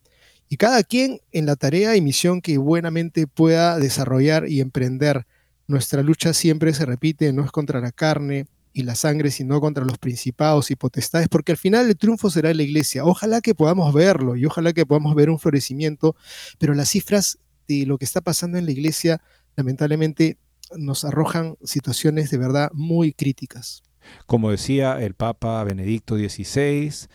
y 0.50 0.58
cada 0.58 0.82
quien 0.82 1.22
en 1.32 1.46
la 1.46 1.56
tarea 1.56 1.96
y 1.96 2.02
misión 2.02 2.42
que 2.42 2.58
buenamente 2.58 3.26
pueda 3.26 3.78
desarrollar 3.78 4.46
y 4.46 4.60
emprender. 4.60 5.26
Nuestra 5.66 6.02
lucha 6.02 6.34
siempre 6.34 6.74
se 6.74 6.84
repite, 6.84 7.32
no 7.32 7.46
es 7.46 7.50
contra 7.50 7.80
la 7.80 7.92
carne 7.92 8.44
y 8.74 8.82
la 8.82 8.94
sangre, 8.94 9.30
sino 9.30 9.58
contra 9.58 9.86
los 9.86 9.96
principados 9.96 10.70
y 10.70 10.76
potestades, 10.76 11.28
porque 11.28 11.52
al 11.52 11.58
final 11.58 11.88
el 11.88 11.96
triunfo 11.96 12.28
será 12.28 12.52
la 12.52 12.62
iglesia. 12.62 13.06
Ojalá 13.06 13.40
que 13.40 13.54
podamos 13.54 13.94
verlo 13.94 14.36
y 14.36 14.44
ojalá 14.44 14.74
que 14.74 14.84
podamos 14.84 15.14
ver 15.14 15.30
un 15.30 15.38
florecimiento, 15.38 16.14
pero 16.58 16.74
las 16.74 16.90
cifras 16.90 17.38
de 17.66 17.86
lo 17.86 17.96
que 17.96 18.04
está 18.04 18.20
pasando 18.20 18.58
en 18.58 18.66
la 18.66 18.72
iglesia 18.72 19.22
lamentablemente 19.56 20.36
nos 20.76 21.04
arrojan 21.04 21.56
situaciones 21.62 22.30
de 22.30 22.38
verdad 22.38 22.70
muy 22.72 23.12
críticas. 23.12 23.82
Como 24.26 24.50
decía 24.50 25.00
el 25.00 25.14
Papa 25.14 25.62
Benedicto 25.64 26.16
XVI, 26.16 27.08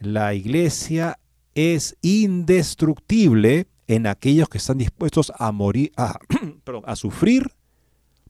la 0.00 0.34
iglesia 0.34 1.18
es 1.54 1.96
indestructible 2.02 3.68
en 3.86 4.06
aquellos 4.06 4.48
que 4.48 4.58
están 4.58 4.78
dispuestos 4.78 5.32
a 5.38 5.52
morir, 5.52 5.92
a, 5.96 6.96
sufrir 6.96 7.52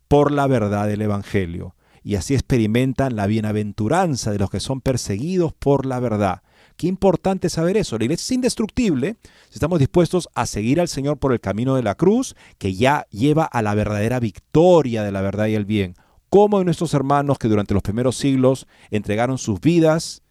por 0.08 0.32
la 0.32 0.46
verdad 0.46 0.86
del 0.86 1.02
Evangelio. 1.02 1.74
Y 2.04 2.16
así 2.16 2.34
experimentan 2.34 3.14
la 3.14 3.26
bienaventuranza 3.26 4.32
de 4.32 4.38
los 4.38 4.50
que 4.50 4.58
son 4.58 4.80
perseguidos 4.80 5.52
por 5.52 5.86
la 5.86 6.00
verdad. 6.00 6.42
Qué 6.76 6.86
importante 6.86 7.48
saber 7.48 7.76
eso. 7.76 7.98
La 7.98 8.04
iglesia 8.04 8.24
es 8.24 8.32
indestructible 8.32 9.16
si 9.48 9.54
estamos 9.54 9.78
dispuestos 9.78 10.28
a 10.34 10.46
seguir 10.46 10.80
al 10.80 10.88
Señor 10.88 11.18
por 11.18 11.32
el 11.32 11.40
camino 11.40 11.74
de 11.74 11.82
la 11.82 11.94
cruz, 11.94 12.34
que 12.58 12.74
ya 12.74 13.06
lleva 13.10 13.44
a 13.44 13.62
la 13.62 13.74
verdadera 13.74 14.20
victoria 14.20 15.02
de 15.02 15.12
la 15.12 15.20
verdad 15.20 15.46
y 15.46 15.54
el 15.54 15.64
bien. 15.64 15.94
Como 16.28 16.58
de 16.58 16.64
nuestros 16.64 16.94
hermanos 16.94 17.38
que 17.38 17.48
durante 17.48 17.74
los 17.74 17.82
primeros 17.82 18.16
siglos 18.16 18.66
entregaron 18.90 19.38
sus 19.38 19.60
vidas 19.60 20.22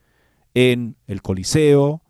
en 0.53 0.95
el 1.07 1.21
Coliseo, 1.21 2.01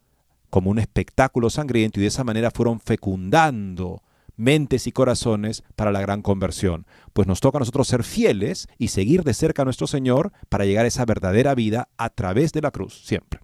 como 0.50 0.70
un 0.70 0.80
espectáculo 0.80 1.50
sangriento 1.50 2.00
y 2.00 2.04
de 2.04 2.08
esa 2.08 2.24
manera 2.24 2.52
fueron 2.52 2.80
fecundando 2.80 4.02
mentes 4.36 4.88
y 4.88 4.92
corazones 4.92 5.64
para 5.76 5.92
la 5.92 6.02
gran 6.02 6.22
conversión. 6.22 6.86
Pues 7.14 7.28
nos 7.28 7.40
toca 7.42 7.58
a 7.58 7.60
nosotros 7.60 7.88
ser 7.88 8.04
fieles 8.04 8.68
y 8.78 8.90
seguir 8.90 9.24
de 9.24 9.34
cerca 9.34 9.62
a 9.62 9.66
nuestro 9.66 9.88
Señor 9.88 10.32
para 10.50 10.66
llegar 10.66 10.86
a 10.86 10.88
esa 10.88 11.06
verdadera 11.06 11.56
vida 11.56 11.90
a 11.98 12.10
través 12.10 12.52
de 12.52 12.62
la 12.62 12.72
cruz, 12.72 13.02
siempre. 13.06 13.40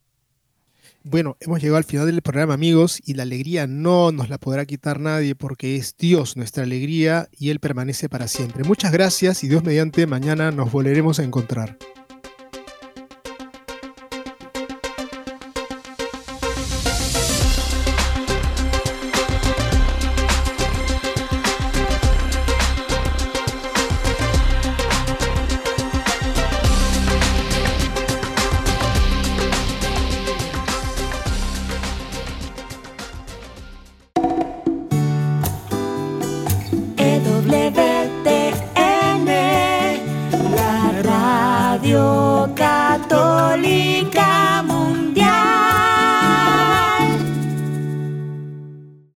Bueno, 1.09 1.37
hemos 1.39 1.61
llegado 1.61 1.77
al 1.77 1.85
final 1.85 2.05
del 2.05 2.21
programa, 2.21 2.53
amigos, 2.53 2.99
y 3.05 3.13
la 3.13 3.23
alegría 3.23 3.65
no 3.65 4.11
nos 4.11 4.27
la 4.27 4.37
podrá 4.37 4.65
quitar 4.65 4.99
nadie 4.99 5.35
porque 5.35 5.77
es 5.77 5.95
Dios 5.97 6.35
nuestra 6.35 6.63
alegría 6.63 7.29
y 7.31 7.49
Él 7.49 7.61
permanece 7.61 8.09
para 8.09 8.27
siempre. 8.27 8.65
Muchas 8.65 8.91
gracias 8.91 9.41
y 9.45 9.47
Dios 9.47 9.63
mediante 9.63 10.05
mañana 10.05 10.51
nos 10.51 10.69
volveremos 10.69 11.19
a 11.19 11.23
encontrar. 11.23 11.77